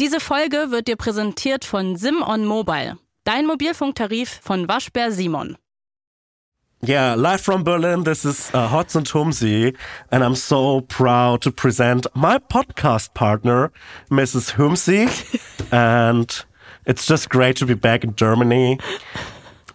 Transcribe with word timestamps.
Diese 0.00 0.18
Folge 0.18 0.72
wird 0.72 0.88
dir 0.88 0.96
präsentiert 0.96 1.64
von 1.64 1.94
Sim 1.94 2.20
on 2.20 2.44
Mobile, 2.46 2.98
dein 3.22 3.46
Mobilfunktarif 3.46 4.40
von 4.42 4.66
Waschbär 4.66 5.12
Simon. 5.12 5.56
Yeah, 6.82 7.14
live 7.14 7.40
from 7.40 7.62
Berlin, 7.62 8.02
this 8.02 8.24
is 8.24 8.50
uh, 8.52 8.68
Hotz 8.68 8.96
and 8.96 9.06
Humsi, 9.08 9.76
and 10.10 10.24
I'm 10.24 10.34
so 10.34 10.80
proud 10.80 11.42
to 11.42 11.52
present 11.52 12.08
my 12.12 12.38
podcast 12.38 13.14
partner, 13.14 13.70
Mrs. 14.10 14.56
Humsi, 14.56 15.06
and 15.72 16.44
it's 16.86 17.06
just 17.06 17.30
great 17.30 17.56
to 17.58 17.64
be 17.64 17.74
back 17.74 18.02
in 18.02 18.16
Germany. 18.16 18.80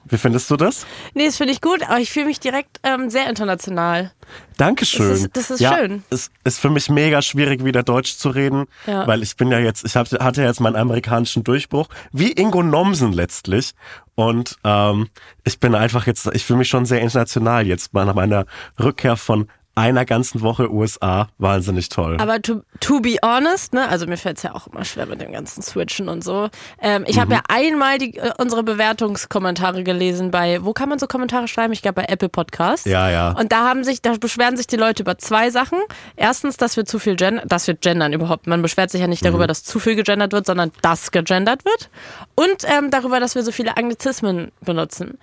Wie 0.10 0.18
findest 0.18 0.50
du 0.50 0.57
das? 0.57 0.86
Nee, 1.14 1.26
das 1.26 1.38
finde 1.38 1.54
ich 1.54 1.62
gut, 1.62 1.84
aber 1.84 2.00
ich 2.00 2.12
fühle 2.12 2.26
mich 2.26 2.39
direkt 2.39 2.80
ähm, 2.84 3.09
sehr 3.09 3.30
international. 3.30 4.12
Dankeschön. 4.58 5.09
Das 5.09 5.20
ist, 5.20 5.30
das 5.38 5.52
ist 5.52 5.59
ja, 5.59 5.76
schön. 5.78 6.04
Es 6.09 6.30
ist 6.44 6.59
für 6.59 6.70
mich 6.70 6.89
mega 6.89 7.21
schwierig, 7.21 7.64
wieder 7.64 7.84
Deutsch 7.84 8.18
zu 8.18 8.30
reden, 8.30 8.66
Ja. 8.88 9.08
weil 9.08 9.22
ich 9.23 9.36
bin 9.38 9.52
ja 9.52 9.59
jetzt, 9.59 9.86
ich 9.86 9.95
hab, 9.95 10.09
hatte 10.12 10.41
jetzt 10.44 10.59
meinen 10.59 10.76
amerikanischen 10.76 11.44
Durchbruch, 11.44 11.88
wie 12.12 12.32
Ingo 12.32 12.62
Nomsen 12.63 13.13
letztlich. 13.13 13.73
Und 14.16 14.58
ähm, 14.66 15.08
ich 15.45 15.59
bin 15.59 15.76
einfach 15.76 16.05
jetzt, 16.08 16.27
ich 16.34 16.44
fühle 16.44 16.60
mich 16.60 16.68
schon 16.68 16.85
sehr 16.85 16.99
international 17.02 17.66
jetzt 17.66 17.94
nach 17.94 18.13
meiner 18.13 18.46
Rückkehr 18.77 19.16
von 19.16 19.48
einer 19.76 20.04
ganzen 20.05 20.41
Woche 20.41 20.72
USA. 20.72 21.30
Wahnsinnig 21.38 21.88
toll. 21.90 22.18
Aber 22.20 22.41
to, 22.41 22.62
to 22.82 23.00
be 23.00 23.16
honest, 23.23 23.73
ne, 23.73 23.88
also 23.88 24.08
mir 24.08 24.18
fällt 24.18 24.38
es 24.38 24.44
ja 24.44 24.54
auch 24.54 24.68
immer 24.68 24.84
schwer 24.84 25.05
mit 25.05 25.22
dem 25.22 25.32
ganzen 25.32 25.62
Switchen 25.64 26.10
und 26.10 26.23
so. 26.23 26.50
Ähm, 26.82 27.05
ich 27.08 27.16
Mhm. 27.16 27.22
habe 27.22 27.34
ja 27.36 27.41
einmal 27.48 27.98
die, 27.98 28.18
äh, 28.18 28.32
unsere 28.38 28.63
Bewertungskommentare 28.63 29.84
gelesen 29.84 30.32
bei, 30.32 30.63
wo 30.63 30.74
kann 30.74 30.90
man 30.90 31.00
so 31.00 31.08
Kommentare 31.08 31.48
schreiben? 31.48 31.72
Ich 31.74 31.82
glaube 31.82 32.02
bei 32.02 32.05
Apple 32.13 32.30
Podcasts. 32.30 32.86
Ja, 32.86 33.10
ja. 33.10 33.32
Und 33.32 33.52
da 33.52 33.68
haben 33.68 33.84
sich, 33.84 34.02
da 34.02 34.13
beschweren 34.18 34.58
sich 34.58 34.68
die 34.68 34.76
Leute 34.76 35.04
über 35.04 35.18
zwei 35.18 35.50
Sachen. 35.50 35.80
Erstens, 36.16 36.58
dass 36.58 36.76
wir 36.76 36.86
zu 36.86 36.99
viel 36.99 37.16
gendern, 37.16 37.48
dass 37.48 37.68
wir 37.68 37.76
gendern 37.76 38.12
überhaupt. 38.13 38.48
Man 38.48 38.62
beschwert 38.62 38.91
sich 38.91 39.02
ja 39.02 39.08
nicht 39.08 39.24
Mhm. 39.24 39.27
darüber, 39.27 39.48
dass 39.48 39.63
zu 39.63 39.80
viel 39.80 39.96
gegendert 39.96 40.34
wird, 40.34 40.46
sondern 40.46 40.72
dass 40.82 41.12
gegendert 41.12 41.63
wird. 41.66 41.90
Und 42.36 42.66
ähm, 42.66 42.91
darüber, 42.91 43.20
dass 43.20 43.36
wir 43.36 43.44
so 43.44 43.52
viele 43.52 43.77
Anglizismen 43.77 44.52
benutzen. 44.62 45.18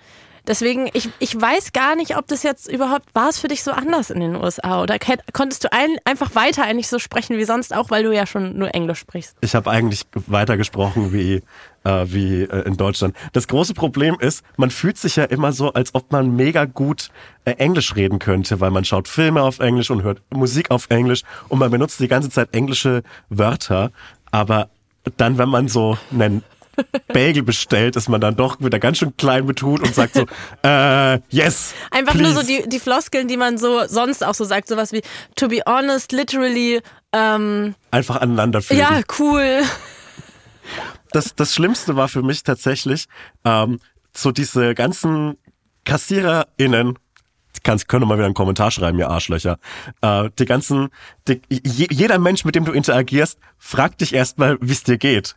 Deswegen, 0.47 0.89
ich, 0.93 1.09
ich 1.19 1.39
weiß 1.39 1.73
gar 1.73 1.95
nicht, 1.95 2.17
ob 2.17 2.27
das 2.27 2.43
jetzt 2.43 2.71
überhaupt, 2.71 3.13
war 3.13 3.29
es 3.29 3.37
für 3.37 3.49
dich 3.49 3.63
so 3.63 3.71
anders 3.71 4.09
in 4.09 4.21
den 4.21 4.35
USA? 4.35 4.81
Oder 4.81 4.97
konntest 5.33 5.65
du 5.65 5.73
ein, 5.73 5.97
einfach 6.05 6.35
weiter 6.35 6.63
eigentlich 6.63 6.87
so 6.87 6.99
sprechen 6.99 7.37
wie 7.37 7.43
sonst 7.43 7.75
auch, 7.75 7.89
weil 7.89 8.03
du 8.03 8.15
ja 8.15 8.25
schon 8.25 8.57
nur 8.57 8.73
Englisch 8.73 8.99
sprichst? 8.99 9.35
Ich 9.41 9.55
habe 9.55 9.69
eigentlich 9.69 10.03
weiter 10.13 10.55
gesprochen 10.55 11.11
wie, 11.11 11.43
äh, 11.83 12.05
wie 12.05 12.43
äh, 12.43 12.65
in 12.65 12.77
Deutschland. 12.77 13.15
Das 13.33 13.47
große 13.47 13.73
Problem 13.73 14.17
ist, 14.19 14.43
man 14.55 14.71
fühlt 14.71 14.97
sich 14.97 15.17
ja 15.17 15.25
immer 15.25 15.51
so, 15.51 15.73
als 15.73 15.93
ob 15.93 16.11
man 16.11 16.35
mega 16.35 16.65
gut 16.65 17.09
äh, 17.43 17.51
Englisch 17.51 17.95
reden 17.95 18.19
könnte, 18.19 18.61
weil 18.61 18.71
man 18.71 18.85
schaut 18.85 19.09
Filme 19.09 19.41
auf 19.41 19.59
Englisch 19.59 19.91
und 19.91 20.03
hört 20.03 20.21
Musik 20.33 20.71
auf 20.71 20.89
Englisch 20.89 21.23
und 21.49 21.59
man 21.59 21.71
benutzt 21.71 21.99
die 21.99 22.07
ganze 22.07 22.29
Zeit 22.29 22.53
englische 22.53 23.03
Wörter. 23.29 23.91
Aber 24.31 24.69
dann, 25.17 25.37
wenn 25.37 25.49
man 25.49 25.67
so 25.67 25.97
einen 26.11 26.43
Bagel 27.13 27.43
bestellt, 27.43 27.95
ist 27.95 28.09
man 28.09 28.21
dann 28.21 28.35
doch 28.35 28.59
wieder 28.59 28.79
ganz 28.79 28.97
schön 28.97 29.15
klein 29.17 29.45
betut 29.45 29.81
und 29.81 29.93
sagt 29.93 30.15
so, 30.15 30.25
äh, 30.63 31.19
yes. 31.29 31.73
Einfach 31.91 32.13
please. 32.13 32.33
nur 32.33 32.41
so 32.41 32.47
die, 32.47 32.67
die 32.67 32.79
Floskeln, 32.79 33.27
die 33.27 33.37
man 33.37 33.57
so 33.57 33.85
sonst 33.87 34.25
auch 34.25 34.33
so 34.33 34.43
sagt, 34.43 34.67
sowas 34.67 34.91
wie, 34.91 35.01
to 35.35 35.47
be 35.47 35.61
honest, 35.65 36.11
literally, 36.11 36.81
ähm, 37.13 37.75
Einfach 37.91 38.17
aneinander 38.17 38.61
fügen. 38.61 38.79
ja, 38.79 39.01
cool. 39.19 39.61
das, 41.11 41.35
das 41.35 41.53
Schlimmste 41.53 41.95
war 41.95 42.07
für 42.07 42.21
mich 42.21 42.43
tatsächlich, 42.43 43.07
ähm, 43.45 43.79
so 44.15 44.31
diese 44.31 44.75
ganzen 44.75 45.37
KassiererInnen, 45.85 46.97
kannst, 47.63 47.87
können 47.87 48.07
mal 48.07 48.15
wieder 48.15 48.25
einen 48.25 48.33
Kommentar 48.33 48.71
schreiben, 48.71 48.97
ihr 48.97 49.09
Arschlöcher. 49.09 49.59
Äh, 50.01 50.29
die 50.39 50.45
ganzen, 50.45 50.89
die, 51.27 51.41
je, 51.49 51.87
jeder 51.91 52.17
Mensch, 52.17 52.45
mit 52.45 52.55
dem 52.55 52.65
du 52.65 52.71
interagierst, 52.71 53.39
fragt 53.57 54.01
dich 54.01 54.13
erstmal, 54.13 54.57
wie 54.61 54.71
es 54.71 54.83
dir 54.83 54.97
geht. 54.97 55.35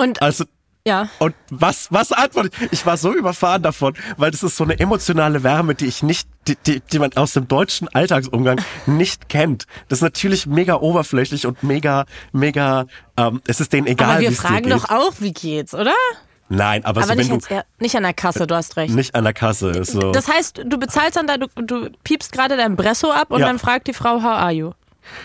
Und 0.00 0.22
Also, 0.22 0.44
ja. 0.86 1.08
und 1.18 1.34
was, 1.50 1.88
was 1.90 2.10
antworte 2.12 2.50
ich? 2.60 2.72
Ich 2.72 2.86
war 2.86 2.96
so 2.96 3.12
überfahren 3.14 3.62
davon, 3.62 3.94
weil 4.16 4.30
das 4.30 4.42
ist 4.42 4.56
so 4.56 4.64
eine 4.64 4.78
emotionale 4.80 5.42
Wärme, 5.42 5.74
die 5.74 5.86
ich 5.86 6.02
nicht, 6.02 6.28
die, 6.48 6.56
die, 6.56 6.80
die 6.80 6.98
man 6.98 7.12
aus 7.16 7.32
dem 7.34 7.48
deutschen 7.48 7.86
Alltagsumgang 7.88 8.60
nicht 8.86 9.28
kennt. 9.28 9.66
Das 9.88 9.98
ist 9.98 10.02
natürlich 10.02 10.46
mega 10.46 10.74
oberflächlich 10.76 11.46
und 11.46 11.62
mega, 11.62 12.06
mega, 12.32 12.86
ähm, 13.16 13.42
es 13.46 13.60
ist 13.60 13.72
denen 13.72 13.86
egal, 13.86 14.10
Aber 14.12 14.18
wie 14.20 14.22
wir 14.24 14.30
es 14.30 14.38
dir 14.38 14.48
fragen 14.48 14.70
doch 14.70 14.88
auch, 14.90 15.12
wie 15.18 15.32
geht's, 15.32 15.74
oder? 15.74 15.92
Nein, 16.52 16.84
aber, 16.84 17.02
Aber 17.02 17.02
so, 17.02 17.08
wenn 17.10 17.18
nicht, 17.18 17.30
du 17.30 17.54
jetzt, 17.54 17.66
nicht 17.78 17.94
an 17.96 18.02
der 18.02 18.12
Kasse, 18.14 18.44
du 18.46 18.56
hast 18.56 18.76
recht. 18.76 18.92
nicht 18.92 19.14
an 19.14 19.22
der 19.22 19.32
Kasse 19.34 19.84
so. 19.84 20.10
Das 20.10 20.26
heißt, 20.26 20.62
du 20.66 20.78
bezahlst 20.78 21.14
dann 21.16 21.28
da, 21.28 21.36
du, 21.36 21.46
du 21.62 21.90
piepst 22.02 22.32
gerade 22.32 22.56
dein 22.56 22.74
Bresso 22.74 23.12
ab 23.12 23.30
und 23.30 23.38
Ja. 23.40 23.46
dann 23.46 23.60
fragt 23.60 23.86
die 23.86 23.92
Frau, 23.92 24.20
how 24.22 24.32
are 24.32 24.50
you? 24.50 24.72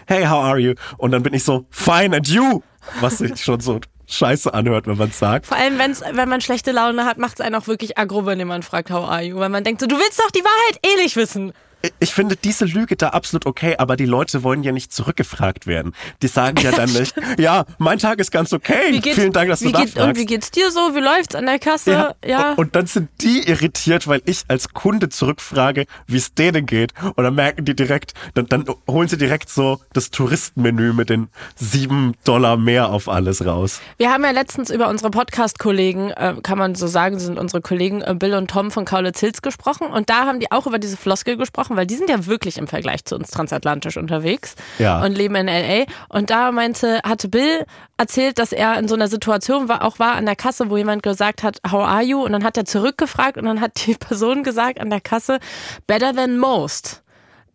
hey, 0.07 0.25
how 0.25 0.44
are 0.44 0.59
you? 0.59 0.74
Und 0.97 1.12
dann 1.12 1.24
bin 1.24 1.34
ich 1.34 1.44
so, 1.44 1.66
fine, 1.72 2.16
and 2.16 2.28
you? 2.28 2.62
Was 3.02 3.18
sich 3.18 3.44
schon 3.44 3.59
so 3.59 3.80
scheiße 4.08 4.54
anhört, 4.54 4.88
wenn 4.88 4.98
man 4.98 5.12
sagt. 5.12 5.48
Vor 5.48 5.58
allem, 5.58 5.78
wenn's, 5.78 6.02
wenn 6.02 6.30
man 6.30 6.42
schlechte 6.42 6.72
Laune 6.72 7.06
hat, 7.06 7.18
macht 7.18 7.40
es 7.40 7.46
einen 7.46 7.56
auch 7.56 7.68
wirklich 7.68 7.98
aggro, 7.98 8.26
wenn 8.26 8.40
jemand 8.40 8.66
fragt, 8.66 8.92
how 8.92 9.10
are 9.10 9.22
you? 9.22 9.38
Weil 9.38 9.50
man 9.50 9.64
denkt 9.64 9.82
so, 9.82 9.88
du 9.88 9.98
willst 9.98 10.20
doch 10.20 10.32
die 10.32 10.44
Wahrheit 10.44 10.80
eh 10.86 11.02
nicht 11.02 11.16
wissen. 11.16 11.54
Ich 12.00 12.13
finde 12.13 12.35
diese 12.35 12.66
Lüge 12.66 12.96
da 12.96 13.09
absolut 13.09 13.46
okay, 13.46 13.75
aber 13.78 13.96
die 13.96 14.06
Leute 14.06 14.44
wollen 14.44 14.63
ja 14.63 14.72
nicht 14.72 14.94
zurückgefragt 14.94 15.68
werden. 15.68 15.94
Die 16.22 16.28
sagen 16.28 16.57
ja 16.62 16.72
dann 16.72 16.91
nicht, 16.91 17.16
ja, 17.38 17.66
mein 17.78 18.00
Tag 18.00 18.19
ist 18.19 18.31
ganz 18.31 18.53
okay. 18.53 19.01
Vielen 19.01 19.34
Dank, 19.34 19.50
dass 19.50 19.62
wie 19.62 19.72
du 19.72 19.79
geht, 19.79 19.90
Und 19.90 19.95
nachfragst. 19.95 20.22
wie 20.22 20.25
geht's 20.25 20.51
dir 20.51 20.72
so? 20.72 20.95
Wie 20.95 21.00
läuft's 21.00 21.35
an 21.35 21.45
der 21.45 21.59
Kasse? 21.59 22.16
Ja. 22.25 22.51
Und, 22.51 22.57
und 22.59 22.75
dann 22.75 22.85
sind 22.88 23.09
die 23.22 23.47
irritiert, 23.47 24.07
weil 24.07 24.22
ich 24.25 24.44
als 24.47 24.69
Kunde 24.74 25.09
zurückfrage, 25.09 25.85
wie 26.07 26.18
es 26.18 26.34
denen 26.34 26.66
geht. 26.66 26.94
Und 27.16 27.24
dann 27.24 27.35
merken 27.35 27.66
die 27.66 27.75
direkt, 27.75 28.13
dann, 28.34 28.47
dann 28.47 28.66
holen 28.90 29.07
sie 29.07 29.18
direkt 29.18 29.50
so 29.50 29.79
das 29.94 30.12
Touristenmenü 30.12 30.94
mit 30.94 31.09
den 31.09 31.29
sieben 31.56 32.13
Dollar 32.24 32.57
mehr 32.57 32.90
auf 32.90 33.09
alles 33.09 33.45
raus. 33.45 33.81
Wir 33.97 34.12
haben 34.12 34.24
ja 34.24 34.31
letztens 34.31 34.69
über 34.69 34.90
unsere 34.90 35.12
Podcast-Kollegen, 35.12 36.12
äh, 36.12 36.35
kann 36.44 36.57
man 36.57 36.75
so 36.75 36.88
sagen, 36.88 37.19
sind 37.19 37.38
unsere 37.40 37.62
Kollegen 37.62 38.01
äh, 38.01 38.16
Bill 38.18 38.34
und 38.35 38.50
Tom 38.50 38.72
von 38.72 38.85
Kaulitz 38.85 39.19
Hills 39.19 39.41
gesprochen 39.41 39.88
und 39.88 40.09
da 40.09 40.25
haben 40.25 40.40
die 40.40 40.51
auch 40.51 40.68
über 40.68 40.79
diese 40.79 40.97
Floskel 40.97 41.38
gesprochen, 41.38 41.75
weil 41.75 41.86
die 41.88 41.96
sind 41.96 42.09
ja 42.09 42.25
wirklich 42.25 42.58
im 42.58 42.68
Vergleich 42.68 43.06
zu 43.06 43.16
uns 43.16 43.31
transatlantisch 43.31 43.97
unterwegs 43.97 44.56
Ja. 44.80 45.02
und 45.03 45.13
leben 45.18 45.36
in 45.36 45.47
LA 45.47 45.86
und 46.09 46.30
da 46.30 46.52
meinte, 46.52 47.00
hatte 47.03 47.28
Bill 47.30 47.66
erzählt, 47.97 48.40
dass 48.40 48.52
er 48.52 48.78
in 48.80 48.88
so 48.88 48.96
einer 48.96 49.08
Situation 49.08 49.68
war, 49.69 49.84
auch 49.84 50.00
war 50.00 50.13
an 50.16 50.25
der 50.25 50.36
Kasse, 50.36 50.69
wo 50.69 50.78
jemand 50.78 51.03
gesagt 51.03 51.44
hat, 51.44 51.59
how 51.72 51.86
are 51.86 52.03
you? 52.03 52.24
Und 52.24 52.31
dann 52.34 52.44
hat 52.44 52.58
er 52.58 52.66
zurückgefragt 52.66 53.38
und 53.38 53.46
dann 53.46 53.62
hat 53.62 53.86
die 53.86 53.94
Person 54.00 54.44
gesagt 54.44 54.80
an 54.80 54.90
der 54.90 55.02
Kasse, 55.02 55.40
better 55.88 56.13
than 56.13 56.38
most. 56.38 57.02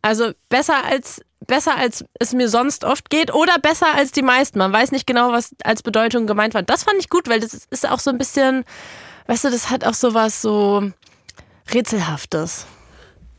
Also 0.03 0.33
besser 0.49 0.85
als 0.85 1.21
besser 1.47 1.77
als 1.77 2.05
es 2.19 2.33
mir 2.35 2.49
sonst 2.49 2.85
oft 2.85 3.09
geht 3.11 3.35
oder 3.35 3.59
besser 3.59 3.87
als 3.97 4.13
die 4.13 4.23
meisten. 4.23 4.59
Man 4.59 4.73
weiß 4.73 4.93
nicht 4.93 5.07
genau, 5.07 5.33
was 5.33 5.55
als 5.65 5.83
Bedeutung 5.83 6.27
gemeint 6.27 6.53
war. 6.55 6.63
Das 6.63 6.85
fand 6.85 6.99
ich 7.01 7.09
gut, 7.09 7.29
weil 7.29 7.41
das 7.41 7.55
ist- 7.55 7.73
ist 7.73 7.89
auch 7.89 7.99
so 7.99 8.11
ein 8.11 8.19
bisschen, 8.19 8.65
weißt 9.27 9.45
du, 9.45 9.51
das 9.51 9.71
hat 9.71 9.85
auch 9.87 9.95
sowas 9.95 10.43
so 10.43 10.91
rätselhaftes. 11.73 12.67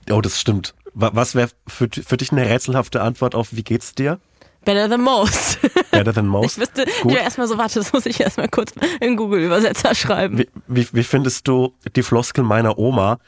Oh, 0.09 0.21
das 0.21 0.39
stimmt. 0.39 0.73
Wa- 0.93 1.11
Was 1.13 1.35
wäre 1.35 1.49
für, 1.67 1.87
für 1.89 2.17
dich 2.17 2.31
eine 2.31 2.49
rätselhafte 2.49 3.01
Antwort 3.01 3.35
auf 3.35 3.49
wie 3.51 3.63
geht's 3.63 3.93
dir? 3.95 4.19
Better 4.65 4.89
than 4.89 5.01
most. 5.01 5.59
Better 5.91 6.13
than 6.13 6.27
most? 6.27 6.57
Ich 6.57 6.61
wüsste, 6.61 6.83
ich 6.83 7.01
Gut. 7.01 7.11
will 7.13 7.19
erstmal 7.19 7.47
so, 7.47 7.57
warte, 7.57 7.79
das 7.79 7.93
muss 7.93 8.05
ich 8.05 8.19
erstmal 8.19 8.47
kurz 8.49 8.73
in 8.99 9.15
Google 9.17 9.41
Übersetzer 9.43 9.95
schreiben. 9.95 10.37
Wie, 10.37 10.49
wie, 10.67 10.87
wie 10.93 11.03
findest 11.03 11.47
du 11.47 11.73
die 11.95 12.03
Floskel 12.03 12.43
meiner 12.43 12.77
Oma? 12.77 13.19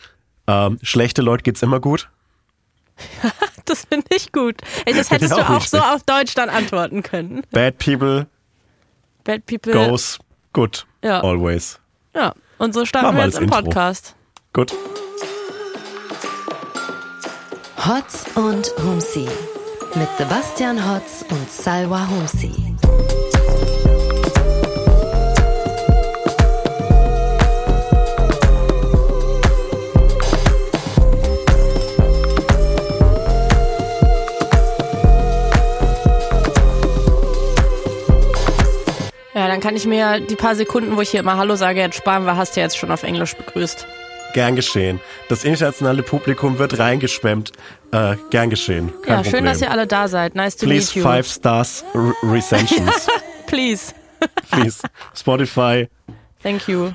Ähm, 0.45 0.77
schlechte 0.83 1.21
Leute 1.21 1.43
geht's 1.43 1.61
immer 1.61 1.79
gut? 1.79 2.09
Das 3.65 3.85
finde 3.85 4.07
ich 4.13 4.33
gut. 4.33 4.57
Ey, 4.85 4.93
das 4.93 5.09
hättest 5.11 5.31
Ja, 5.31 5.37
du 5.37 5.43
auch 5.49 5.55
nicht 5.59 5.69
so 5.69 5.77
auf 5.79 6.03
Deutsch 6.03 6.33
dann 6.35 6.49
antworten 6.49 7.01
können. 7.01 7.43
Bad 7.51 7.77
people 7.77 8.27
Bad 9.23 9.45
people. 9.45 9.71
goes 9.71 10.19
good. 10.51 10.85
Ja. 11.01 11.21
Always. 11.23 11.79
Ja. 12.13 12.33
Und 12.57 12.73
so 12.73 12.85
starten 12.85 13.07
Machen 13.07 13.17
wir 13.19 13.25
jetzt 13.25 13.37
im 13.37 13.43
Intro. 13.45 13.61
Podcast. 13.61 14.15
Gut. 14.51 14.73
Hotz 17.85 18.23
und 18.35 18.71
Humsi 18.81 19.27
mit 19.95 20.07
Sebastian 20.17 20.89
Hotz 20.89 21.25
und 21.29 21.51
Salwa 21.51 22.07
Humsi. 22.07 22.53
Ja, 39.33 39.49
dann 39.49 39.59
kann 39.59 39.75
ich 39.75 39.85
mir 39.85 40.21
die 40.21 40.37
paar 40.37 40.55
Sekunden, 40.55 40.95
wo 40.95 41.01
ich 41.01 41.09
hier 41.09 41.19
immer 41.19 41.35
Hallo 41.35 41.57
sage, 41.57 41.81
jetzt 41.81 41.97
sparen, 41.97 42.25
weil 42.25 42.37
hast 42.37 42.55
du 42.55 42.61
jetzt 42.61 42.77
schon 42.77 42.91
auf 42.91 43.03
Englisch 43.03 43.35
begrüßt. 43.35 43.85
Gern 44.33 44.55
geschehen. 44.55 44.99
Das 45.29 45.43
internationale 45.43 46.03
Publikum 46.03 46.57
wird 46.57 46.79
reingeschwemmt. 46.79 47.51
Äh, 47.91 48.15
gern 48.31 48.49
geschehen. 48.49 48.91
Kein 49.03 49.09
ja, 49.09 49.15
Problem. 49.21 49.31
schön, 49.31 49.45
dass 49.45 49.61
ihr 49.61 49.69
alle 49.71 49.85
da 49.87 50.07
seid. 50.07 50.33
Nice 50.35 50.57
to 50.57 50.65
Please 50.65 50.87
meet 50.87 50.95
you. 50.95 51.03
five 51.03 51.27
stars 51.27 51.83
r- 51.93 52.13
recensions. 52.23 53.07
Please. 53.47 53.93
Please. 54.51 54.79
Spotify, 55.15 55.87
Thank 56.41 56.67
you. 56.67 56.91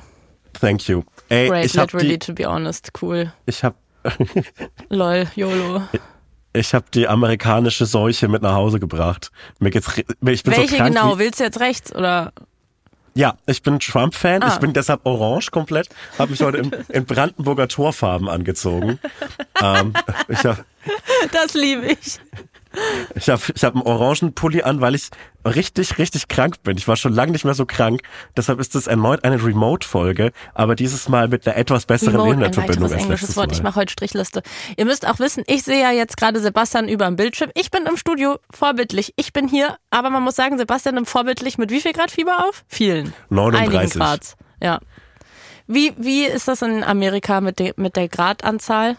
thank 0.59 0.87
you. 0.89 1.03
Ey, 1.29 1.47
Great, 1.47 1.65
ich 1.65 1.77
hab 1.77 1.93
literally, 1.93 2.17
die, 2.17 2.19
to 2.19 2.33
be 2.33 2.45
honest. 2.45 2.89
Cool. 3.01 3.31
ich 3.45 3.63
hab, 3.63 3.75
Lol, 4.89 5.27
YOLO. 5.35 5.83
Ich 6.51 6.73
habe 6.73 6.85
die 6.93 7.07
amerikanische 7.07 7.85
Seuche 7.85 8.27
mit 8.27 8.41
nach 8.41 8.55
Hause 8.55 8.79
gebracht. 8.79 9.31
Mir 9.59 9.69
geht's, 9.69 9.87
ich 9.97 10.05
bin 10.07 10.17
Welche 10.21 10.43
so 10.71 10.75
krank 10.77 10.95
genau? 10.95 11.19
Willst 11.19 11.39
du 11.39 11.43
jetzt 11.43 11.59
rechts 11.59 11.95
oder? 11.95 12.33
Ja, 13.19 13.37
ich 13.47 13.61
bin 13.61 13.79
Trump-Fan. 13.79 14.41
Ah. 14.43 14.53
Ich 14.53 14.59
bin 14.59 14.71
deshalb 14.71 15.05
orange 15.05 15.51
komplett. 15.51 15.89
Habe 16.17 16.31
mich 16.31 16.41
heute 16.41 16.59
in, 16.59 16.71
in 16.87 17.05
Brandenburger 17.05 17.67
Torfarben 17.67 18.29
angezogen. 18.29 18.97
ähm, 19.61 19.93
habe 19.93 20.65
Das 21.33 21.53
liebe 21.53 21.87
ich. 21.87 22.17
Ich 23.15 23.29
hab, 23.29 23.49
ich 23.49 23.63
hab 23.63 23.75
einen 23.75 23.83
orangen 23.83 24.33
Pulli 24.33 24.61
an, 24.61 24.81
weil 24.81 24.95
ich 24.95 25.09
richtig, 25.45 25.97
richtig 25.97 26.27
krank 26.27 26.61
bin. 26.63 26.77
Ich 26.77 26.87
war 26.87 26.95
schon 26.95 27.13
lange 27.13 27.31
nicht 27.31 27.45
mehr 27.45 27.53
so 27.53 27.65
krank. 27.65 28.01
Deshalb 28.37 28.59
ist 28.59 28.75
es 28.75 28.87
erneut 28.87 29.23
eine 29.23 29.43
Remote-Folge, 29.43 30.31
aber 30.53 30.75
dieses 30.75 31.09
Mal 31.09 31.27
mit 31.27 31.47
einer 31.47 31.57
etwas 31.57 31.85
besseren 31.85 32.15
Remote, 32.15 32.29
ein 32.29 32.43
Internetverbindung 32.43 32.83
weiteres 32.83 32.93
als 32.93 33.03
englisches 33.03 33.37
Wort. 33.37 33.47
Mal. 33.47 33.55
Ich 33.55 33.63
mache 33.63 33.75
heute 33.79 33.91
Strichliste. 33.91 34.43
Ihr 34.77 34.85
müsst 34.85 35.07
auch 35.07 35.19
wissen, 35.19 35.43
ich 35.47 35.63
sehe 35.63 35.81
ja 35.81 35.91
jetzt 35.91 36.17
gerade 36.17 36.39
Sebastian 36.39 36.87
über 36.87 37.05
dem 37.05 37.15
Bildschirm. 37.15 37.51
Ich 37.55 37.71
bin 37.71 37.85
im 37.85 37.97
Studio 37.97 38.37
vorbildlich. 38.51 39.13
Ich 39.15 39.33
bin 39.33 39.47
hier, 39.47 39.77
aber 39.89 40.09
man 40.09 40.23
muss 40.23 40.35
sagen, 40.35 40.57
Sebastian 40.57 40.95
nimmt 40.95 41.09
vorbildlich 41.09 41.57
mit 41.57 41.71
wie 41.71 41.81
viel 41.81 41.93
Grad 41.93 42.11
Fieber 42.11 42.47
auf? 42.47 42.63
Vielen. 42.67 43.13
39. 43.29 43.79
Einigen 43.79 43.99
Grad. 43.99 44.35
Ja. 44.61 44.79
Wie, 45.67 45.93
wie 45.97 46.25
ist 46.25 46.47
das 46.47 46.61
in 46.61 46.83
Amerika 46.83 47.41
mit, 47.41 47.59
de, 47.59 47.73
mit 47.77 47.95
der 47.95 48.07
Gradanzahl? 48.07 48.97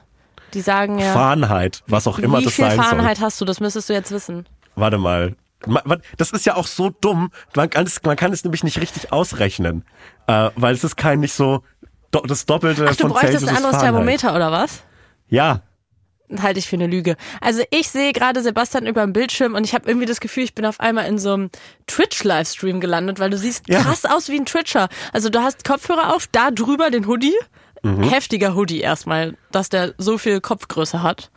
Die 0.54 0.60
sagen 0.60 0.98
ja. 0.98 1.12
Fahrenheit, 1.12 1.82
was 1.86 2.06
auch 2.06 2.18
immer 2.18 2.38
wie 2.38 2.44
das 2.44 2.54
viel 2.54 2.64
sein 2.66 2.80
Fahrenheit 2.80 3.20
hast 3.20 3.40
du? 3.40 3.44
Das 3.44 3.60
müsstest 3.60 3.88
du 3.88 3.92
jetzt 3.92 4.10
wissen. 4.10 4.34
soll. 4.36 4.44
Warte 4.76 4.98
mal. 4.98 5.36
Das 6.16 6.30
ist 6.30 6.46
ja 6.46 6.56
auch 6.56 6.66
so 6.66 6.88
dumm. 6.88 7.30
Man 7.54 7.68
kann 7.68 7.86
es, 7.86 8.02
man 8.02 8.16
kann 8.16 8.32
es 8.32 8.44
nämlich 8.44 8.64
nicht 8.64 8.80
richtig 8.80 9.12
ausrechnen, 9.12 9.84
äh, 10.26 10.50
weil 10.56 10.74
es 10.74 10.84
ist 10.84 10.96
kein 10.96 11.20
nicht 11.20 11.34
so 11.34 11.62
do, 12.10 12.20
das 12.20 12.46
Doppelte 12.46 12.86
Ach, 12.88 12.96
du 12.96 13.02
von 13.02 13.10
bräuchtest 13.10 13.40
Celsius 13.40 13.50
ein 13.50 13.56
anderes 13.56 13.76
Fahrenheit. 13.76 13.92
Thermometer 13.92 14.34
oder 14.34 14.50
was? 14.52 14.82
Ja, 15.28 15.60
halte 16.38 16.58
ich 16.58 16.68
für 16.68 16.76
eine 16.76 16.86
Lüge. 16.86 17.16
Also 17.40 17.62
ich 17.70 17.88
sehe 17.88 18.12
gerade 18.12 18.42
Sebastian 18.42 18.86
über 18.86 19.02
dem 19.02 19.12
Bildschirm 19.12 19.54
und 19.54 19.64
ich 19.64 19.74
habe 19.74 19.88
irgendwie 19.88 20.06
das 20.06 20.20
Gefühl, 20.20 20.44
ich 20.44 20.54
bin 20.54 20.64
auf 20.64 20.80
einmal 20.80 21.06
in 21.06 21.18
so 21.18 21.32
einem 21.34 21.50
Twitch-Livestream 21.86 22.80
gelandet, 22.80 23.18
weil 23.18 23.30
du 23.30 23.38
siehst 23.38 23.68
Ja. 23.68 23.80
krass 23.80 24.04
aus 24.04 24.28
wie 24.28 24.36
ein 24.38 24.46
Twitcher. 24.46 24.88
Also 25.12 25.28
du 25.30 25.40
hast 25.42 25.64
Kopfhörer 25.64 26.14
auf, 26.14 26.26
da 26.30 26.50
drüber 26.50 26.90
den 26.90 27.06
Hoodie. 27.06 27.34
Mhm. 27.82 28.02
Heftiger 28.04 28.54
Hoodie 28.54 28.80
erstmal, 28.80 29.36
dass 29.52 29.68
der 29.68 29.94
so 29.98 30.18
viel 30.18 30.40
Kopfgröße 30.40 31.02
hat. 31.02 31.30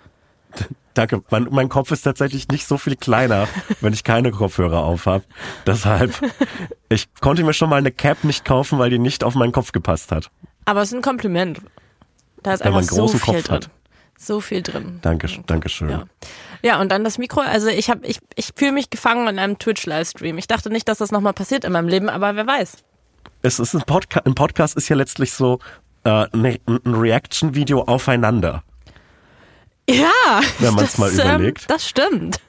danke. 0.93 1.23
Mein, 1.29 1.47
mein 1.51 1.69
Kopf 1.69 1.91
ist 1.91 2.03
tatsächlich 2.03 2.47
nicht 2.49 2.67
so 2.67 2.77
viel 2.77 2.95
kleiner, 2.95 3.47
wenn 3.81 3.93
ich 3.93 4.03
keine 4.03 4.31
Kopfhörer 4.31 4.83
auf 4.83 5.05
habe. 5.05 5.23
Deshalb, 5.65 6.13
ich 6.89 7.13
konnte 7.21 7.43
mir 7.43 7.53
schon 7.53 7.69
mal 7.69 7.77
eine 7.77 7.91
Cap 7.91 8.23
nicht 8.23 8.45
kaufen, 8.45 8.79
weil 8.79 8.89
die 8.89 8.99
nicht 8.99 9.23
auf 9.23 9.35
meinen 9.35 9.51
Kopf 9.51 9.71
gepasst 9.71 10.11
hat. 10.11 10.29
Aber 10.65 10.81
es 10.81 10.89
ist 10.89 10.95
ein 10.95 11.01
Kompliment. 11.01 11.61
Da 12.41 12.53
ist 12.53 12.59
Wenn 12.63 12.73
einfach 12.73 12.89
so 12.89 13.07
viel 13.07 13.19
Kopf 13.19 13.43
drin. 13.43 13.55
hat. 13.55 13.69
So 14.17 14.39
viel 14.41 14.61
drin. 14.61 14.99
Danke, 15.01 15.27
danke 15.47 15.69
schön. 15.69 15.89
Ja. 15.89 16.03
Ja, 16.61 16.79
und 16.79 16.91
dann 16.91 17.03
das 17.03 17.17
Mikro. 17.17 17.41
Also 17.41 17.67
ich 17.67 17.89
habe, 17.89 18.05
ich, 18.05 18.19
ich 18.35 18.51
fühle 18.55 18.71
mich 18.71 18.89
gefangen 18.89 19.27
in 19.27 19.39
einem 19.39 19.59
Twitch-Livestream. 19.59 20.37
Ich 20.37 20.47
dachte 20.47 20.69
nicht, 20.69 20.87
dass 20.87 20.99
das 20.99 21.11
nochmal 21.11 21.33
passiert 21.33 21.65
in 21.65 21.73
meinem 21.73 21.89
Leben, 21.89 22.09
aber 22.09 22.35
wer 22.35 22.47
weiß. 22.47 22.77
Es 23.41 23.59
ist 23.59 23.73
ein, 23.73 23.81
Podca 23.81 24.21
ein 24.23 24.35
Podcast 24.35 24.77
ist 24.77 24.87
ja 24.87 24.95
letztlich 24.95 25.33
so 25.33 25.59
äh, 26.03 26.25
ne, 26.33 26.59
ein 26.67 26.93
Reaction-Video 26.93 27.81
aufeinander. 27.83 28.63
Ja, 29.89 30.41
Wenn 30.59 30.73
man's 30.73 30.91
das, 30.91 30.97
mal 30.97 31.11
überlegt. 31.11 31.61
Ähm, 31.61 31.67
das 31.67 31.87
stimmt. 31.87 32.39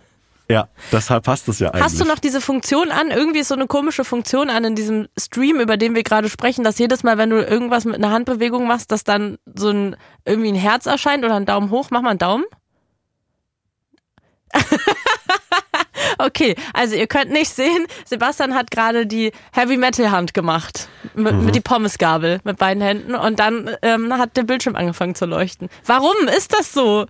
Ja, 0.49 0.69
deshalb 0.93 1.25
passt 1.25 1.49
es 1.49 1.59
ja 1.59 1.71
eigentlich. 1.71 1.83
Hast 1.83 2.01
du 2.01 2.05
noch 2.05 2.19
diese 2.19 2.43
Funktion 2.43 2.91
an? 2.91 3.11
Irgendwie 3.11 3.39
ist 3.39 3.49
so 3.49 3.55
eine 3.55 3.67
komische 3.67 4.05
Funktion 4.05 4.51
an 4.51 4.65
in 4.65 4.75
diesem 4.75 5.09
Stream, 5.19 5.59
über 5.59 5.79
den 5.79 5.95
wir 5.95 6.03
gerade 6.03 6.29
sprechen, 6.29 6.65
dass 6.65 6.79
jedes 6.79 7.03
Mal, 7.03 7.17
wenn 7.17 7.31
du 7.31 7.43
irgendwas 7.43 7.87
mit 7.87 7.97
einer 7.97 8.11
Handbewegung 8.11 8.67
machst, 8.67 8.93
dass 8.93 9.05
dann 9.05 9.39
so 9.47 9.71
ein 9.71 9.97
irgendwie 10.27 10.51
ein 10.53 10.55
Herz 10.55 10.85
erscheint 10.85 11.25
oder 11.25 11.37
ein 11.37 11.47
Daumen 11.47 11.71
hoch. 11.71 11.89
Mach 11.91 12.03
mal 12.03 12.11
einen 12.11 12.19
Daumen. 12.19 12.45
okay, 16.19 16.55
also 16.73 16.95
ihr 16.97 17.07
könnt 17.07 17.31
nicht 17.31 17.51
sehen, 17.51 17.87
Sebastian 18.05 18.55
hat 18.55 18.71
gerade 18.71 19.07
die 19.07 19.33
Heavy 19.53 19.77
Metal 19.77 20.11
Hand 20.11 20.35
gemacht. 20.35 20.89
Mit, 21.15 21.35
Mhm. 21.35 21.45
mit 21.47 21.55
die 21.55 21.61
Pommesgabel 21.61 22.41
mit 22.45 22.57
beiden 22.59 22.83
Händen 22.83 23.15
und 23.15 23.39
dann 23.39 23.71
ähm, 23.83 24.13
hat 24.17 24.37
der 24.37 24.43
Bildschirm 24.45 24.75
angefangen 24.77 25.15
zu 25.15 25.27
leuchten. 25.27 25.69
Warum 25.87 26.15
ist 26.37 26.53
das 26.53 26.73
so? 26.73 27.07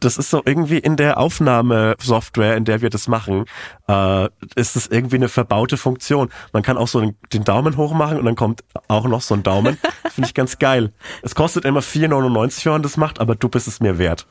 Das 0.00 0.16
ist 0.16 0.30
so 0.30 0.42
irgendwie 0.44 0.78
in 0.78 0.96
der 0.96 1.18
Aufnahmesoftware, 1.18 2.56
in 2.56 2.64
der 2.64 2.80
wir 2.82 2.90
das 2.90 3.08
machen, 3.08 3.44
äh, 3.88 4.28
ist 4.54 4.76
es 4.76 4.86
irgendwie 4.86 5.16
eine 5.16 5.28
verbaute 5.28 5.76
Funktion. 5.76 6.30
Man 6.52 6.62
kann 6.62 6.76
auch 6.76 6.88
so 6.88 7.00
den, 7.00 7.16
den 7.32 7.44
Daumen 7.44 7.76
hoch 7.76 7.92
machen 7.92 8.18
und 8.18 8.24
dann 8.24 8.36
kommt 8.36 8.62
auch 8.88 9.06
noch 9.06 9.22
so 9.22 9.34
ein 9.34 9.42
Daumen. 9.42 9.78
Finde 10.10 10.28
ich 10.28 10.34
ganz 10.34 10.58
geil. 10.58 10.92
Es 11.22 11.34
kostet 11.34 11.64
immer 11.64 11.80
4,99, 11.80 12.64
wenn 12.64 12.72
man 12.72 12.82
das 12.82 12.96
macht, 12.96 13.20
aber 13.20 13.34
du 13.34 13.48
bist 13.48 13.68
es 13.68 13.80
mir 13.80 13.98
wert. 13.98 14.26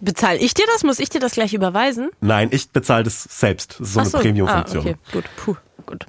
Bezahle 0.00 0.38
ich 0.38 0.54
dir 0.54 0.66
das? 0.72 0.84
Muss 0.84 0.98
ich 0.98 1.10
dir 1.10 1.20
das 1.20 1.32
gleich 1.32 1.54
überweisen? 1.54 2.10
Nein, 2.20 2.48
ich 2.50 2.70
bezahle 2.70 3.04
das 3.04 3.22
selbst. 3.22 3.76
Das 3.78 3.88
ist 3.88 3.94
so 3.94 4.00
Ach 4.00 4.14
eine 4.14 4.22
Premium-Funktion. 4.22 4.86
Ah, 4.86 4.90
okay, 4.90 4.96
gut. 5.12 5.24
Puh, 5.36 5.56
gut. 5.86 6.06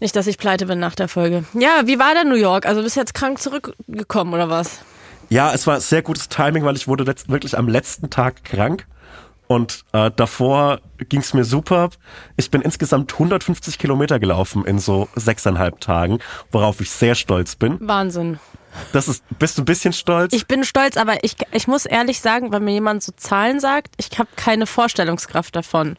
Nicht, 0.00 0.16
dass 0.16 0.26
ich 0.26 0.36
pleite 0.36 0.66
bin 0.66 0.80
nach 0.80 0.96
der 0.96 1.06
Folge. 1.06 1.44
Ja, 1.54 1.82
wie 1.86 1.98
war 1.98 2.14
denn 2.14 2.28
New 2.28 2.34
York? 2.34 2.66
Also 2.66 2.82
bist 2.82 2.96
du 2.96 3.00
jetzt 3.00 3.14
krank 3.14 3.38
zurückgekommen 3.38 4.34
oder 4.34 4.50
was? 4.50 4.80
Ja, 5.28 5.52
es 5.52 5.66
war 5.66 5.80
sehr 5.80 6.02
gutes 6.02 6.28
Timing, 6.28 6.64
weil 6.64 6.76
ich 6.76 6.88
wurde 6.88 7.04
letzt, 7.04 7.28
wirklich 7.28 7.56
am 7.56 7.68
letzten 7.68 8.10
Tag 8.10 8.44
krank. 8.44 8.86
Und 9.48 9.84
äh, 9.92 10.10
davor 10.14 10.80
ging's 11.08 11.34
mir 11.34 11.44
super. 11.44 11.90
Ich 12.36 12.50
bin 12.50 12.62
insgesamt 12.62 13.12
150 13.12 13.78
Kilometer 13.78 14.18
gelaufen 14.18 14.64
in 14.64 14.78
so 14.78 15.08
sechseinhalb 15.14 15.80
Tagen, 15.80 16.20
worauf 16.50 16.80
ich 16.80 16.90
sehr 16.90 17.14
stolz 17.14 17.56
bin. 17.56 17.76
Wahnsinn. 17.80 18.38
Das 18.92 19.08
ist, 19.08 19.22
bist 19.38 19.58
du 19.58 19.62
ein 19.62 19.66
bisschen 19.66 19.92
stolz? 19.92 20.32
Ich 20.32 20.46
bin 20.46 20.64
stolz, 20.64 20.96
aber 20.96 21.22
ich, 21.24 21.36
ich 21.50 21.66
muss 21.68 21.84
ehrlich 21.84 22.20
sagen, 22.20 22.52
wenn 22.52 22.64
mir 22.64 22.72
jemand 22.72 23.02
so 23.02 23.12
Zahlen 23.14 23.60
sagt, 23.60 23.94
ich 23.98 24.18
habe 24.18 24.30
keine 24.36 24.66
Vorstellungskraft 24.66 25.54
davon. 25.54 25.96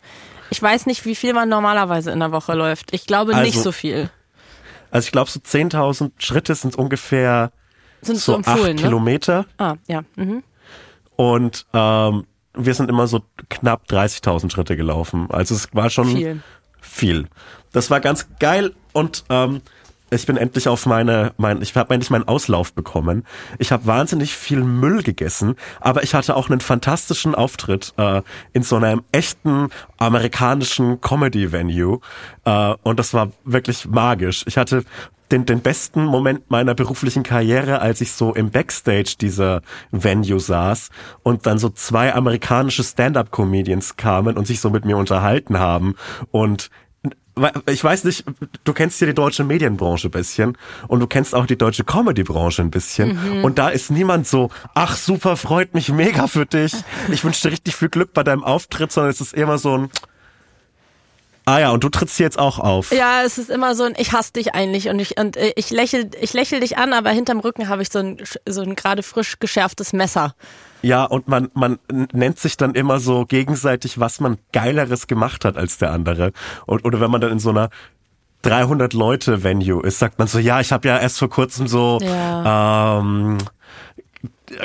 Ich 0.49 0.59
weiß 0.59 0.87
nicht, 0.87 1.05
wie 1.05 1.13
viel 1.15 1.33
man 1.33 1.49
normalerweise 1.49 2.09
in 2.11 2.19
der 2.19 2.31
Woche 2.31 2.53
läuft. 2.55 2.91
Ich 2.93 3.05
glaube 3.05 3.35
nicht 3.35 3.55
Also- 3.57 3.61
so 3.65 3.71
viel. 3.71 4.09
also 4.89 5.05
ich 5.05 5.11
glaube, 5.11 5.29
so 5.29 5.39
10.000 5.39 6.11
Schritte 6.17 6.55
sind 6.55 6.75
ungefähr 6.75 7.51
Sind 8.03 8.17
so 8.17 8.39
acht 8.45 8.61
ne? 8.63 8.75
Kilometer. 8.75 9.45
Ah, 9.57 9.75
ja. 9.87 10.03
Mhm. 10.15 10.43
Und 11.15 11.65
ähm, 11.73 12.25
wir 12.55 12.73
sind 12.73 12.89
immer 12.89 13.07
so 13.07 13.21
knapp 13.49 13.83
30.000 13.89 14.51
Schritte 14.51 14.75
gelaufen. 14.75 15.27
Also 15.29 15.55
es 15.55 15.69
war 15.73 15.89
schon 15.89 16.07
Viel. 16.07 16.41
viel. 16.81 17.27
Das 17.71 17.89
war 17.89 17.99
ganz 17.99 18.27
geil 18.39 18.73
und 18.93 19.23
ähm, 19.29 19.61
ich 20.11 20.27
bin 20.27 20.37
endlich 20.37 20.67
auf 20.67 20.85
meine, 20.85 21.33
mein, 21.37 21.61
ich 21.63 21.75
habe 21.75 21.93
endlich 21.93 22.11
meinen 22.11 22.27
Auslauf 22.27 22.73
bekommen. 22.73 23.25
Ich 23.57 23.71
habe 23.71 23.87
wahnsinnig 23.87 24.35
viel 24.35 24.63
Müll 24.63 25.01
gegessen, 25.01 25.55
aber 25.79 26.03
ich 26.03 26.13
hatte 26.13 26.35
auch 26.35 26.49
einen 26.49 26.59
fantastischen 26.59 27.33
Auftritt 27.33 27.93
äh, 27.97 28.21
in 28.53 28.61
so 28.61 28.75
einem 28.75 29.03
echten 29.11 29.69
amerikanischen 29.97 31.01
Comedy-Venue 31.01 31.99
äh, 32.45 32.73
und 32.83 32.99
das 32.99 33.15
war 33.15 33.31
wirklich 33.43 33.87
magisch. 33.87 34.43
Ich 34.45 34.57
hatte 34.57 34.83
den, 35.31 35.45
den 35.45 35.61
besten 35.61 36.05
Moment 36.05 36.49
meiner 36.51 36.75
beruflichen 36.75 37.23
Karriere, 37.23 37.79
als 37.79 38.01
ich 38.01 38.11
so 38.11 38.33
im 38.33 38.51
Backstage 38.51 39.15
dieser 39.19 39.61
Venue 39.91 40.39
saß 40.39 40.89
und 41.23 41.45
dann 41.45 41.57
so 41.57 41.69
zwei 41.69 42.13
amerikanische 42.13 42.83
Stand-up-Comedians 42.83 43.97
kamen 43.97 44.37
und 44.37 44.45
sich 44.45 44.59
so 44.59 44.69
mit 44.69 44.85
mir 44.85 44.97
unterhalten 44.97 45.59
haben 45.59 45.95
und 46.31 46.69
ich 47.65 47.83
weiß 47.83 48.03
nicht, 48.03 48.25
du 48.63 48.73
kennst 48.73 49.01
ja 49.01 49.07
die 49.07 49.13
deutsche 49.13 49.43
Medienbranche 49.43 50.07
ein 50.07 50.11
bisschen 50.11 50.57
und 50.87 50.99
du 50.99 51.07
kennst 51.07 51.33
auch 51.33 51.47
die 51.47 51.57
deutsche 51.57 51.83
Comedy-Branche 51.83 52.61
ein 52.61 52.69
bisschen. 52.69 53.17
Mhm. 53.37 53.43
Und 53.43 53.57
da 53.57 53.69
ist 53.69 53.89
niemand 53.89 54.27
so, 54.27 54.51
ach 54.75 54.95
super, 54.95 55.35
freut 55.35 55.73
mich 55.73 55.89
mega 55.89 56.27
für 56.27 56.45
dich. 56.45 56.75
Ich 57.11 57.23
wünsche 57.23 57.41
dir 57.41 57.53
richtig 57.53 57.75
viel 57.75 57.89
Glück 57.89 58.13
bei 58.13 58.23
deinem 58.23 58.43
Auftritt, 58.43 58.91
sondern 58.91 59.09
es 59.09 59.19
ist 59.19 59.33
immer 59.33 59.57
so 59.57 59.77
ein, 59.77 59.89
ah 61.45 61.59
ja, 61.59 61.71
und 61.71 61.83
du 61.83 61.89
trittst 61.89 62.19
jetzt 62.19 62.39
auch 62.39 62.59
auf. 62.59 62.91
Ja, 62.91 63.23
es 63.23 63.37
ist 63.37 63.49
immer 63.49 63.75
so 63.75 63.83
ein, 63.83 63.93
ich 63.97 64.11
hasse 64.11 64.33
dich 64.33 64.55
eigentlich 64.55 64.89
und 64.89 64.99
ich, 64.99 65.19
und 65.19 65.37
ich 65.55 65.69
lächel, 65.69 66.09
ich 66.19 66.33
lächel 66.33 66.59
dich 66.59 66.77
an, 66.77 66.93
aber 66.93 67.09
hinterm 67.11 67.39
Rücken 67.39 67.69
habe 67.69 67.81
ich 67.81 67.89
so 67.91 67.99
ein, 67.99 68.21
so 68.47 68.61
ein 68.61 68.75
gerade 68.75 69.03
frisch 69.03 69.39
geschärftes 69.39 69.93
Messer. 69.93 70.35
Ja, 70.81 71.05
und 71.05 71.29
man, 71.29 71.49
man 71.53 71.79
nennt 72.11 72.39
sich 72.39 72.57
dann 72.57 72.75
immer 72.75 72.99
so 72.99 73.25
gegenseitig, 73.25 73.99
was 73.99 74.19
man 74.19 74.37
Geileres 74.51 75.07
gemacht 75.07 75.45
hat 75.45 75.55
als 75.55 75.77
der 75.77 75.91
andere. 75.91 76.33
Und, 76.65 76.83
oder 76.83 76.99
wenn 76.99 77.09
man 77.09 77.21
dann 77.21 77.31
in 77.31 77.39
so 77.39 77.51
einer 77.51 77.69
300 78.43 78.91
Leute 78.93 79.43
Venue 79.43 79.81
ist, 79.81 79.99
sagt 79.99 80.19
man 80.19 80.27
so, 80.27 80.39
ja, 80.39 80.59
ich 80.59 80.73
habe 80.73 80.87
ja 80.87 80.99
erst 80.99 81.19
vor 81.19 81.29
kurzem 81.29 81.67
so, 81.67 81.99
ähm, 82.01 83.37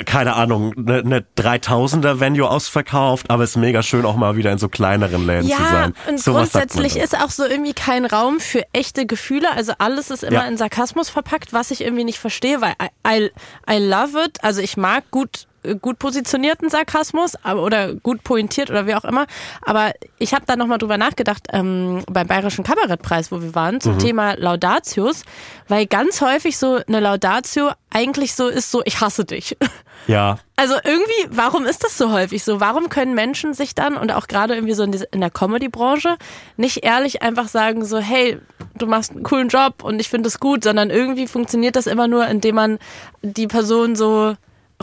keine 0.05 0.35
Ahnung, 0.35 0.73
eine 0.77 1.03
ne 1.03 1.25
3000er 1.37 2.19
Venue 2.19 2.47
ausverkauft, 2.49 3.29
aber 3.29 3.43
es 3.43 3.51
ist 3.51 3.55
mega 3.57 3.81
schön 3.81 4.05
auch 4.05 4.15
mal 4.15 4.35
wieder 4.35 4.51
in 4.51 4.57
so 4.57 4.69
kleineren 4.69 5.25
Läden 5.25 5.43
zu 5.45 5.49
Ja, 5.51 5.57
sein. 5.71 5.93
und 6.07 6.19
Sowas 6.19 6.51
sagt 6.51 6.75
man 6.75 6.83
grundsätzlich 6.83 7.03
ist 7.03 7.17
auch 7.19 7.29
so 7.31 7.45
irgendwie 7.45 7.73
kein 7.73 8.05
Raum 8.05 8.39
für 8.39 8.63
echte 8.73 9.05
Gefühle. 9.05 9.51
Also 9.51 9.73
alles 9.79 10.11
ist 10.11 10.23
immer 10.23 10.43
Ja. 10.43 10.47
in 10.47 10.57
Sarkasmus 10.57 11.09
verpackt, 11.09 11.53
was 11.53 11.71
ich 11.71 11.81
irgendwie 11.81 12.03
nicht 12.03 12.19
verstehe, 12.19 12.61
weil 12.61 12.73
I, 12.81 13.25
I, 13.25 13.31
I 13.73 13.77
love 13.79 14.21
it. 14.23 14.43
Also 14.43 14.61
ich 14.61 14.77
mag 14.77 15.09
gut 15.11 15.47
gut 15.81 15.99
positionierten 15.99 16.69
Sarkasmus 16.69 17.33
aber, 17.43 17.63
oder 17.63 17.93
gut 17.95 18.23
pointiert 18.23 18.69
oder 18.69 18.87
wie 18.87 18.95
auch 18.95 19.03
immer. 19.03 19.27
Aber 19.61 19.93
ich 20.17 20.33
habe 20.33 20.45
da 20.45 20.55
nochmal 20.55 20.77
drüber 20.77 20.97
nachgedacht 20.97 21.47
ähm, 21.51 22.03
beim 22.09 22.27
Bayerischen 22.27 22.63
Kabarettpreis, 22.63 23.31
wo 23.31 23.41
wir 23.41 23.55
waren, 23.55 23.81
zum 23.81 23.99
Thema 23.99 24.35
Laudatius, 24.37 25.23
weil 25.67 25.85
ganz 25.85 26.21
häufig 26.21 26.57
so 26.57 26.79
eine 26.87 26.99
Laudatio 26.99 27.71
eigentlich 27.89 28.35
so 28.35 28.47
ist 28.47 28.71
so, 28.71 28.81
ich 28.85 29.01
hasse 29.01 29.25
dich. 29.25 29.57
Ja, 30.07 30.39
Also 30.55 30.75
irgendwie, 30.83 31.27
warum 31.29 31.65
ist 31.65 31.83
das 31.83 31.97
so 31.97 32.11
häufig 32.11 32.43
so? 32.43 32.59
Warum 32.59 32.89
können 32.89 33.13
Menschen 33.13 33.53
sich 33.53 33.75
dann 33.75 33.95
und 33.95 34.11
auch 34.11 34.27
gerade 34.27 34.55
irgendwie 34.55 34.73
so 34.73 34.83
in 34.83 35.19
der 35.21 35.29
Comedy-Branche 35.29 36.17
nicht 36.57 36.83
ehrlich 36.83 37.21
einfach 37.21 37.47
sagen 37.47 37.85
so, 37.85 37.99
hey, 37.99 38.39
du 38.77 38.87
machst 38.87 39.11
einen 39.11 39.23
coolen 39.23 39.49
Job 39.49 39.83
und 39.83 39.99
ich 39.99 40.09
finde 40.09 40.27
es 40.27 40.39
gut, 40.39 40.63
sondern 40.63 40.89
irgendwie 40.89 41.27
funktioniert 41.27 41.75
das 41.75 41.85
immer 41.85 42.07
nur, 42.07 42.25
indem 42.27 42.55
man 42.55 42.79
die 43.21 43.47
Person 43.47 43.95
so 43.95 44.35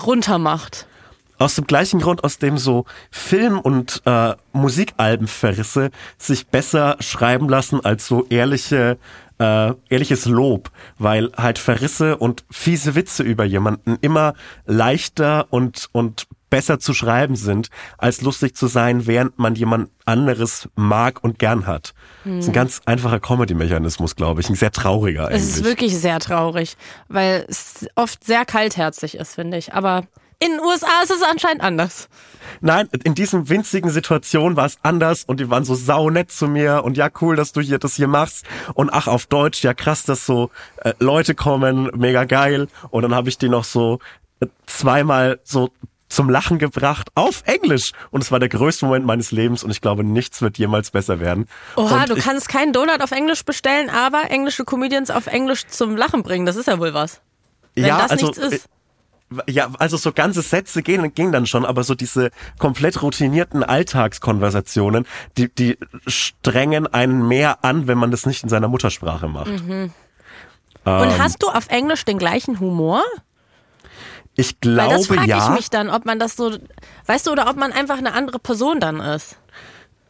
runtermacht. 0.05 0.87
aus 1.39 1.55
dem 1.55 1.67
gleichen 1.67 2.01
Grund, 2.01 2.25
aus 2.25 2.39
dem 2.39 2.57
so 2.57 2.87
Film- 3.11 3.61
und 3.61 4.03
äh, 4.07 4.35
Musikalbenverrisse 4.53 5.91
sich 6.17 6.47
besser 6.47 6.97
schreiben 7.01 7.49
lassen 7.49 7.85
als 7.85 8.07
so 8.07 8.25
ehrliche 8.31 8.99
äh, 9.39 9.75
ehrliches 9.91 10.25
Lob, 10.25 10.71
weil 10.99 11.31
halt 11.37 11.59
Verrisse 11.59 12.17
und 12.17 12.45
fiese 12.51 12.95
Witze 12.95 13.23
über 13.23 13.45
jemanden 13.45 13.99
immer 14.01 14.33
leichter 14.65 15.47
und 15.51 15.89
und 15.93 16.27
besser 16.51 16.79
zu 16.79 16.95
schreiben 16.95 17.37
sind, 17.37 17.69
als 17.99 18.23
lustig 18.23 18.55
zu 18.57 18.67
sein, 18.67 19.07
während 19.07 19.39
man 19.39 19.55
jemand 19.55 19.91
anderes 20.05 20.69
mag 20.77 21.23
und 21.23 21.39
gern 21.39 21.67
hat. 21.67 21.95
Das 22.25 22.39
ist 22.39 22.49
ein 22.49 22.53
ganz 22.53 22.83
einfacher 22.87 23.21
Comedy-Mechanismus, 23.21 24.17
glaube 24.17 24.41
ich. 24.41 24.49
Ein 24.49 24.55
sehr 24.55 24.71
trauriger 24.71 25.29
eigentlich. 25.29 25.43
Es 25.43 25.57
ist 25.57 25.65
wirklich 25.65 25.97
sehr 25.97 26.19
traurig, 26.21 26.77
weil 27.09 27.45
es 27.49 27.87
oft 27.95 28.25
sehr 28.25 28.45
kaltherzig 28.45 29.17
ist, 29.17 29.35
finde 29.35 29.57
ich. 29.57 29.75
Aber 29.75 30.05
in 30.39 30.51
den 30.51 30.61
USA 30.61 31.03
ist 31.03 31.11
es 31.11 31.23
anscheinend 31.23 31.63
anders. 31.63 32.09
Nein, 32.61 32.89
in 33.05 33.15
diesem 33.15 33.49
winzigen 33.49 33.91
Situation 33.91 34.57
war 34.57 34.67
es 34.67 34.79
anders 34.83 35.25
und 35.25 35.41
die 35.41 35.51
waren 35.51 35.65
so 35.65 35.75
saunett 35.75 36.31
zu 36.31 36.47
mir 36.47 36.85
und 36.85 36.97
ja, 36.97 37.09
cool, 37.21 37.37
dass 37.37 37.53
du 37.53 37.61
hier 37.61 37.79
das 37.79 37.97
hier 37.97 38.09
machst 38.09 38.45
und 38.75 38.91
ach, 38.93 39.07
auf 39.07 39.27
Deutsch, 39.27 39.63
ja 39.65 39.73
krass, 39.73 40.05
dass 40.05 40.27
so 40.27 40.51
äh, 40.83 40.93
Leute 40.99 41.35
kommen, 41.35 41.91
mega 41.97 42.25
geil 42.25 42.69
und 42.91 43.03
dann 43.03 43.15
habe 43.15 43.31
ich 43.31 43.39
die 43.39 43.49
noch 43.49 43.65
so 43.65 43.99
äh, 44.41 44.47
zweimal 44.67 45.41
so 45.43 45.71
zum 46.09 46.31
Lachen 46.31 46.59
gebracht 46.59 47.09
auf 47.15 47.43
Englisch 47.47 47.93
und 48.11 48.23
es 48.23 48.31
war 48.31 48.39
der 48.39 48.49
größte 48.49 48.87
Moment 48.87 49.07
meines 49.07 49.33
Lebens 49.33 49.65
und 49.65 49.71
ich 49.71 49.81
glaube, 49.81 50.05
nichts 50.05 50.43
wird 50.43 50.59
jemals 50.59 50.91
besser 50.91 51.21
werden. 51.21 51.49
Oha, 51.77 52.03
und 52.03 52.11
du 52.11 52.17
kannst 52.17 52.49
keinen 52.49 52.73
Donut 52.73 53.03
auf 53.03 53.11
Englisch 53.11 53.45
bestellen, 53.45 53.91
aber 53.91 54.31
englische 54.31 54.65
Comedians 54.65 55.11
auf 55.11 55.27
Englisch 55.27 55.67
zum 55.67 55.97
Lachen 55.97 56.23
bringen. 56.23 56.47
Das 56.47 56.57
ist 56.57 56.67
ja 56.67 56.79
wohl 56.79 56.95
was. 56.95 57.21
Wenn 57.75 57.87
ja, 57.87 57.99
das 57.99 58.13
also, 58.13 58.27
nichts 58.27 58.39
ist. 58.39 58.69
Ja, 59.49 59.73
also 59.81 59.97
so 59.97 60.13
ganze 60.13 60.41
Sätze 60.41 60.83
gehen, 60.83 61.13
gehen 61.13 61.33
dann 61.33 61.47
schon, 61.47 61.65
aber 61.65 61.83
so 61.83 61.97
diese 61.97 62.31
komplett 62.59 63.03
routinierten 63.03 63.65
Alltagskonversationen, 63.65 65.05
die, 65.37 65.53
die 65.53 65.79
strengen 66.07 66.87
einen 66.87 67.27
mehr 67.27 67.65
an, 67.65 67.89
wenn 67.89 67.99
man 67.99 68.13
das 68.13 68.25
nicht 68.25 68.45
in 68.45 68.49
seiner 68.49 68.69
Muttersprache 68.69 69.27
macht. 69.27 69.49
Und 69.49 69.91
ähm, 70.87 71.19
hast 71.19 71.43
du 71.43 71.49
auf 71.49 71.67
Englisch 71.69 72.05
den 72.05 72.19
gleichen 72.19 72.61
Humor? 72.61 73.03
Ich 74.37 74.57
Weil 74.63 74.73
glaube 74.75 74.95
das 74.95 75.07
frage 75.07 75.27
ja. 75.29 75.49
ich 75.51 75.57
mich 75.57 75.71
dann, 75.71 75.89
ob 75.91 76.05
man 76.05 76.19
das 76.19 76.37
so, 76.37 76.53
weißt 77.07 77.27
du, 77.27 77.33
oder 77.33 77.49
ob 77.49 77.57
man 77.57 77.73
einfach 77.73 77.99
eine 77.99 78.13
andere 78.13 78.39
Person 78.39 78.81
dann 78.81 79.01
ist. 79.01 79.37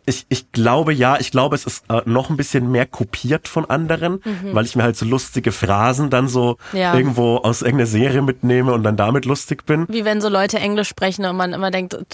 Ich, 0.09 0.25
ich 0.29 0.53
glaube 0.53 0.93
ja, 0.93 1.19
ich 1.19 1.33
glaube, 1.33 1.57
es 1.57 1.65
ist 1.65 1.85
äh, 1.89 2.01
noch 2.05 2.31
ein 2.31 2.37
bisschen 2.37 2.71
mehr 2.71 2.87
kopiert 2.87 3.49
von 3.49 3.69
anderen, 3.69 4.21
weil 4.53 4.65
ich 4.65 4.77
mir 4.77 4.85
halt 4.85 4.97
so 4.97 5.05
lustige 5.05 5.51
Phrasen 5.51 6.11
dann 6.11 6.29
so 6.29 6.59
Mhm. 6.73 6.79
Ja. 6.79 6.95
irgendwo 6.95 7.39
aus 7.39 7.63
irgendeiner 7.63 7.89
Serie 7.89 8.23
mitnehme 8.23 8.73
und 8.73 8.85
dann 8.85 8.97
damit 8.97 9.25
lustig 9.25 9.67
bin. 9.67 9.85
Wie 9.89 10.05
wenn 10.05 10.21
so 10.21 10.29
Leute 10.29 10.59
Englisch 10.61 10.89
sprechen 10.89 11.25
und 11.25 11.37
man 11.37 11.53
immer 11.53 11.73
denkt, 11.73 11.95
du, 11.95 12.05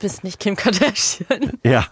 bist 0.00 0.24
nicht 0.24 0.40
Kim 0.40 0.56
Kardashian. 0.56 1.52
Ja. 1.64 1.86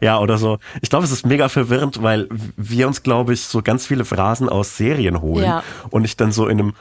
Ja, 0.00 0.20
oder 0.20 0.38
so. 0.38 0.58
Ich 0.82 0.88
glaube, 0.90 1.04
es 1.04 1.10
ist 1.10 1.26
mega 1.26 1.48
verwirrend, 1.48 2.00
weil 2.00 2.28
wir 2.56 2.86
uns, 2.86 3.02
glaube 3.02 3.32
ich, 3.32 3.42
so 3.42 3.60
ganz 3.60 3.84
viele 3.86 4.04
Phrasen 4.04 4.48
aus 4.48 4.76
Serien 4.76 5.20
holen 5.20 5.44
Ja. 5.44 5.64
und 5.90 6.04
ich 6.04 6.16
dann 6.16 6.30
so 6.30 6.46
in 6.46 6.60
einem 6.60 6.74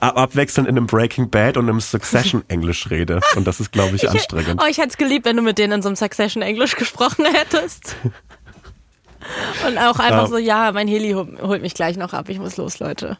abwechselnd 0.00 0.68
in 0.68 0.76
einem 0.76 0.86
Breaking 0.86 1.30
Bad 1.30 1.56
und 1.56 1.68
einem 1.68 1.80
Succession 1.80 2.42
Englisch 2.48 2.90
rede. 2.90 3.20
Und 3.36 3.46
das 3.46 3.60
ist, 3.60 3.72
glaube 3.72 3.96
ich, 3.96 4.08
anstrengend. 4.08 4.60
Oh, 4.62 4.66
ich 4.68 4.78
hätte 4.78 4.88
es 4.88 4.96
geliebt, 4.96 5.24
wenn 5.26 5.36
du 5.36 5.42
mit 5.42 5.58
denen 5.58 5.74
in 5.74 5.82
so 5.82 5.88
einem 5.88 5.96
Succession 5.96 6.42
Englisch 6.42 6.76
gesprochen 6.76 7.24
hättest. 7.26 7.96
Und 9.66 9.76
auch 9.78 9.98
einfach 9.98 10.22
Ja. 10.22 10.26
so, 10.26 10.38
ja, 10.38 10.72
mein 10.72 10.86
Heli 10.88 11.10
hol- 11.12 11.38
holt 11.42 11.60
mich 11.60 11.74
gleich 11.74 11.96
noch 11.96 12.12
ab, 12.12 12.28
ich 12.28 12.38
muss 12.38 12.56
los, 12.56 12.78
Leute. 12.78 13.18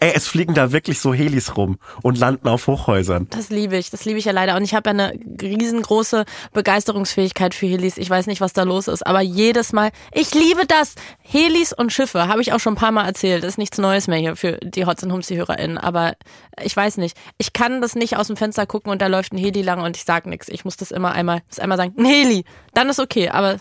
Ey, 0.00 0.12
es 0.14 0.26
fliegen 0.26 0.54
da 0.54 0.72
wirklich 0.72 1.00
so 1.00 1.14
Helis 1.14 1.56
rum 1.56 1.78
und 2.02 2.18
landen 2.18 2.48
auf 2.48 2.66
Hochhäusern. 2.66 3.26
Das 3.30 3.50
liebe 3.50 3.76
ich, 3.76 3.90
das 3.90 4.04
liebe 4.04 4.18
ich 4.18 4.24
ja 4.24 4.32
leider. 4.32 4.56
Und 4.56 4.64
ich 4.64 4.74
habe 4.74 4.90
ja 4.90 4.92
eine 4.92 5.12
riesengroße 5.40 6.24
Begeisterungsfähigkeit 6.52 7.54
für 7.54 7.66
Helis. 7.66 7.96
Ich 7.96 8.08
weiß 8.10 8.26
nicht, 8.26 8.40
was 8.40 8.52
da 8.52 8.62
los 8.62 8.88
ist, 8.88 9.06
aber 9.06 9.20
jedes 9.20 9.72
Mal, 9.72 9.90
ich 10.12 10.34
liebe 10.34 10.66
das. 10.66 10.94
Helis 11.20 11.72
und 11.72 11.92
Schiffe, 11.92 12.28
habe 12.28 12.42
ich 12.42 12.52
auch 12.52 12.60
schon 12.60 12.74
ein 12.74 12.76
paar 12.76 12.92
Mal 12.92 13.06
erzählt. 13.06 13.42
Das 13.42 13.50
ist 13.50 13.58
nichts 13.58 13.78
Neues 13.78 14.08
mehr 14.08 14.18
hier 14.18 14.36
für 14.36 14.58
die 14.62 14.86
Hotz 14.86 15.02
und 15.02 15.12
Humsi-HörerInnen. 15.12 15.78
Aber 15.78 16.14
ich 16.62 16.76
weiß 16.76 16.98
nicht. 16.98 17.16
Ich 17.38 17.52
kann 17.52 17.80
das 17.80 17.94
nicht 17.94 18.16
aus 18.16 18.26
dem 18.26 18.36
Fenster 18.36 18.66
gucken 18.66 18.92
und 18.92 19.02
da 19.02 19.06
läuft 19.06 19.32
ein 19.32 19.38
Heli 19.38 19.62
lang 19.62 19.82
und 19.82 19.96
ich 19.96 20.04
sag 20.04 20.26
nichts. 20.26 20.48
Ich 20.48 20.64
muss 20.64 20.76
das 20.76 20.90
immer 20.90 21.12
einmal, 21.12 21.42
muss 21.48 21.58
einmal 21.58 21.78
sagen, 21.78 21.94
ein 21.98 22.04
Heli. 22.04 22.44
Dann 22.74 22.88
ist 22.88 23.00
okay, 23.00 23.28
aber 23.28 23.58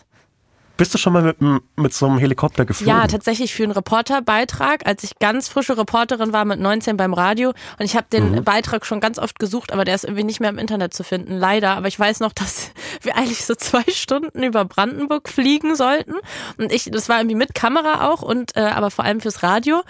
Bist 0.82 0.96
du 0.96 0.98
schon 0.98 1.14
mal 1.14 1.22
mit, 1.22 1.38
mit 1.76 1.94
so 1.94 2.08
einem 2.08 2.18
Helikopter 2.18 2.66
geflogen? 2.66 2.92
Ja, 2.92 3.06
tatsächlich 3.06 3.54
für 3.54 3.62
einen 3.62 3.72
Reporterbeitrag, 3.72 4.88
als 4.88 5.04
ich 5.04 5.20
ganz 5.20 5.48
frische 5.48 5.78
Reporterin 5.78 6.34
war 6.34 6.44
mit 6.44 6.60
19 6.60 6.98
beim 6.98 7.14
Radio 7.14 7.50
und 7.50 7.86
ich 7.86 7.96
habe 7.96 8.08
den 8.12 8.32
Mhm. 8.32 8.44
Beitrag 8.44 8.84
schon 8.88 9.00
ganz 9.00 9.20
oft 9.20 9.38
gesucht, 9.38 9.74
aber 9.74 9.86
der 9.86 9.94
ist 9.94 10.06
irgendwie 10.06 10.24
nicht 10.24 10.40
mehr 10.40 10.50
im 10.50 10.58
Internet 10.58 10.96
zu 10.96 11.04
finden, 11.04 11.38
leider. 11.38 11.76
Aber 11.78 11.88
ich 11.88 12.00
weiß 12.00 12.20
noch, 12.20 12.34
dass 12.34 12.72
wir 13.04 13.16
eigentlich 13.16 13.46
so 13.46 13.54
zwei 13.54 13.84
Stunden 13.92 14.42
über 14.42 14.66
Brandenburg 14.66 15.30
fliegen 15.30 15.76
sollten 15.76 16.16
und 16.58 16.72
ich, 16.72 16.90
das 16.92 17.10
war 17.10 17.20
irgendwie 17.20 17.36
mit 17.36 17.54
Kamera 17.54 18.10
auch 18.10 18.24
und 18.24 18.58
äh, 18.58 18.62
aber 18.62 18.90
vor 18.90 19.06
allem 19.06 19.22
fürs 19.22 19.44
Radio 19.44 19.84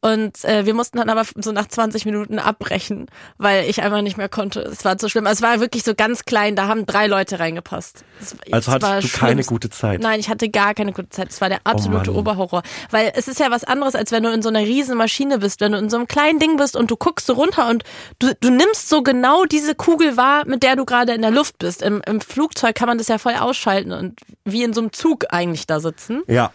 und 0.00 0.42
äh, 0.46 0.64
wir 0.64 0.72
mussten 0.72 0.96
dann 0.96 1.10
aber 1.10 1.24
so 1.36 1.52
nach 1.52 1.66
20 1.68 2.06
Minuten 2.06 2.38
abbrechen, 2.38 3.04
weil 3.36 3.68
ich 3.68 3.82
einfach 3.82 4.00
nicht 4.00 4.16
mehr 4.16 4.30
konnte. 4.30 4.60
Es 4.62 4.82
war 4.86 4.96
zu 4.96 5.10
schlimm. 5.10 5.26
Es 5.26 5.42
war 5.42 5.60
wirklich 5.60 5.82
so 5.84 5.94
ganz 5.94 6.24
klein, 6.24 6.56
da 6.56 6.68
haben 6.68 6.86
drei 6.86 7.06
Leute 7.06 7.38
reingepasst. 7.38 8.02
Es- 8.18 8.34
Also 8.50 8.70
es 8.70 8.82
hattest 8.82 9.14
du 9.14 9.18
keine 9.18 9.32
schlimmst. 9.32 9.48
gute 9.50 9.68
Zeit? 9.70 10.00
Nein, 10.00 10.20
ich 10.20 10.28
hatte 10.30 10.37
gar 10.46 10.74
keine 10.74 10.92
gute 10.92 11.08
Zeit. 11.10 11.30
Es 11.30 11.40
war 11.40 11.48
der 11.48 11.58
absolute 11.64 12.12
Oh. 12.12 12.18
Oberhorror. 12.18 12.62
Weil 12.90 13.12
es 13.16 13.26
ist 13.26 13.40
ja 13.40 13.50
was 13.50 13.64
anderes, 13.64 13.94
als 13.96 14.12
wenn 14.12 14.22
du 14.22 14.30
in 14.32 14.42
so 14.42 14.48
einer 14.48 14.60
riesen 14.60 14.96
Maschine 14.96 15.38
bist, 15.38 15.60
wenn 15.60 15.72
du 15.72 15.78
in 15.78 15.90
so 15.90 15.96
einem 15.96 16.06
kleinen 16.06 16.38
Ding 16.38 16.56
bist 16.56 16.76
und 16.76 16.90
du 16.90 16.96
guckst 16.96 17.26
so 17.26 17.32
runter 17.32 17.68
und 17.68 17.82
du, 18.20 18.32
du 18.40 18.50
nimmst 18.50 18.88
so 18.88 19.02
genau 19.02 19.44
diese 19.44 19.74
Kugel 19.74 20.16
wahr, 20.16 20.44
mit 20.46 20.62
der 20.62 20.76
du 20.76 20.84
gerade 20.84 21.12
in 21.12 21.22
der 21.22 21.32
Luft 21.32 21.58
bist. 21.58 21.82
Im, 21.82 22.00
Im 22.06 22.20
Flugzeug 22.20 22.74
kann 22.76 22.86
man 22.88 22.98
das 22.98 23.08
ja 23.08 23.18
voll 23.18 23.34
ausschalten 23.34 23.92
und 23.92 24.20
wie 24.44 24.62
in 24.62 24.72
so 24.72 24.80
einem 24.80 24.92
Zug 24.92 25.24
eigentlich 25.30 25.66
da 25.66 25.80
sitzen. 25.80 26.22
Ja. 26.28 26.52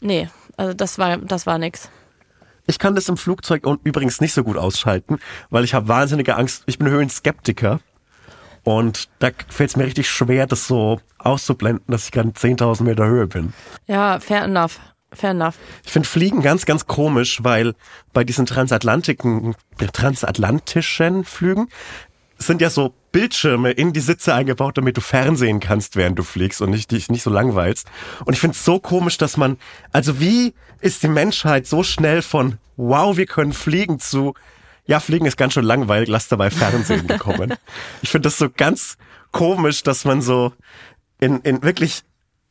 Nee, 0.00 0.28
also 0.56 0.74
das 0.74 0.98
war, 0.98 1.16
das 1.18 1.46
war 1.46 1.58
nix. 1.58 1.88
Ich 2.66 2.78
kann 2.78 2.94
das 2.94 3.08
im 3.08 3.16
Flugzeug 3.16 3.64
übrigens 3.84 4.20
nicht 4.20 4.32
so 4.32 4.42
gut 4.42 4.56
ausschalten, 4.56 5.18
weil 5.50 5.64
ich 5.64 5.74
habe 5.74 5.86
wahnsinnige 5.88 6.36
Angst. 6.36 6.62
Ich 6.66 6.78
bin 6.78 6.88
Höhenskeptiker. 6.88 7.80
Und 8.64 9.08
da 9.18 9.30
fällt 9.48 9.70
es 9.70 9.76
mir 9.76 9.84
richtig 9.84 10.10
schwer, 10.10 10.46
das 10.46 10.66
so 10.66 11.00
auszublenden, 11.18 11.84
dass 11.86 12.06
ich 12.06 12.12
gerade 12.12 12.28
in 12.28 12.34
10.000 12.34 12.82
Meter 12.82 13.06
Höhe 13.06 13.26
bin. 13.26 13.52
Ja, 13.86 14.18
fair 14.20 14.44
enough. 14.44 14.80
Fair 15.12 15.30
enough. 15.30 15.54
Ich 15.84 15.92
finde 15.92 16.08
Fliegen 16.08 16.42
ganz, 16.42 16.66
ganz 16.66 16.86
komisch, 16.86 17.44
weil 17.44 17.74
bei 18.12 18.24
diesen 18.24 18.46
transatlantiken, 18.46 19.54
transatlantischen 19.92 21.24
Flügen 21.24 21.68
sind 22.38 22.60
ja 22.60 22.68
so 22.68 22.94
Bildschirme 23.12 23.70
in 23.70 23.92
die 23.92 24.00
Sitze 24.00 24.34
eingebaut, 24.34 24.76
damit 24.76 24.96
du 24.96 25.00
fernsehen 25.00 25.60
kannst, 25.60 25.94
während 25.94 26.18
du 26.18 26.24
fliegst 26.24 26.60
und 26.60 26.70
nicht, 26.70 26.90
dich 26.90 27.08
nicht 27.10 27.22
so 27.22 27.30
langweilst. 27.30 27.86
Und 28.24 28.32
ich 28.32 28.40
finde 28.40 28.56
es 28.56 28.64
so 28.64 28.80
komisch, 28.80 29.18
dass 29.18 29.36
man, 29.36 29.56
also 29.92 30.18
wie 30.18 30.52
ist 30.80 31.04
die 31.04 31.08
Menschheit 31.08 31.68
so 31.68 31.84
schnell 31.84 32.22
von, 32.22 32.58
wow, 32.76 33.16
wir 33.16 33.26
können 33.26 33.52
fliegen 33.52 34.00
zu, 34.00 34.34
ja, 34.86 35.00
fliegen 35.00 35.26
ist 35.26 35.36
ganz 35.36 35.54
schön 35.54 35.64
langweilig, 35.64 36.08
lass 36.08 36.28
dabei 36.28 36.50
Fernsehen 36.50 37.06
gekommen. 37.06 37.54
ich 38.02 38.10
finde 38.10 38.28
das 38.28 38.38
so 38.38 38.48
ganz 38.54 38.96
komisch, 39.32 39.82
dass 39.82 40.04
man 40.04 40.22
so 40.22 40.52
in, 41.20 41.40
in 41.40 41.62
wirklich 41.62 42.02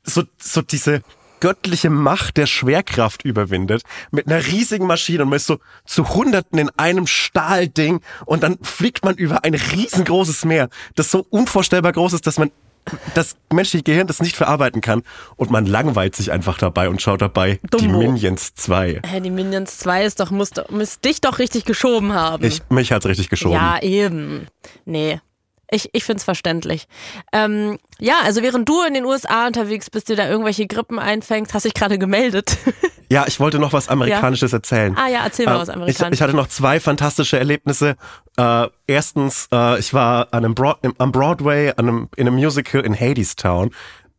so, 0.04 0.24
so 0.38 0.62
diese 0.62 1.02
göttliche 1.40 1.90
Macht 1.90 2.38
der 2.38 2.46
Schwerkraft 2.46 3.25
überwindet 3.25 3.84
mit 4.12 4.28
einer 4.28 4.46
riesigen 4.46 4.88
Maschine 4.88 5.24
und 5.24 5.30
man 5.30 5.36
ist 5.36 5.46
so 5.46 5.60
zu 5.86 6.16
Hunderten 6.16 6.58
in 6.58 6.70
einem 6.78 7.06
Stahlding 7.06 8.00
und 8.25 8.44
dann 8.44 8.58
fliegt 8.62 9.04
man 9.04 9.16
über 9.16 9.44
ein 9.44 9.54
riesengroßes 9.54 10.46
Meer, 10.46 10.70
das 10.96 11.12
so 11.12 11.25
unvorstellbar 11.30 11.92
groß 11.92 12.13
ist, 12.13 12.28
dass 12.28 12.40
man 12.40 12.52
das 13.13 13.36
menschliche 13.52 13.84
Gehirn 13.84 14.08
das 14.08 14.22
nicht 14.22 14.36
verarbeiten 14.36 14.82
kann 14.82 15.04
und 15.36 15.52
man 15.52 15.66
langweilt 15.66 16.16
sich 16.16 16.32
einfach 16.32 16.58
dabei 16.58 16.90
und 16.90 17.02
schaut 17.02 17.22
dabei 17.22 17.60
die 17.63 17.68
Dumbo. 17.68 18.00
Minions 18.00 18.56
2. 18.56 19.02
Hä, 19.06 19.22
die 19.22 19.30
Minions 19.30 19.78
2 19.80 20.06
ist 20.06 20.20
doch, 20.20 20.32
muss, 20.32 20.52
muss 20.70 21.00
dich 21.00 21.22
doch 21.22 21.40
richtig 21.40 21.66
geschoben 21.66 22.13
haben. 22.13 22.44
Ich, 22.44 22.62
mich 22.70 22.92
hat's 22.92 23.06
richtig 23.06 23.30
geschoben. 23.30 23.56
Ja, 23.56 23.82
eben. 23.82 24.48
Nee. 24.86 25.20
Ich, 25.74 25.89
ich 25.94 26.03
find's 26.03 26.24
verständlich. 26.24 26.88
Ähm, 27.32 27.80
ja, 28.00 28.15
also 28.24 28.42
während 28.44 28.70
du 28.70 28.82
in 28.84 28.94
den 28.94 29.06
USA 29.06 29.48
unterwegs 29.48 29.89
bist, 29.89 30.08
dir 30.10 30.15
da 30.15 30.30
irgendwelche 30.30 30.68
Grippen 30.68 31.00
einfängst, 31.00 31.53
hast 31.53 31.65
dich 31.65 31.74
gerade 31.74 31.98
gemeldet. 31.98 32.58
Ja, 33.10 33.25
ich 33.27 33.39
wollte 33.39 33.60
noch 33.60 33.74
was 33.74 33.89
Amerikanisches 33.89 34.53
erzählen. 34.53 34.98
Ah 34.98 35.08
ja, 35.08 35.20
erzähl 35.24 35.46
mal 35.46 35.58
Äh, 35.58 35.60
was 35.60 35.68
ich, 35.70 35.75
Amerikanisches. 35.75 36.18
ich 36.18 36.22
hatte 36.24 36.36
noch 36.36 36.48
zwei 36.48 36.80
fantastische 36.80 37.38
Erlebnisse. 37.38 37.96
Äh, 38.38 38.68
erstens, 38.88 39.50
äh, 39.53 39.77
ich 39.77 39.94
war 39.94 40.30
an 40.32 40.44
einem 40.46 40.56
Broad, 40.56 40.77
am 40.98 41.12
Broadway 41.12 41.70
an 41.77 41.88
einem, 41.88 42.10
in 42.15 42.25
einem 42.27 42.38
Musical 42.38 42.82
in 42.82 43.00
Hadestown 43.00 43.70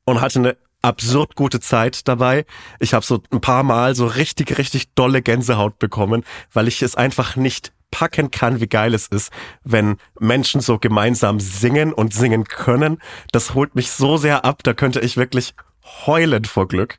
und 0.05 0.21
hatte 0.21 0.39
eine 0.39 0.57
absurd 0.83 1.35
gute 1.35 1.59
Zeit 1.59 2.07
dabei. 2.07 2.45
Ich 2.79 2.95
habe 2.95 3.05
so 3.05 3.21
ein 3.33 3.41
paar 3.41 3.65
Mal 3.65 3.97
so 3.97 4.07
richtig, 4.07 4.59
richtig 4.59 4.95
dolle 4.95 5.23
Gänsehaut 5.23 5.81
bekommen, 5.81 6.23
weil 6.53 6.69
ich 6.69 6.81
es 6.81 6.95
einfach 6.95 7.35
nicht 7.35 7.73
packen 7.95 8.33
kann, 8.33 8.61
wie 8.61 8.67
geil 8.67 8.93
es 8.93 9.07
ist, 9.07 9.31
wenn 9.63 9.99
Menschen 10.19 10.61
so 10.61 10.79
gemeinsam 10.79 11.39
singen 11.39 11.93
und 11.93 12.13
singen 12.13 12.43
können. 12.43 12.99
Das 13.31 13.55
holt 13.55 13.77
mich 13.77 13.93
so 13.93 14.17
sehr 14.17 14.45
ab, 14.45 14.65
da 14.65 14.75
könnte 14.75 14.99
ich 14.99 15.17
wirklich 15.17 15.55
heulen 16.05 16.45
vor 16.45 16.67
Glück. 16.67 16.99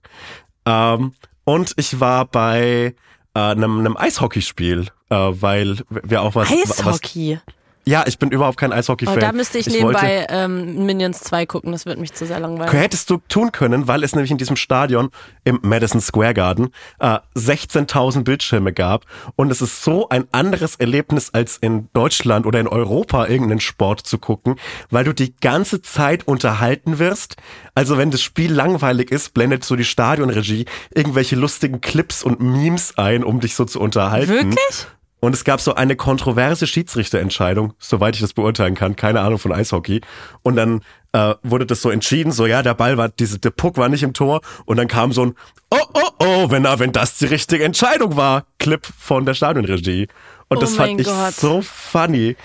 Ähm, 0.66 1.12
und 1.44 1.74
ich 1.76 2.00
war 2.00 2.24
bei 2.24 2.96
äh, 3.34 3.40
einem, 3.40 3.80
einem 3.80 3.98
Eishockeyspiel, 3.98 4.88
äh, 5.10 5.16
weil 5.16 5.80
wir 5.90 6.22
auch 6.22 6.34
was, 6.34 6.50
was. 6.86 7.46
Ja, 7.88 8.04
ich 8.08 8.18
bin 8.18 8.32
überhaupt 8.32 8.58
kein 8.58 8.72
Oh, 8.72 8.76
Eishockey-Fan. 8.76 9.20
da 9.20 9.32
müsste 9.32 9.60
ich, 9.60 9.68
wollte- 9.68 9.78
nebenbei 10.06 10.26
ähm, 10.30 10.86
Minions 10.88 11.20
2 11.22 11.46
gucken, 11.46 11.72
das 11.72 11.86
wird 11.86 12.00
mich 12.00 12.14
zu 12.14 12.26
sehr 12.26 12.40
langweilig. 12.40 12.74
Hättest 12.74 13.10
du 13.12 13.18
tun 13.30 13.52
können, 13.52 13.88
weil 13.88 14.04
es 14.04 14.16
nämlich 14.16 14.32
in 14.32 14.38
diesem 14.40 14.56
Stadion 14.56 15.10
im 15.44 15.60
Madison 15.62 16.02
Square 16.02 16.34
Garden 16.34 16.70
äh, 17.00 17.20
16.000 17.38 18.24
Bildschirme 18.24 18.74
gab 18.74 19.06
und 19.36 19.52
es 19.52 19.62
ist 19.62 19.84
so 19.84 20.10
ein 20.10 20.26
anderes 20.32 20.76
Erlebnis 20.78 21.30
als 21.34 21.58
in 21.58 21.88
Deutschland 21.94 22.46
oder 22.48 22.60
in 22.60 22.68
Europa 22.68 23.28
irgendeinen 23.28 23.60
Sport 23.62 24.00
zu 24.02 24.18
gucken, 24.18 24.56
weil 24.90 25.04
du 25.04 25.14
die 25.14 25.36
ganze 25.40 25.82
Zeit 25.82 26.28
unterhalten 26.28 26.98
wirst. 26.98 27.36
Also 27.76 27.98
wenn 28.00 28.10
das 28.10 28.22
Spiel 28.22 28.52
langweilig 28.52 29.12
ist, 29.12 29.34
blendet 29.36 29.64
so 29.64 29.76
die 29.76 29.86
Stadionregie 29.86 30.66
irgendwelche 30.94 31.36
lustigen 31.36 31.82
Clips 31.82 32.24
und 32.24 32.40
Memes 32.42 32.98
ein, 32.98 33.24
um 33.24 33.40
dich 33.42 33.54
so 33.56 33.66
zu 33.66 33.80
unterhalten. 33.80 34.30
Wirklich? 34.30 34.88
Und 35.20 35.34
es 35.34 35.44
gab 35.44 35.60
so 35.60 35.74
eine 35.74 35.96
kontroverse 35.96 36.68
Schiedsrichterentscheidung, 36.68 37.74
soweit 37.80 38.16
ich 38.16 38.22
das 38.22 38.34
beurteilen 38.34 38.76
kann, 38.76 38.96
keine 38.96 39.22
Ahnung 39.22 39.40
von 39.40 39.52
Eishockey. 39.52 40.02
Und 40.44 40.56
dann 40.56 40.82
äh, 41.14 41.34
wurde 41.42 41.66
das 41.66 41.82
so 41.82 41.90
entschieden, 41.90 42.32
so 42.32 42.46
ja, 42.46 42.62
der 42.62 42.74
Ball 42.76 42.98
war, 42.98 43.10
diese, 43.10 43.40
der 43.40 43.50
Puck 43.50 43.78
war 43.78 43.90
nicht 43.90 44.04
im 44.04 44.14
Tor. 44.14 44.42
Und 44.66 44.78
dann 44.78 44.88
kam 44.88 45.12
so 45.14 45.26
ein 45.26 45.36
Oh, 45.72 45.78
oh, 45.94 46.10
oh, 46.20 46.52
wenn, 46.52 46.64
wenn 46.64 46.92
das 46.92 47.18
die 47.18 47.26
richtige 47.26 47.64
Entscheidung 47.64 48.16
war, 48.16 48.46
Clip 48.60 48.86
von 48.86 49.26
der 49.26 49.34
Stadionregie. 49.34 50.08
Und 50.48 50.58
Oh 50.58 50.62
das 50.62 50.76
fand 50.76 51.02
ich 51.02 51.08
Gott. 51.08 51.34
so 51.34 51.62
funny. 51.62 52.36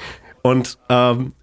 Und 0.42 0.78
ähm, 0.88 1.34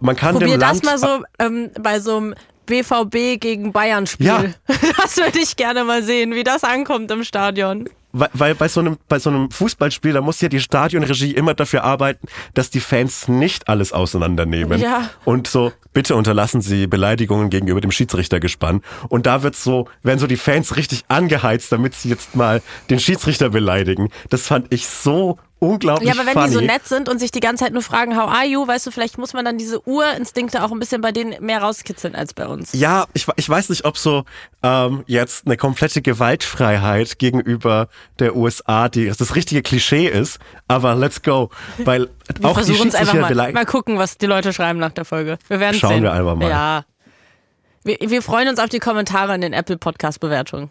man 0.00 0.16
kann 0.16 0.34
Probier 0.34 0.56
dem 0.56 0.60
das 0.60 0.82
Land 0.82 0.84
mal 0.84 0.98
so 0.98 1.24
ähm, 1.38 1.70
bei 1.80 1.98
so 2.00 2.16
einem 2.16 2.34
BVB 2.66 3.40
gegen 3.40 3.72
Bayern 3.72 4.06
Spiel. 4.06 4.26
Ja. 4.26 4.44
Das 4.96 5.16
würde 5.16 5.38
ich 5.38 5.56
gerne 5.56 5.84
mal 5.84 6.02
sehen, 6.02 6.34
wie 6.34 6.44
das 6.44 6.64
ankommt 6.64 7.10
im 7.10 7.24
Stadion. 7.24 7.88
Weil, 8.14 8.30
weil 8.32 8.54
bei 8.54 8.68
so 8.68 8.80
einem 8.80 8.96
bei 9.08 9.18
so 9.18 9.28
einem 9.28 9.50
Fußballspiel, 9.50 10.12
da 10.12 10.20
muss 10.20 10.40
ja 10.40 10.48
die 10.48 10.60
Stadionregie 10.60 11.32
immer 11.32 11.54
dafür 11.54 11.84
arbeiten, 11.84 12.26
dass 12.54 12.70
die 12.70 12.80
Fans 12.80 13.28
nicht 13.28 13.68
alles 13.68 13.92
auseinandernehmen. 13.92 14.80
Ja. 14.80 15.10
Und 15.24 15.48
so 15.48 15.72
bitte 15.92 16.14
unterlassen 16.14 16.60
Sie 16.60 16.86
Beleidigungen 16.86 17.50
gegenüber 17.50 17.80
dem 17.80 17.90
Schiedsrichtergespann. 17.90 18.82
Und 19.08 19.26
da 19.26 19.42
wird 19.42 19.56
so 19.56 19.88
werden 20.02 20.18
so 20.18 20.26
die 20.26 20.36
Fans 20.36 20.76
richtig 20.76 21.04
angeheizt, 21.08 21.72
damit 21.72 21.94
sie 21.94 22.08
jetzt 22.08 22.36
mal 22.36 22.62
den 22.88 23.00
Schiedsrichter 23.00 23.50
beleidigen. 23.50 24.08
Das 24.30 24.46
fand 24.46 24.72
ich 24.72 24.86
so 24.86 25.38
unglaublich 25.66 26.08
Ja, 26.08 26.14
aber 26.14 26.26
wenn 26.26 26.34
funny. 26.34 26.46
die 26.48 26.52
so 26.54 26.60
nett 26.60 26.86
sind 26.86 27.08
und 27.08 27.18
sich 27.18 27.30
die 27.30 27.40
ganze 27.40 27.64
Zeit 27.64 27.72
nur 27.72 27.82
fragen, 27.82 28.16
how 28.16 28.28
are 28.30 28.44
you, 28.46 28.66
weißt 28.66 28.86
du, 28.86 28.90
vielleicht 28.90 29.18
muss 29.18 29.32
man 29.32 29.44
dann 29.44 29.58
diese 29.58 29.80
Urinstinkte 29.86 30.62
auch 30.62 30.70
ein 30.72 30.78
bisschen 30.78 31.00
bei 31.00 31.12
denen 31.12 31.44
mehr 31.44 31.60
rauskitzeln 31.62 32.14
als 32.14 32.34
bei 32.34 32.46
uns. 32.46 32.72
Ja, 32.72 33.06
ich, 33.12 33.26
ich 33.36 33.48
weiß 33.48 33.68
nicht, 33.70 33.84
ob 33.84 33.98
so 33.98 34.24
ähm, 34.62 35.04
jetzt 35.06 35.46
eine 35.46 35.56
komplette 35.56 36.02
Gewaltfreiheit 36.02 37.18
gegenüber 37.18 37.88
der 38.18 38.36
USA 38.36 38.88
die 38.88 39.06
das 39.08 39.34
richtige 39.34 39.62
Klischee 39.62 40.06
ist, 40.08 40.38
aber 40.68 40.94
let's 40.94 41.22
go. 41.22 41.50
Weil 41.78 42.08
Wir 42.38 42.48
auch 42.48 42.58
die 42.58 42.64
versuchen 42.64 42.88
es 42.88 42.94
einfach 42.94 43.14
mal. 43.14 43.52
Mal 43.52 43.66
gucken, 43.66 43.98
was 43.98 44.18
die 44.18 44.26
Leute 44.26 44.52
schreiben 44.52 44.78
nach 44.78 44.92
der 44.92 45.04
Folge. 45.04 45.38
Wir 45.48 45.60
werden 45.60 45.78
Schauen 45.78 45.94
sehen. 45.94 46.02
wir 46.02 46.12
einfach 46.12 46.36
mal. 46.36 46.48
Ja. 46.48 46.84
Wir, 47.82 47.98
wir 48.00 48.22
freuen 48.22 48.48
uns 48.48 48.58
auf 48.58 48.68
die 48.68 48.78
Kommentare 48.78 49.34
in 49.34 49.40
den 49.40 49.52
Apple 49.52 49.76
Podcast 49.76 50.20
Bewertungen. 50.20 50.70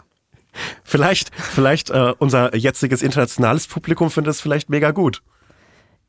Vielleicht, 0.83 1.31
vielleicht 1.36 1.89
äh, 1.89 2.13
unser 2.19 2.55
jetziges 2.55 3.01
internationales 3.01 3.67
Publikum 3.67 4.10
findet 4.12 4.31
es 4.36 4.41
vielleicht 4.41 4.69
mega 4.69 4.91
gut. 4.91 5.22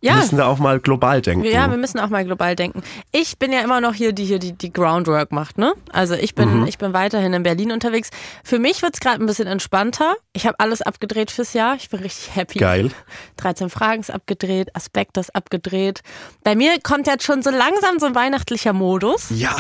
Wir 0.01 0.11
Ja. 0.11 0.17
müssen 0.17 0.37
da 0.37 0.45
auch 0.49 0.59
mal 0.59 0.81
global 0.81 1.23
denken. 1.23 1.47
Ja, 1.47 1.71
wir 1.71 1.79
müssen 1.79 1.99
auch 1.99 2.11
mal 2.11 2.27
global 2.27 2.55
denken. 2.55 2.83
Ich 3.11 3.39
bin 3.39 3.55
ja 3.55 3.61
immer 3.63 3.81
noch 3.81 3.95
hier, 3.95 4.13
die 4.13 4.27
hier 4.27 4.39
die, 4.39 4.53
die 4.53 4.71
Groundwork 4.71 5.33
macht, 5.33 5.57
ne? 5.57 5.73
Also 5.93 6.13
ich 6.15 6.35
bin, 6.35 6.61
Mhm. 6.61 6.67
ich 6.67 6.77
bin 6.77 6.93
weiterhin 6.93 7.33
in 7.33 7.43
Berlin 7.43 7.73
unterwegs. 7.73 8.11
Für 8.45 8.59
mich 8.59 8.83
wird's 8.83 9.01
gerade 9.01 9.23
ein 9.23 9.27
bisschen 9.27 9.47
entspannter. 9.47 10.15
Ich 10.35 10.47
habe 10.47 10.61
alles 10.61 10.83
abgedreht 10.83 11.31
fürs 11.31 11.55
Jahr. 11.55 11.77
Ich 11.77 11.89
bin 11.89 12.01
richtig 12.01 12.37
happy. 12.37 12.59
Geil. 12.59 12.91
13 13.39 13.71
Fragen 13.71 14.01
ist 14.01 14.11
abgedreht, 14.11 14.77
Aspekt 14.77 15.17
ist 15.17 15.35
abgedreht. 15.35 16.03
Bei 16.43 16.55
mir 16.55 16.79
kommt 16.83 17.07
jetzt 17.07 17.25
schon 17.25 17.43
so 17.43 17.49
langsam 17.49 17.99
so 17.99 18.05
ein 18.05 18.15
weihnachtlicher 18.15 18.75
Modus. 18.75 19.29
Ja, 19.31 19.57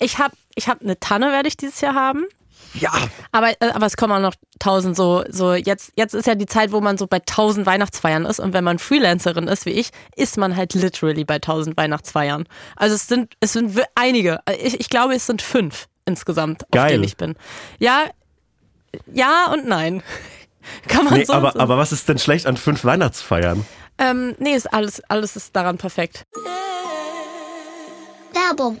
Ich 0.00 0.18
habe 0.18 0.34
ich 0.56 0.68
hab 0.68 0.82
eine 0.82 0.98
Tanne, 0.98 1.30
werde 1.30 1.46
ich 1.46 1.56
dieses 1.56 1.80
Jahr 1.80 1.94
haben. 1.94 2.24
Ja. 2.74 2.92
Aber, 3.32 3.50
äh, 3.60 3.70
aber 3.72 3.86
es 3.86 3.96
kommen 3.96 4.12
auch 4.12 4.20
noch 4.20 4.34
tausend 4.58 4.96
so, 4.96 5.24
so 5.28 5.54
jetzt, 5.54 5.92
jetzt 5.96 6.14
ist 6.14 6.26
ja 6.26 6.34
die 6.34 6.46
Zeit, 6.46 6.72
wo 6.72 6.80
man 6.80 6.98
so 6.98 7.06
bei 7.06 7.18
tausend 7.20 7.66
Weihnachtsfeiern 7.66 8.24
ist 8.24 8.40
und 8.40 8.52
wenn 8.52 8.64
man 8.64 8.78
Freelancerin 8.78 9.48
ist 9.48 9.66
wie 9.66 9.70
ich, 9.70 9.90
ist 10.16 10.36
man 10.36 10.56
halt 10.56 10.74
literally 10.74 11.24
bei 11.24 11.38
tausend 11.38 11.76
Weihnachtsfeiern. 11.76 12.46
Also 12.76 12.94
es 12.94 13.06
sind, 13.06 13.34
es 13.40 13.52
sind 13.52 13.80
einige. 13.94 14.40
Ich, 14.62 14.78
ich 14.80 14.88
glaube, 14.88 15.14
es 15.14 15.26
sind 15.26 15.42
fünf 15.42 15.86
insgesamt, 16.04 16.64
auf 16.64 16.70
Geil. 16.70 16.92
denen 16.92 17.04
ich 17.04 17.16
bin. 17.16 17.34
Ja, 17.78 18.04
ja 19.12 19.50
und 19.52 19.66
nein. 19.66 20.02
Kann 20.88 21.04
man 21.04 21.14
Nee, 21.14 21.24
so. 21.24 21.32
aber, 21.34 21.52
so. 21.52 21.58
aber 21.60 21.76
was 21.78 21.92
ist 21.92 22.08
denn 22.08 22.18
schlecht 22.18 22.46
an 22.46 22.56
fünf 22.56 22.84
Weihnachtsfeiern? 22.84 23.64
ähm, 23.98 24.34
nee, 24.38 24.54
ist 24.54 24.72
alles, 24.72 25.02
alles 25.08 25.36
ist 25.36 25.54
daran 25.54 25.78
perfekt. 25.78 26.24
Werbung. 28.32 28.80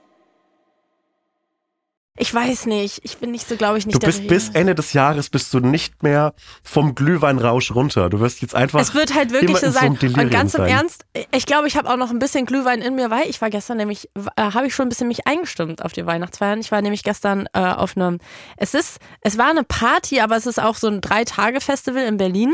Ich 2.17 2.33
weiß 2.33 2.65
nicht. 2.65 2.99
Ich 3.03 3.17
bin 3.19 3.31
nicht 3.31 3.47
so, 3.47 3.55
glaube 3.55 3.77
ich, 3.77 3.85
nicht 3.85 3.95
Du 3.95 4.05
bist 4.05 4.27
bis 4.27 4.49
Ende 4.49 4.75
des 4.75 4.91
Jahres 4.91 5.29
bist 5.29 5.53
du 5.53 5.59
nicht 5.59 6.03
mehr 6.03 6.33
vom 6.61 6.93
Glühweinrausch 6.93 7.73
runter. 7.73 8.09
Du 8.09 8.19
wirst 8.19 8.41
jetzt 8.41 8.53
einfach. 8.53 8.81
Es 8.81 8.93
wird 8.93 9.15
halt 9.15 9.31
wirklich 9.31 9.57
so 9.57 9.71
sein. 9.71 9.97
Und 9.97 10.29
ganz 10.29 10.53
im 10.53 10.61
sein. 10.61 10.69
Ernst, 10.69 11.05
ich 11.31 11.45
glaube, 11.45 11.69
ich 11.69 11.77
habe 11.77 11.89
auch 11.89 11.95
noch 11.95 12.09
ein 12.11 12.19
bisschen 12.19 12.45
Glühwein 12.45 12.81
in 12.81 12.95
mir, 12.95 13.09
weil 13.09 13.29
ich 13.29 13.41
war 13.41 13.49
gestern 13.49 13.77
nämlich, 13.77 14.09
äh, 14.35 14.41
habe 14.41 14.67
ich 14.67 14.75
schon 14.75 14.87
ein 14.87 14.89
bisschen 14.89 15.07
mich 15.07 15.25
eingestimmt 15.25 15.85
auf 15.85 15.93
die 15.93 16.05
Weihnachtsfeiern. 16.05 16.59
Ich 16.59 16.71
war 16.71 16.81
nämlich 16.81 17.03
gestern 17.03 17.47
äh, 17.53 17.59
auf 17.59 17.95
einem, 17.95 18.19
es 18.57 18.73
ist, 18.73 18.99
es 19.21 19.37
war 19.37 19.49
eine 19.49 19.63
Party, 19.63 20.19
aber 20.19 20.35
es 20.35 20.45
ist 20.45 20.61
auch 20.61 20.75
so 20.75 20.87
ein 20.87 20.99
Drei-Tage-Festival 20.99 22.03
in 22.03 22.17
Berlin 22.17 22.53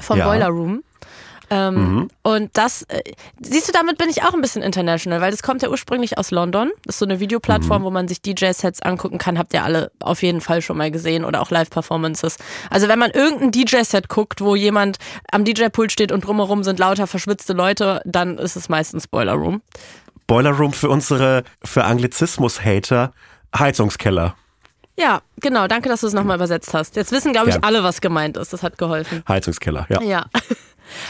vom 0.00 0.18
Ja. 0.18 0.26
Boiler 0.26 0.48
Room. 0.48 0.82
Ähm, 1.50 1.74
Mhm. 1.74 2.08
Und 2.22 2.50
das, 2.56 2.82
äh, 2.84 3.02
siehst 3.40 3.68
du, 3.68 3.72
damit 3.72 3.98
bin 3.98 4.08
ich 4.08 4.22
auch 4.22 4.34
ein 4.34 4.40
bisschen 4.40 4.62
international, 4.62 5.20
weil 5.20 5.32
das 5.32 5.42
kommt 5.42 5.62
ja 5.62 5.68
ursprünglich 5.68 6.16
aus 6.16 6.30
London. 6.30 6.70
Das 6.84 6.94
ist 6.94 6.98
so 7.00 7.04
eine 7.04 7.16
Mhm. 7.16 7.20
Videoplattform, 7.20 7.82
wo 7.82 7.90
man 7.90 8.06
sich 8.06 8.22
DJ-Sets 8.22 8.82
angucken 8.82 9.18
kann. 9.18 9.36
Habt 9.38 9.52
ihr 9.52 9.64
alle 9.64 9.90
auf 10.00 10.22
jeden 10.22 10.40
Fall 10.40 10.62
schon 10.62 10.76
mal 10.76 10.90
gesehen 10.90 11.24
oder 11.24 11.40
auch 11.42 11.50
Live-Performances. 11.50 12.36
Also 12.70 12.86
wenn 12.88 12.98
man 13.00 13.10
irgendein 13.10 13.50
DJ-Set 13.50 14.08
guckt, 14.08 14.40
wo 14.40 14.54
jemand 14.54 14.98
am 15.32 15.44
DJ-Pult 15.44 15.90
steht 15.90 16.12
und 16.12 16.24
drumherum 16.24 16.62
sind 16.62 16.78
lauter 16.78 17.06
verschwitzte 17.08 17.52
Leute, 17.52 18.00
dann 18.04 18.38
ist 18.38 18.54
es 18.56 18.68
meistens 18.68 19.08
Boiler 19.08 19.34
Room. 19.34 19.60
Boiler 20.28 20.52
Room 20.52 20.72
für 20.72 20.88
unsere, 20.88 21.42
für 21.64 21.84
Anglizismus-Hater, 21.84 23.12
Heizungskeller. 23.58 24.36
Ja, 24.96 25.22
genau. 25.40 25.66
Danke, 25.66 25.88
dass 25.88 26.02
du 26.02 26.06
es 26.08 26.12
nochmal 26.12 26.36
übersetzt 26.36 26.74
hast. 26.74 26.94
Jetzt 26.94 27.10
wissen, 27.10 27.32
glaube 27.32 27.48
ich, 27.48 27.54
Gern. 27.54 27.64
alle, 27.64 27.82
was 27.82 28.00
gemeint 28.02 28.36
ist. 28.36 28.52
Das 28.52 28.62
hat 28.62 28.76
geholfen. 28.76 29.22
Heizungskeller, 29.26 29.86
ja. 29.88 30.02
Ja. 30.02 30.26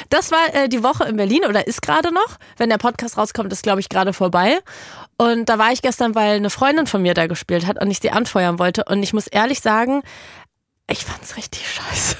Das 0.09 0.31
war 0.31 0.55
äh, 0.55 0.69
die 0.69 0.83
Woche 0.83 1.05
in 1.05 1.17
Berlin 1.17 1.45
oder 1.49 1.67
ist 1.67 1.83
gerade 1.83 2.13
noch. 2.13 2.39
Wenn 2.57 2.71
der 2.71 2.79
Podcast 2.79 3.17
rauskommt, 3.19 3.53
ist, 3.53 3.63
glaube 3.63 3.81
ich, 3.81 3.89
gerade 3.89 4.13
vorbei. 4.13 4.59
Und 5.17 5.49
da 5.49 5.59
war 5.59 5.73
ich 5.73 5.83
gestern, 5.83 6.15
weil 6.15 6.37
eine 6.37 6.51
Freundin 6.51 6.87
von 6.87 7.03
mir 7.03 7.15
da 7.15 7.27
gespielt 7.27 7.67
hat 7.67 7.81
und 7.83 7.91
ich 7.91 8.01
sie 8.01 8.11
anfeuern 8.11 8.59
wollte. 8.59 8.85
Und 8.85 9.03
ich 9.03 9.13
muss 9.13 9.27
ehrlich 9.27 9.61
sagen, 9.61 10.03
ich 10.89 11.05
fand's 11.05 11.37
richtig 11.37 11.69
scheiße. 11.71 12.17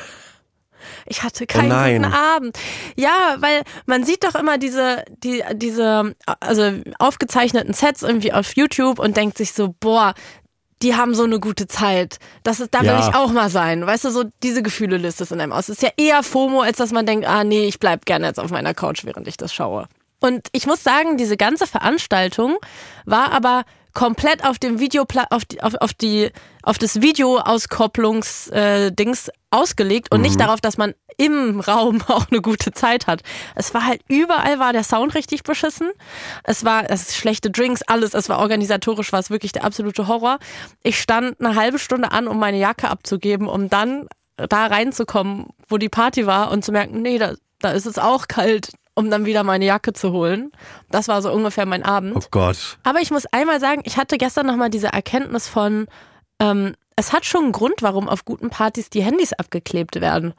Ich 1.07 1.25
hatte 1.25 1.47
keinen 1.47 1.69
nein. 1.69 2.03
guten 2.03 2.15
Abend. 2.15 2.59
Ja, 2.97 3.37
weil 3.39 3.63
man 3.87 4.05
sieht 4.05 4.23
doch 4.23 4.37
immer 4.37 4.59
diese, 4.59 5.05
die, 5.25 5.43
diese, 5.55 6.15
also 6.39 6.73
aufgezeichneten 6.99 7.75
Sets 7.75 8.03
irgendwie 8.03 8.33
auf 8.33 8.55
YouTube 8.55 9.01
und 9.01 9.17
denkt 9.17 9.37
sich 9.37 9.53
so, 9.53 9.75
boah, 9.81 10.15
die 10.83 10.95
haben 10.97 11.15
so 11.15 11.25
eine 11.25 11.39
gute 11.41 11.67
Zeit. 11.67 12.19
Das 12.43 12.61
ist, 12.61 12.73
da 12.75 12.81
will 12.81 12.87
Ja. 12.87 13.09
ich 13.09 13.15
auch 13.15 13.33
mal 13.33 13.51
sein. 13.51 13.87
Weißt 13.87 14.05
du, 14.07 14.11
so 14.11 14.25
diese 14.43 14.63
Gefühle 14.63 14.97
löst 14.97 15.21
es 15.21 15.31
in 15.31 15.41
einem 15.41 15.53
aus. 15.53 15.69
Es 15.69 15.77
ist 15.77 15.83
ja 15.83 15.91
eher 15.97 16.23
FOMO, 16.23 16.63
als 16.63 16.79
dass 16.79 16.91
man 16.93 17.05
denkt, 17.07 17.27
ah 17.27 17.45
nee, 17.45 17.67
ich 17.67 17.79
bleib 17.79 18.07
gerne 18.07 18.27
jetzt 18.27 18.41
auf 18.41 18.51
meiner 18.51 18.73
Couch, 18.75 19.05
während 19.05 19.29
ich 19.29 19.37
das 19.37 19.53
schaue. 19.53 19.89
Und 20.21 20.49
ich 20.53 20.67
muss 20.67 20.83
sagen, 20.83 21.17
diese 21.17 21.37
ganze 21.37 21.67
Veranstaltung 21.67 22.57
war 23.05 23.33
aber 23.33 23.65
komplett 23.93 24.45
auf 24.45 24.59
dem 24.59 24.79
Video 24.79 25.05
auf 25.31 25.45
die, 25.45 25.63
auf, 25.63 25.75
auf 25.75 25.93
die 25.95 26.31
auf 26.63 26.79
das 26.79 27.01
Videoauskopplungs 27.01 28.49
äh, 28.49 28.93
ausgelegt 29.51 30.13
und 30.13 30.21
nicht 30.21 30.39
darauf, 30.39 30.61
dass 30.61 30.77
man 30.77 30.95
im 31.17 31.61
Raum 31.61 32.03
auch 32.09 32.27
eine 32.31 32.41
gute 32.41 32.73
Zeit 32.73 33.07
hat. 33.07 33.23
Es 33.55 33.75
war 33.75 33.85
halt 33.87 34.03
überall 34.09 34.59
war 34.59 34.73
der 34.73 34.85
Sound 34.85 35.15
richtig 35.15 35.43
beschissen. 35.43 35.91
Es 36.45 36.65
war 36.65 36.89
es 36.89 37.17
schlechte 37.17 37.51
Drinks, 37.51 37.83
alles. 37.83 38.15
Es 38.15 38.29
war 38.29 38.39
organisatorisch 38.39 39.13
war 39.13 39.21
es 39.21 39.31
wirklich 39.31 39.53
der 39.53 39.65
absolute 39.65 40.07
Horror. 40.07 40.39
Ich 40.83 41.01
stand 41.01 41.41
eine 41.41 41.55
halbe 41.55 41.79
Stunde 41.79 42.13
an, 42.13 42.29
um 42.29 42.39
meine 42.39 42.59
Jacke 42.59 42.89
abzugeben, 42.89 43.49
um 43.49 43.69
dann 43.69 44.09
da 44.37 44.67
reinzukommen, 44.67 45.49
wo 45.69 45.77
die 45.77 45.89
Party 45.89 46.27
war 46.27 46.51
und 46.51 46.65
zu 46.65 46.73
merken, 46.73 47.03
nee, 47.03 47.19
da, 47.19 47.35
da 47.59 47.73
ist 47.73 47.87
es 47.87 47.99
auch 47.99 48.29
kalt, 48.29 48.73
um 48.95 49.11
dann 49.11 49.25
wieder 49.25 49.45
meine 49.45 49.65
Jacke 49.65 49.93
zu 49.93 50.13
holen. 50.13 50.53
Das 50.91 51.09
war 51.09 51.23
so 51.23 51.33
ungefähr 51.33 51.67
mein 51.67 51.83
Abend. 51.83 52.17
Oh 52.17 52.23
Gott. 52.31 52.79
Aber 52.83 53.01
ich 53.01 53.11
muss 53.11 53.27
einmal 53.27 53.61
sagen, 53.61 53.83
ich 53.85 53.97
hatte 53.97 54.19
gestern 54.19 54.47
nochmal 54.47 54.71
diese 54.71 54.89
Erkenntnis 54.89 55.49
von, 55.49 55.87
ähm, 56.41 56.75
es 56.97 57.13
hat 57.13 57.25
schon 57.25 57.45
einen 57.45 57.53
Grund, 57.53 57.83
warum 57.83 58.09
auf 58.09 58.25
guten 58.25 58.51
Partys 58.51 58.91
die 58.91 59.03
Handys 59.03 59.33
abgeklebt 59.33 60.01
werden. 60.01 60.35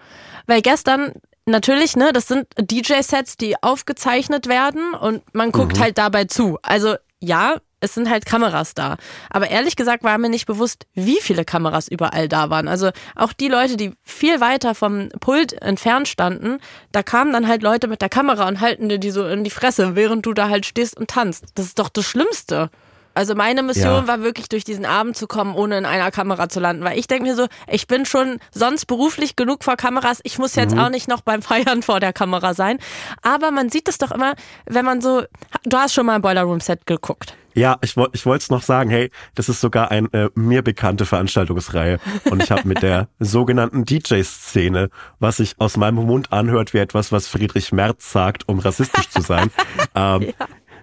Weil 0.47 0.61
gestern, 0.61 1.13
natürlich, 1.45 1.95
ne, 1.95 2.11
das 2.13 2.27
sind 2.27 2.47
DJ-Sets, 2.59 3.37
die 3.37 3.61
aufgezeichnet 3.63 4.47
werden 4.47 4.93
und 4.93 5.23
man 5.33 5.51
guckt 5.51 5.79
halt 5.79 5.97
dabei 5.97 6.25
zu. 6.25 6.59
Also 6.61 6.95
ja, 7.19 7.57
es 7.81 7.93
sind 7.93 8.09
halt 8.09 8.25
Kameras 8.25 8.73
da. 8.73 8.95
Aber 9.29 9.49
ehrlich 9.49 9.75
gesagt 9.75 10.03
war 10.03 10.17
mir 10.17 10.29
nicht 10.29 10.45
bewusst, 10.45 10.85
wie 10.93 11.19
viele 11.19 11.43
Kameras 11.43 11.87
überall 11.87 12.29
da 12.29 12.49
waren. 12.49 12.67
Also 12.67 12.91
auch 13.15 13.33
die 13.33 13.47
Leute, 13.49 13.75
die 13.75 13.93
viel 14.03 14.39
weiter 14.39 14.73
vom 14.75 15.09
Pult 15.19 15.53
entfernt 15.61 16.07
standen, 16.07 16.59
da 16.91 17.03
kamen 17.03 17.33
dann 17.33 17.47
halt 17.47 17.63
Leute 17.63 17.87
mit 17.87 18.01
der 18.01 18.09
Kamera 18.09 18.47
und 18.47 18.61
halten 18.61 18.87
dir 18.87 18.99
die 18.99 19.11
so 19.11 19.27
in 19.27 19.43
die 19.43 19.49
Fresse, 19.49 19.95
während 19.95 20.25
du 20.25 20.33
da 20.33 20.47
halt 20.47 20.65
stehst 20.65 20.97
und 20.97 21.09
tanzt. 21.09 21.45
Das 21.55 21.65
ist 21.65 21.79
doch 21.79 21.89
das 21.89 22.05
Schlimmste. 22.05 22.69
Also 23.13 23.35
meine 23.35 23.61
Mission 23.61 23.83
Ja. 24.03 24.07
war 24.07 24.21
wirklich 24.23 24.47
durch 24.47 24.63
diesen 24.63 24.85
Abend 24.85 25.17
zu 25.17 25.27
kommen, 25.27 25.53
ohne 25.53 25.77
in 25.77 25.85
einer 25.85 26.11
Kamera 26.11 26.47
zu 26.47 26.61
landen. 26.61 26.85
Weil 26.85 26.97
ich 26.97 27.07
denke 27.07 27.23
mir 27.25 27.35
so, 27.35 27.47
ich 27.67 27.85
bin 27.87 28.05
schon 28.05 28.39
sonst 28.53 28.85
beruflich 28.85 29.35
genug 29.35 29.65
vor 29.65 29.75
Kameras. 29.75 30.21
Ich 30.23 30.37
muss 30.37 30.55
jetzt 30.55 30.77
auch 30.77 30.87
nicht 30.89 31.09
noch 31.09 31.19
beim 31.19 31.41
Feiern 31.41 31.81
vor 31.83 31.99
der 31.99 32.13
Kamera 32.13 32.53
sein. 32.53 32.77
Aber 33.21 33.51
man 33.51 33.69
sieht 33.69 33.89
es 33.89 33.97
doch 33.97 34.11
immer, 34.11 34.35
wenn 34.65 34.85
man 34.85 35.01
so, 35.01 35.23
du 35.65 35.77
hast 35.77 35.93
schon 35.93 36.05
mal 36.05 36.15
ein 36.15 36.21
Boiler 36.21 36.43
Room 36.43 36.61
Set 36.61 36.85
geguckt. 36.85 37.35
Ja, 37.53 37.77
ich, 37.81 37.97
woll- 37.97 38.09
ich 38.13 38.25
wollte 38.25 38.43
es 38.43 38.49
noch 38.49 38.61
sagen, 38.63 38.89
hey, 38.89 39.11
das 39.35 39.49
ist 39.49 39.61
sogar 39.61 39.91
eine 39.91 40.07
äh, 40.13 40.29
mir 40.35 40.61
bekannte 40.61 41.05
Veranstaltungsreihe. 41.05 41.99
Und 42.29 42.41
ich 42.43 42.51
habe 42.51 42.67
mit 42.67 42.81
der 42.81 43.07
sogenannten 43.19 43.85
DJ-Szene, 43.85 44.89
was 45.19 45.37
sich 45.37 45.55
aus 45.59 45.77
meinem 45.77 46.05
Mund 46.05 46.31
anhört 46.31 46.73
wie 46.73 46.77
etwas, 46.79 47.11
was 47.11 47.27
Friedrich 47.27 47.71
Merz 47.71 48.11
sagt, 48.11 48.47
um 48.47 48.59
rassistisch 48.59 49.09
zu 49.09 49.21
sein. 49.21 49.51
ähm, 49.95 50.33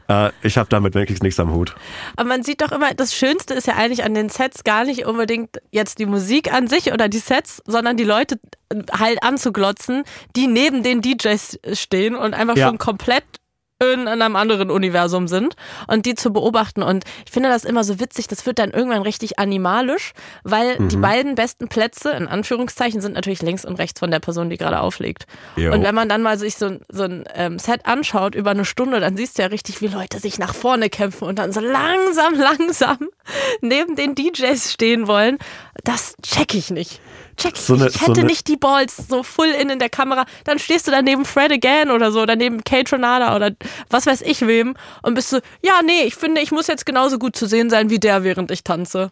äh, 0.08 0.30
ich 0.42 0.56
habe 0.58 0.68
damit 0.70 0.94
wirklich 0.94 1.22
nichts 1.22 1.38
am 1.40 1.52
Hut. 1.52 1.74
Aber 2.16 2.28
man 2.28 2.42
sieht 2.42 2.60
doch 2.62 2.72
immer, 2.72 2.94
das 2.94 3.14
Schönste 3.14 3.54
ist 3.54 3.66
ja 3.66 3.74
eigentlich 3.76 4.04
an 4.04 4.14
den 4.14 4.28
Sets 4.28 4.64
gar 4.64 4.84
nicht 4.84 5.04
unbedingt 5.06 5.58
jetzt 5.70 5.98
die 5.98 6.06
Musik 6.06 6.52
an 6.52 6.66
sich 6.66 6.92
oder 6.92 7.08
die 7.08 7.18
Sets, 7.18 7.62
sondern 7.66 7.96
die 7.96 8.04
Leute 8.04 8.38
halt 8.92 9.22
anzuglotzen, 9.22 10.04
die 10.36 10.46
neben 10.46 10.82
den 10.82 11.00
DJs 11.02 11.58
stehen 11.74 12.14
und 12.14 12.34
einfach 12.34 12.56
Ja. 12.56 12.68
schon 12.68 12.78
komplett 12.78 13.24
in 13.80 14.08
einem 14.08 14.34
anderen 14.34 14.70
Universum 14.70 15.28
sind 15.28 15.54
und 15.86 16.04
die 16.04 16.14
zu 16.16 16.32
beobachten. 16.32 16.82
Und 16.82 17.04
ich 17.24 17.30
finde 17.32 17.48
das 17.48 17.64
immer 17.64 17.84
so 17.84 18.00
witzig, 18.00 18.26
das 18.26 18.44
wird 18.44 18.58
dann 18.58 18.70
irgendwann 18.72 19.02
richtig 19.02 19.38
animalisch, 19.38 20.12
weil 20.42 20.76
die 20.88 20.96
beiden 20.96 21.34
besten 21.36 21.68
Plätze, 21.68 22.10
in 22.10 22.26
Anführungszeichen, 22.26 23.00
sind 23.00 23.14
natürlich 23.14 23.40
links 23.42 23.64
und 23.64 23.76
rechts 23.78 24.00
von 24.00 24.10
der 24.10 24.18
Person, 24.18 24.50
die 24.50 24.56
gerade 24.56 24.80
auflegt. 24.80 25.26
Jo. 25.56 25.72
Und 25.72 25.82
wenn 25.84 25.94
man 25.94 26.08
dann 26.08 26.22
mal 26.22 26.38
sich 26.38 26.56
so, 26.56 26.66
ein- 26.66 26.80
so 26.88 27.04
ein 27.04 27.24
ähm, 27.34 27.58
Set 27.60 27.86
anschaut 27.86 28.34
über 28.34 28.50
eine 28.50 28.64
Stunde, 28.64 28.98
dann 28.98 29.16
siehst 29.16 29.38
du 29.38 29.42
ja 29.42 29.48
richtig, 29.48 29.80
wie 29.80 29.86
Leute 29.88 30.18
sich 30.18 30.38
nach 30.40 30.54
vorne 30.54 30.90
kämpfen 30.90 31.28
und 31.28 31.38
dann 31.38 31.52
so 31.52 31.60
langsam, 31.60 32.34
langsam 32.38 32.98
neben 33.60 33.94
den 33.94 34.14
DJs 34.16 34.72
stehen 34.72 35.06
wollen. 35.06 35.38
Das 35.84 36.16
check 36.22 36.54
ich 36.54 36.70
nicht. 36.70 37.00
Check 37.38 37.54
ich 37.54 37.60
So 37.62 37.74
eine-. 37.74 37.86
Ich 37.88 37.94
so 37.94 38.00
hätte 38.06 38.20
eine- 38.20 38.24
nicht 38.28 38.46
die 38.48 38.56
Balls 38.56 38.96
so 39.08 39.22
full 39.22 39.48
in 39.48 39.70
in 39.70 39.78
der 39.78 39.88
Kamera. 39.88 40.26
Dann 40.44 40.58
stehst 40.58 40.86
du 40.86 40.90
daneben 40.90 41.24
Fred 41.24 41.50
again 41.52 41.90
oder 41.90 42.12
so, 42.12 42.26
daneben 42.26 42.62
Kate 42.64 42.92
Renata 42.92 43.34
oder 43.34 43.52
was 43.90 44.06
weiß 44.06 44.20
ich 44.22 44.46
wem 44.46 44.74
und 45.02 45.14
bist 45.14 45.30
so, 45.30 45.38
ja, 45.62 45.80
nee, 45.84 46.02
ich 46.04 46.14
finde, 46.16 46.40
ich 46.40 46.52
muss 46.52 46.66
jetzt 46.66 46.84
genauso 46.84 47.18
gut 47.18 47.36
zu 47.36 47.46
sehen 47.46 47.70
sein 47.70 47.90
wie 47.90 47.98
der, 47.98 48.24
während 48.24 48.50
ich 48.50 48.64
tanze. 48.64 49.10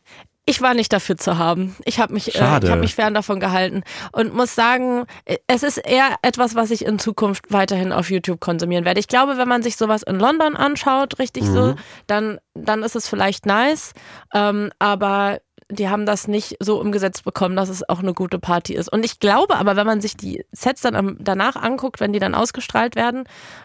Ich 0.49 0.61
war 0.62 0.75
nicht 0.75 0.93
dafür 0.93 1.17
zu 1.17 1.39
haben. 1.39 1.75
Ich 1.85 1.99
habe 1.99 2.12
mich, 2.15 2.37
äh, 2.37 2.39
ich 2.39 2.71
hab 2.71 2.79
mich 2.79 2.95
fern 2.95 3.15
davon 3.15 3.41
gehalten 3.41 3.83
und 4.12 4.33
muss 4.33 4.55
sagen, 4.55 5.05
es 5.49 5.65
ist 5.65 5.79
eher 5.79 6.15
etwas, 6.23 6.55
was 6.55 6.71
ich 6.71 6.85
in 6.85 7.01
Zukunft 7.01 7.47
weiterhin 7.51 7.93
auf 7.93 8.11
YouTube 8.12 8.39
konsumieren 8.39 8.85
werde. 8.85 9.01
Ich 9.01 9.09
glaube, 9.09 9.39
wenn 9.39 9.49
man 9.49 9.65
sich 9.65 9.77
sowas 9.77 10.05
in 10.05 10.21
London 10.21 10.55
anschaut, 10.55 11.19
richtig 11.19 11.45
so, 11.47 11.75
dann, 12.07 12.39
dann 12.55 12.85
ist 12.85 12.95
es 12.95 13.09
vielleicht 13.09 13.45
nice. 13.45 13.93
Ähm, 14.35 14.71
aber 14.79 15.41
die 15.68 15.88
haben 15.88 16.07
das 16.07 16.29
nicht 16.29 16.57
so 16.61 16.81
umgesetzt 16.81 17.24
bekommen, 17.24 17.57
dass 17.57 17.68
es 17.68 17.88
auch 17.88 17.98
eine 17.98 18.14
gute 18.14 18.38
Party 18.38 18.74
ist. 18.74 18.92
Und 18.92 19.05
ich 19.05 19.18
glaube 19.18 19.57
aber, 19.57 19.76
wenn 19.76 19.87
man 19.87 20.00
sich 20.00 20.16
die 20.16 20.44
Sets 20.52 20.83
dann 20.83 21.16
danach 21.20 21.57
anguckt, 21.57 21.98
wenn 22.00 22.12
die 22.12 22.18
dann 22.18 22.35
ausgestrahlt 22.35 22.94
werden, 22.94 23.24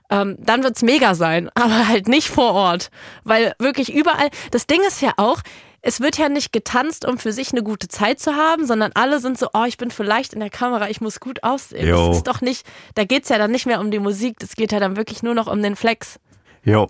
ähm, 0.09 0.35
dann 0.39 0.63
wird's 0.63 0.81
mega 0.81 1.13
sein, 1.13 1.49
aber 1.55 1.87
halt 1.87 2.07
nicht 2.07 2.29
vor 2.29 2.53
Ort. 2.53 2.89
Weil 3.23 3.53
wirklich 3.59 3.93
überall, 3.93 4.29
das 4.49 4.67
Ding 4.67 4.81
ist 4.87 5.01
ja 5.01 5.13
auch, 5.17 5.41
es 5.83 5.99
wird 5.99 6.17
ja 6.17 6.29
nicht 6.29 6.53
getanzt, 6.53 7.07
um 7.07 7.17
für 7.17 7.33
sich 7.33 7.51
eine 7.51 7.63
gute 7.63 7.87
Zeit 7.87 8.19
zu 8.19 8.35
haben, 8.35 8.65
sondern 8.67 8.91
alle 8.93 9.19
sind 9.19 9.37
so, 9.37 9.47
oh, 9.53 9.65
ich 9.67 9.77
bin 9.77 9.89
vielleicht 9.89 10.33
in 10.33 10.39
der 10.39 10.51
Kamera, 10.51 10.89
ich 10.89 11.01
muss 11.01 11.19
gut 11.19 11.43
aussehen. 11.43 11.87
Jo. 11.87 12.07
Das 12.07 12.17
ist 12.17 12.27
doch 12.27 12.41
nicht, 12.41 12.65
da 12.95 13.03
geht's 13.03 13.29
ja 13.29 13.37
dann 13.37 13.51
nicht 13.51 13.65
mehr 13.65 13.79
um 13.79 13.89
die 13.89 13.99
Musik, 13.99 14.37
das 14.39 14.55
geht 14.55 14.71
ja 14.71 14.79
dann 14.79 14.95
wirklich 14.95 15.23
nur 15.23 15.33
noch 15.33 15.47
um 15.47 15.61
den 15.61 15.75
Flex. 15.75 16.19
Jo. 16.63 16.87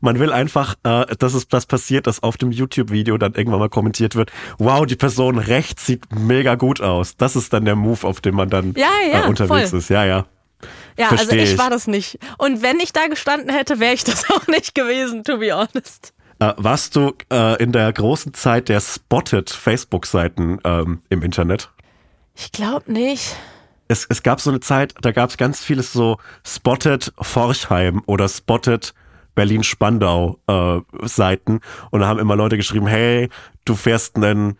Man 0.00 0.18
will 0.18 0.32
einfach, 0.32 0.74
äh, 0.84 1.06
dass 1.18 1.34
es 1.34 1.48
das 1.48 1.66
passiert, 1.66 2.06
dass 2.06 2.22
auf 2.22 2.36
dem 2.36 2.50
YouTube-Video 2.52 3.18
dann 3.18 3.34
irgendwann 3.34 3.60
mal 3.60 3.68
kommentiert 3.68 4.14
wird, 4.14 4.32
wow, 4.58 4.86
die 4.86 4.96
Person 4.96 5.38
rechts 5.38 5.86
sieht 5.86 6.04
mega 6.14 6.54
gut 6.54 6.80
aus. 6.80 7.16
Das 7.16 7.36
ist 7.36 7.52
dann 7.52 7.64
der 7.64 7.76
Move, 7.76 8.06
auf 8.06 8.20
dem 8.20 8.34
man 8.34 8.50
dann 8.50 8.74
Ja, 8.76 8.88
ja, 9.12 9.24
äh, 9.24 9.28
unterwegs 9.28 9.70
voll. 9.70 9.78
ist. 9.78 9.88
Ja, 9.90 10.04
ja. 10.04 10.26
Ja, 10.96 11.08
also 11.08 11.16
Versteh 11.24 11.42
ich, 11.42 11.52
ich. 11.52 11.58
war 11.58 11.70
das 11.70 11.86
nicht. 11.86 12.18
Und 12.38 12.62
wenn 12.62 12.78
ich 12.80 12.92
da 12.92 13.06
gestanden 13.08 13.50
hätte, 13.50 13.80
wäre 13.80 13.94
ich 13.94 14.04
das 14.04 14.30
auch 14.30 14.46
nicht 14.46 14.74
gewesen, 14.74 15.24
to 15.24 15.38
be 15.38 15.52
honest. 15.52 16.12
Äh, 16.38 16.52
warst 16.56 16.96
du 16.96 17.12
äh, 17.32 17.62
in 17.62 17.72
der 17.72 17.92
großen 17.92 18.34
Zeit 18.34 18.68
der 18.68 18.80
Spotted 18.80 19.50
Facebook-Seiten 19.50 20.58
ähm, 20.64 21.02
im 21.08 21.22
Internet? 21.22 21.70
Ich 22.34 22.50
glaube 22.52 22.92
nicht. 22.92 23.36
Es, 23.86 24.06
es 24.08 24.22
gab 24.22 24.40
so 24.40 24.50
eine 24.50 24.60
Zeit, 24.60 24.94
da 25.02 25.12
gab 25.12 25.30
es 25.30 25.36
ganz 25.36 25.62
vieles 25.62 25.92
so 25.92 26.18
Spotted 26.44 27.12
Forchheim 27.20 28.02
oder 28.06 28.28
Spotted 28.28 28.94
Berlin-Spandau 29.34 30.38
äh, 30.46 30.80
Seiten 31.06 31.60
und 31.90 32.00
da 32.00 32.06
haben 32.08 32.18
immer 32.18 32.36
Leute 32.36 32.56
geschrieben, 32.56 32.86
hey, 32.86 33.28
du 33.64 33.74
fährst 33.74 34.16
einen 34.16 34.58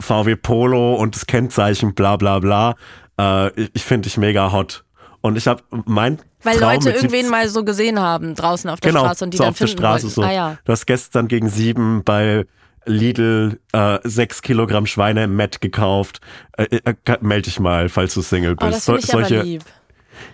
VW 0.00 0.36
Polo 0.36 0.94
und 0.94 1.14
das 1.14 1.26
Kennzeichen 1.26 1.94
bla 1.94 2.16
bla 2.16 2.38
bla. 2.38 2.74
Äh, 3.18 3.50
ich 3.72 3.84
finde 3.84 4.08
dich 4.08 4.16
mega 4.16 4.52
hot. 4.52 4.84
Und 5.20 5.36
ich 5.36 5.46
habe 5.48 5.62
mein 5.86 6.18
Weil 6.42 6.56
Traum 6.58 6.74
Leute 6.74 6.90
irgendwen 6.90 7.10
17 7.22 7.30
mal 7.30 7.48
so 7.48 7.64
gesehen 7.64 7.98
haben 8.00 8.34
draußen 8.34 8.70
auf 8.70 8.80
der 8.80 8.92
genau, 8.92 9.04
Straße 9.04 9.24
und 9.24 9.30
die 9.32 9.38
so 9.38 9.44
dann 9.44 9.50
auf 9.52 9.58
der 9.58 9.66
Straße 9.66 10.04
wollten. 10.04 10.14
so. 10.14 10.22
Ah 10.22 10.32
ja. 10.32 10.58
Du 10.64 10.72
hast 10.72 10.86
gestern 10.86 11.26
gegen 11.28 11.48
sieben 11.48 12.04
bei 12.04 12.46
Lidl 12.84 13.58
äh, 13.72 13.98
sechs 14.04 14.42
Kilogramm 14.42 14.86
Schweine 14.86 15.24
im 15.24 15.34
Met 15.34 15.60
gekauft. 15.60 16.20
Äh, 16.56 16.80
äh, 16.84 16.94
meld 17.20 17.46
dich 17.46 17.58
mal, 17.58 17.88
falls 17.88 18.14
du 18.14 18.22
Single 18.22 18.52
Oh, 18.60 18.66
bist. 18.66 18.76
das 18.76 18.84
finde 18.84 19.00
ich 19.00 19.06
So- 19.28 19.34
aber 19.34 19.44
lieb. 19.44 19.62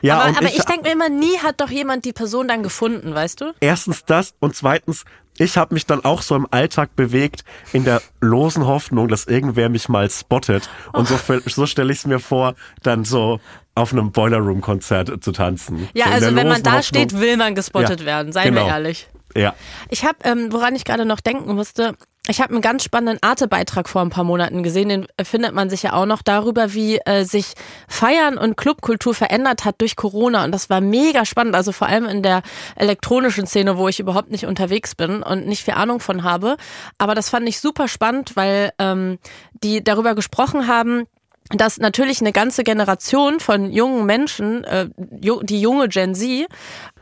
Ja, 0.01 0.19
aber 0.21 0.39
aber 0.39 0.47
ich, 0.47 0.65
denke 0.65 0.83
mir 0.85 0.93
immer, 0.93 1.09
nie 1.09 1.39
hat 1.43 1.61
doch 1.61 1.71
jemand 1.71 2.05
die 2.05 2.13
Person 2.13 2.49
dann 2.49 2.63
gefunden, 2.63 3.15
weißt 3.15 3.41
du? 3.41 3.53
erstens 3.61 4.05
das 4.05 4.35
und 4.41 4.55
zweitens, 4.57 5.05
ich 5.39 5.57
habe 5.57 5.73
mich 5.75 5.87
dann 5.87 6.05
auch 6.05 6.21
so 6.23 6.35
im 6.37 6.47
Alltag 6.51 6.95
bewegt 6.95 7.45
in 7.73 7.85
der 7.85 8.03
losen 8.21 8.67
Hoffnung, 8.67 9.09
dass 9.09 9.25
irgendwer 9.27 9.69
mich 9.71 9.89
mal 9.89 10.09
spottet. 10.11 10.69
Und 10.93 11.09
so, 11.09 11.15
Oh. 11.29 11.39
so 11.47 11.67
stelle 11.67 11.91
ich 11.93 12.01
es 12.01 12.07
mir 12.07 12.19
vor, 12.21 12.55
dann 12.83 13.05
so 13.07 13.41
auf 13.75 13.93
einem 13.95 14.13
Boiler 14.13 14.39
Room 14.39 14.61
Konzert 14.61 15.25
zu 15.25 15.33
tanzen. 15.33 15.89
Ja, 15.95 16.07
so 16.09 16.13
also 16.13 16.37
wenn 16.37 16.49
man 16.49 16.63
da 16.63 16.73
Hoffnung- 16.73 16.83
steht, 16.83 17.19
will 17.19 17.39
man 17.39 17.55
gespottet 17.55 18.01
Ja, 18.01 18.07
werden, 18.07 18.33
seien 18.33 18.53
genau. 18.55 18.67
wir 18.67 18.73
ehrlich. 18.73 19.09
Ja, 19.35 19.55
Ich 19.89 20.05
habe, 20.05 20.17
ähm, 20.25 20.53
woran 20.53 20.75
ich 20.77 20.85
gerade 20.85 21.07
noch 21.07 21.21
denken 21.21 21.55
musste, 21.55 21.95
ich 22.29 22.41
habe 22.41 22.53
einen 22.53 22.63
ganz 22.63 22.85
spannenden 22.85 23.19
Arte-Beitrag 23.21 23.89
vor 23.89 24.01
ein 24.01 24.11
paar 24.11 24.23
Monaten 24.23 24.63
gesehen, 24.63 24.89
den 24.89 25.07
findet 25.25 25.55
man 25.55 25.69
sich 25.69 25.83
ja 25.83 25.93
auch 25.93 26.07
noch 26.07 26.23
darüber, 26.23 26.73
wie 26.73 26.99
äh, 26.99 27.25
sich 27.25 27.55
Feiern 27.89 28.39
und 28.39 28.57
Clubkultur 28.57 29.13
verändert 29.13 29.65
hat 29.65 29.81
durch 29.81 29.97
Corona. 29.97 30.45
Und 30.45 30.53
das 30.53 30.71
war 30.71 30.81
mega 30.81 31.25
spannend, 31.25 31.57
also 31.57 31.73
vor 31.73 31.89
allem 31.89 32.07
in 32.07 32.23
der 32.23 32.43
elektronischen 32.77 33.47
Szene, 33.47 33.77
wo 33.77 33.89
ich 33.89 33.99
überhaupt 33.99 34.31
nicht 34.31 34.47
unterwegs 34.47 34.95
bin 34.95 35.23
und 35.25 35.47
nicht 35.47 35.65
viel 35.65 35.75
Ahnung 35.75 35.99
von 35.99 36.23
habe, 36.23 36.57
aber 36.97 37.17
das 37.17 37.29
fand 37.29 37.49
ich 37.49 37.59
super 37.59 37.89
spannend, 37.89 38.37
weil 38.37 38.71
ähm, 38.79 39.19
die 39.65 39.83
darüber 39.83 40.15
gesprochen 40.15 40.69
haben, 40.69 41.07
dass 41.51 41.79
natürlich 41.79 42.21
eine 42.21 42.33
ganze 42.33 42.63
Generation 42.63 43.41
von 43.41 43.73
jungen 43.73 44.07
Menschen, 44.07 44.63
äh, 44.63 44.89
die 44.97 45.61
junge 45.61 45.89
Gen 45.89 46.15
Z, 46.15 46.47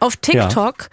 auf 0.00 0.16
TikTok 0.16 0.88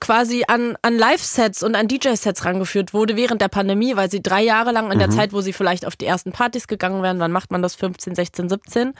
quasi 0.00 0.44
an, 0.46 0.76
an 0.82 0.98
Live-Sets 0.98 1.62
und 1.62 1.74
an 1.74 1.88
DJ-Sets 1.88 2.44
rangeführt 2.44 2.92
wurde 2.92 3.16
während 3.16 3.40
der 3.40 3.48
Pandemie, 3.48 3.96
weil 3.96 4.10
sie 4.10 4.22
drei 4.22 4.42
Jahre 4.42 4.70
lang 4.72 4.90
in 4.92 4.98
der 4.98 5.08
Zeit, 5.10 5.32
wo 5.32 5.40
sie 5.40 5.52
vielleicht 5.52 5.86
auf 5.86 5.96
die 5.96 6.04
ersten 6.04 6.30
Partys 6.30 6.68
gegangen 6.68 7.02
wären, 7.02 7.18
wann 7.20 7.32
macht 7.32 7.50
man 7.50 7.62
das, 7.62 7.74
15, 7.74 8.14
16, 8.14 8.48
17, 8.50 8.92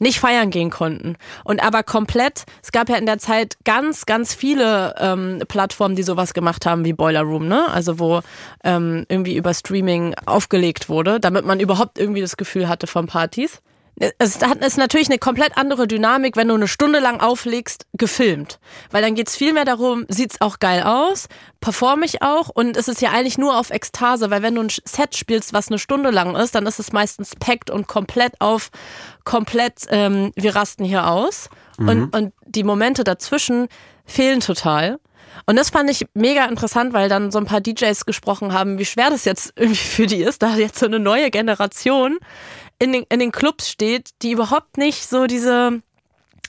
nicht 0.00 0.18
feiern 0.18 0.50
gehen 0.50 0.70
konnten. 0.70 1.16
Und 1.44 1.62
aber 1.62 1.84
komplett, 1.84 2.44
es 2.62 2.72
gab 2.72 2.88
ja 2.88 2.96
in 2.96 3.06
der 3.06 3.18
Zeit 3.18 3.56
ganz, 3.64 4.04
ganz 4.04 4.34
viele 4.34 4.94
ähm, 4.98 5.42
Plattformen, 5.46 5.94
die 5.94 6.02
sowas 6.02 6.34
gemacht 6.34 6.66
haben 6.66 6.84
wie 6.84 6.92
Boiler 6.92 7.22
Room, 7.22 7.46
ne? 7.46 7.68
Also 7.70 8.00
wo 8.00 8.20
ähm, 8.64 9.06
irgendwie 9.08 9.36
über 9.36 9.54
Streaming 9.54 10.14
aufgelegt 10.26 10.88
wurde, 10.88 11.20
damit 11.20 11.44
man 11.44 11.60
überhaupt 11.60 11.98
irgendwie 11.98 12.20
das 12.20 12.36
Gefühl 12.36 12.68
hatte 12.68 12.88
von 12.88 13.06
Partys. 13.06 13.60
Es 14.18 14.40
hat- 14.40 14.64
ist 14.64 14.78
natürlich 14.78 15.08
eine 15.08 15.18
komplett 15.18 15.56
andere 15.56 15.86
Dynamik, 15.86 16.34
wenn 16.36 16.48
du 16.48 16.54
eine 16.54 16.66
Stunde 16.66 16.98
lang 16.98 17.20
auflegst, 17.20 17.86
gefilmt. 17.92 18.58
Weil 18.90 19.02
dann 19.02 19.14
geht's 19.14 19.36
viel 19.36 19.52
mehr 19.52 19.64
darum, 19.66 20.06
sieht's 20.08 20.40
auch 20.40 20.58
geil 20.58 20.82
aus, 20.82 21.28
performe 21.60 22.06
ich 22.06 22.22
auch 22.22 22.48
und 22.48 22.76
es 22.76 22.88
ist 22.88 23.02
ja 23.02 23.10
eigentlich 23.10 23.38
nur 23.38 23.56
auf 23.56 23.70
Ekstase, 23.70 24.30
weil 24.30 24.42
wenn 24.42 24.54
du 24.54 24.62
ein 24.62 24.70
Set 24.70 25.14
spielst, 25.14 25.52
was 25.52 25.68
eine 25.68 25.78
Stunde 25.78 26.10
lang 26.10 26.34
ist, 26.36 26.54
dann 26.54 26.66
ist 26.66 26.80
es 26.80 26.92
meistens 26.92 27.36
packt 27.36 27.70
und 27.70 27.86
komplett 27.86 28.40
auf, 28.40 28.70
komplett, 29.24 29.82
ähm, 29.90 30.32
wir 30.36 30.56
rasten 30.56 30.84
hier 30.84 31.06
aus. 31.08 31.48
Und, 31.78 32.16
und 32.16 32.32
die 32.46 32.64
Momente 32.64 33.04
dazwischen 33.04 33.68
fehlen 34.04 34.40
total. 34.40 34.98
Und 35.46 35.56
das 35.56 35.70
fand 35.70 35.88
ich 35.90 36.06
mega 36.14 36.44
interessant, 36.44 36.92
weil 36.92 37.08
dann 37.08 37.30
so 37.32 37.38
ein 37.38 37.46
paar 37.46 37.60
DJs 37.62 38.04
gesprochen 38.04 38.52
haben, 38.52 38.78
wie 38.78 38.84
schwer 38.84 39.08
das 39.10 39.24
jetzt 39.24 39.52
irgendwie 39.56 39.76
für 39.76 40.06
die 40.06 40.22
ist, 40.22 40.42
da 40.42 40.56
jetzt 40.56 40.78
so 40.78 40.86
eine 40.86 40.98
neue 40.98 41.30
Generation 41.30 42.18
in 42.82 42.92
den, 42.92 43.04
in 43.10 43.20
den 43.20 43.30
Clubs 43.30 43.70
steht, 43.70 44.10
die 44.22 44.32
überhaupt 44.32 44.76
nicht 44.76 45.08
so 45.08 45.28
diese, 45.28 45.82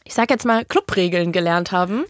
ich 0.03 0.15
sag 0.15 0.31
jetzt 0.31 0.45
mal, 0.45 0.65
Clubregeln 0.65 1.31
gelernt 1.31 1.71
haben. 1.71 2.05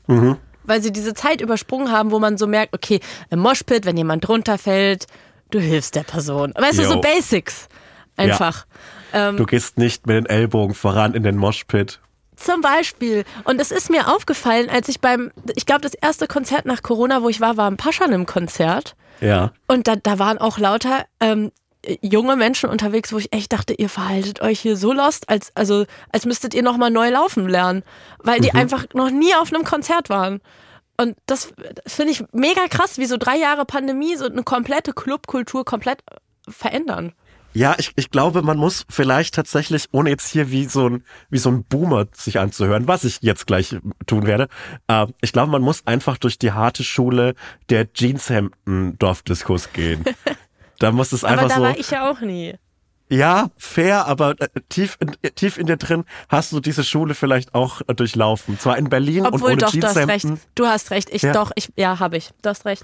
Weil 0.63 0.81
sie 0.81 0.93
diese 0.93 1.13
Zeit 1.13 1.41
übersprungen 1.41 1.91
haben, 1.91 2.11
wo 2.11 2.19
man 2.19 2.37
so 2.37 2.47
merkt, 2.47 2.73
okay, 2.73 3.01
im 3.29 3.39
Moshpit, 3.39 3.85
wenn 3.85 3.97
jemand 3.97 4.25
drunter 4.25 4.57
fällt, 4.57 5.07
du 5.51 5.59
hilfst 5.59 5.95
der 5.95 6.03
Person. 6.03 6.53
Weißt 6.55 6.79
du, 6.79 6.85
so. 6.85 7.01
Basics. 7.01 7.67
Einfach. 8.15 8.65
du 9.11 9.45
gehst 9.45 9.77
nicht 9.77 10.07
mit 10.07 10.15
den 10.15 10.25
Ellbogen 10.25 10.73
voran 10.73 11.15
in 11.15 11.23
den 11.23 11.35
Moshpit. 11.35 11.99
Zum 12.37 12.61
Beispiel. 12.61 13.25
Und 13.43 13.59
es 13.59 13.71
ist 13.71 13.89
mir 13.89 14.07
aufgefallen, 14.07 14.69
als 14.69 14.87
ich 14.87 15.01
beim, 15.01 15.31
ich 15.53 15.65
glaube, 15.65 15.81
das 15.81 15.95
erste 15.95 16.27
Konzert 16.27 16.65
nach 16.65 16.81
Corona, 16.81 17.23
wo 17.23 17.27
ich 17.27 17.41
war, 17.41 17.57
war 17.57 17.67
im 17.67 17.75
Paschanim-Konzert. 17.75 18.95
Ja. 19.19 19.51
Und 19.67 19.89
da, 19.89 19.97
da 19.97 20.17
waren 20.17 20.37
auch 20.37 20.59
lauter 20.59 21.05
ähm, 21.19 21.51
junge 22.01 22.35
Menschen 22.35 22.69
unterwegs, 22.69 23.11
wo 23.13 23.17
ich 23.17 23.33
echt 23.33 23.53
dachte, 23.53 23.73
ihr 23.73 23.89
verhaltet 23.89 24.41
euch 24.41 24.59
hier 24.59 24.77
so 24.77 24.93
lost, 24.93 25.29
als, 25.29 25.51
also, 25.55 25.85
als 26.11 26.25
müsstet 26.25 26.53
ihr 26.53 26.63
nochmal 26.63 26.91
neu 26.91 27.09
laufen 27.09 27.47
lernen. 27.47 27.83
Weil 28.19 28.39
die 28.39 28.53
einfach 28.53 28.85
noch 28.93 29.09
nie 29.09 29.33
auf 29.35 29.53
einem 29.53 29.63
Konzert 29.63 30.09
waren. 30.09 30.41
Und 30.97 31.17
das 31.25 31.53
finde 31.87 32.11
ich 32.11 32.23
mega 32.31 32.67
krass, 32.69 32.97
wie 32.97 33.05
so 33.05 33.17
drei 33.17 33.37
Jahre 33.37 33.65
Pandemie 33.65 34.15
so 34.15 34.25
eine 34.25 34.43
komplette 34.43 34.93
Clubkultur 34.93 35.65
komplett 35.65 36.03
verändern. 36.47 37.13
Ja, 37.55 37.75
ich, 37.77 37.91
ich 37.95 38.09
glaube, 38.09 38.41
man 38.41 38.57
muss 38.57 38.85
vielleicht 38.89 39.35
tatsächlich, 39.35 39.87
ohne 39.91 40.09
jetzt 40.09 40.27
hier 40.27 40.49
wie 40.49 40.65
so 40.65 40.89
ein, 40.89 41.03
wie 41.29 41.37
so 41.37 41.49
ein 41.49 41.63
Boomer 41.63 42.07
sich 42.11 42.39
anzuhören, 42.39 42.87
was 42.87 43.03
ich 43.03 43.19
jetzt 43.21 43.45
gleich 43.45 43.75
tun 44.07 44.25
werde, 44.25 44.47
äh, 44.87 45.05
ich 45.21 45.33
glaube, 45.33 45.51
man 45.51 45.61
muss 45.61 45.85
einfach 45.85 46.17
durch 46.17 46.39
die 46.39 46.51
harte 46.51 46.83
Schule 46.83 47.35
der 47.69 47.93
Jeanshemden-Dorfdiskos 47.93 49.71
gehen. 49.71 50.03
da 50.79 50.91
muss 50.91 51.11
es 51.11 51.23
Aber 51.23 51.33
einfach 51.33 51.49
da 51.49 51.55
so. 51.55 51.61
war 51.61 51.77
ich 51.77 51.89
ja 51.91 52.09
auch 52.09 52.19
nie. 52.21 52.55
Ja, 53.09 53.49
fair, 53.57 54.07
aber 54.07 54.35
äh, 54.39 54.47
tief, 54.69 54.97
in, 54.99 55.11
tief 55.35 55.57
in 55.57 55.67
dir 55.67 55.77
drin 55.77 56.03
hast 56.29 56.51
du 56.51 56.59
diese 56.59 56.83
Schule 56.83 57.13
vielleicht 57.13 57.53
auch 57.53 57.81
äh, 57.87 57.93
durchlaufen. 57.93 58.57
Zwar 58.59 58.77
in 58.77 58.89
Berlin 58.89 59.25
und 59.25 59.35
Obwohl, 59.35 59.51
ohne 59.51 59.57
doch, 59.57 59.71
du 59.71 59.83
hast 59.83 59.97
recht. 59.97 60.25
Du 60.55 60.65
hast 60.65 60.89
recht. 60.89 61.09
Ich 61.11 61.21
Ja. 61.21 61.31
doch, 61.33 61.51
ich, 61.55 61.69
ja, 61.75 61.99
habe 61.99 62.17
ich. 62.17 62.31
Du 62.41 62.49
hast 62.49 62.65
recht. 62.65 62.83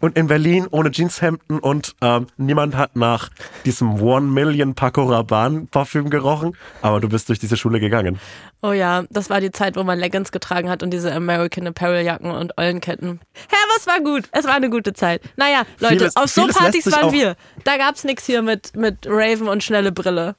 Und 0.00 0.16
in 0.18 0.26
Berlin 0.26 0.66
ohne 0.70 0.90
Jeanshemden 0.90 1.58
und 1.58 1.94
ähm, 2.02 2.26
niemand 2.36 2.76
hat 2.76 2.96
nach 2.96 3.30
diesem 3.64 4.00
One 4.02 4.26
Million 4.26 4.74
Paco 4.74 5.04
Rabanne 5.04 5.66
Parfüm 5.70 6.10
gerochen, 6.10 6.56
aber 6.82 7.00
du 7.00 7.08
bist 7.08 7.28
durch 7.28 7.38
diese 7.38 7.56
Schule 7.56 7.80
gegangen. 7.80 8.18
Oh 8.62 8.72
ja, 8.72 9.04
das 9.10 9.30
war 9.30 9.40
die 9.40 9.50
Zeit, 9.50 9.76
wo 9.76 9.82
man 9.84 9.98
Leggings 9.98 10.32
getragen 10.32 10.70
hat 10.70 10.82
und 10.82 10.90
diese 10.90 11.12
American 11.12 11.66
Apparel 11.66 12.04
Jacken 12.04 12.30
und 12.30 12.56
Eulenketten. 12.58 13.20
Hä, 13.34 13.56
was 13.76 13.86
war 13.86 14.00
gut? 14.00 14.24
Es 14.32 14.44
war 14.46 14.54
eine 14.54 14.70
gute 14.70 14.92
Zeit. 14.92 15.20
Naja, 15.36 15.62
Leute, 15.80 15.96
Vieles- 15.96 16.16
auf 16.16 16.28
so 16.30 16.46
Partys 16.46 16.90
waren 16.90 17.12
wir. 17.12 17.36
Da 17.64 17.76
gab's 17.76 18.04
nix 18.04 18.24
hier 18.26 18.42
mit, 18.42 18.74
mit 18.76 19.06
Raven 19.06 19.48
und 19.48 19.62
schnelle 19.62 19.92
Brille. 19.92 20.34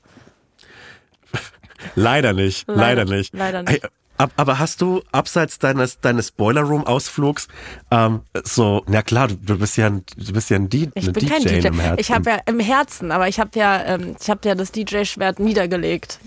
Leider 1.95 2.33
nicht, 2.33 2.67
leider, 2.67 3.05
Leider- 3.05 3.05
nicht. 3.15 3.33
leider 3.33 3.63
nicht. 3.63 3.81
Aber 4.17 4.59
hast 4.59 4.81
du 4.81 5.01
abseits 5.11 5.59
deines 5.59 5.99
deines 5.99 6.31
Boiler 6.31 6.61
Room 6.61 6.85
Ausflugs 6.85 7.47
ähm, 7.91 8.21
so, 8.43 8.83
na 8.87 9.01
klar, 9.01 9.27
du, 9.27 9.57
bist 9.57 9.77
ja 9.77 9.87
ein, 9.87 10.03
du 10.17 10.33
bist 10.33 10.49
ja 10.49 10.57
ein, 10.57 10.69
D, 10.69 10.89
Ich 10.95 11.11
bin 11.11 11.13
DJ, 11.13 11.27
kein 11.27 11.43
DJ. 11.43 11.67
im 11.67 11.79
Herzen. 11.79 11.99
Ich 11.99 12.11
habe 12.11 12.29
ja 12.29 12.39
im 12.45 12.59
Herzen, 12.59 13.11
aber 13.11 13.27
ich 13.27 13.39
habe 13.39 13.51
ja, 13.55 13.83
ähm, 13.83 14.15
ich 14.19 14.29
habe 14.29 14.47
ja 14.47 14.55
das 14.55 14.71
DJ-Schwert 14.71 15.39
niedergelegt. 15.39 16.19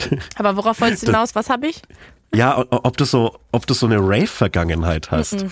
Aber 0.36 0.56
worauf 0.56 0.80
wolltest 0.80 1.02
du 1.02 1.06
hinaus? 1.06 1.34
Was 1.34 1.50
habe 1.50 1.66
ich? 1.66 1.82
ja, 2.34 2.64
ob 2.70 2.96
du 2.96 3.04
so, 3.04 3.38
ob 3.52 3.66
du 3.66 3.74
so 3.74 3.86
eine 3.86 3.98
Rave-Vergangenheit 3.98 5.10
hast. 5.10 5.46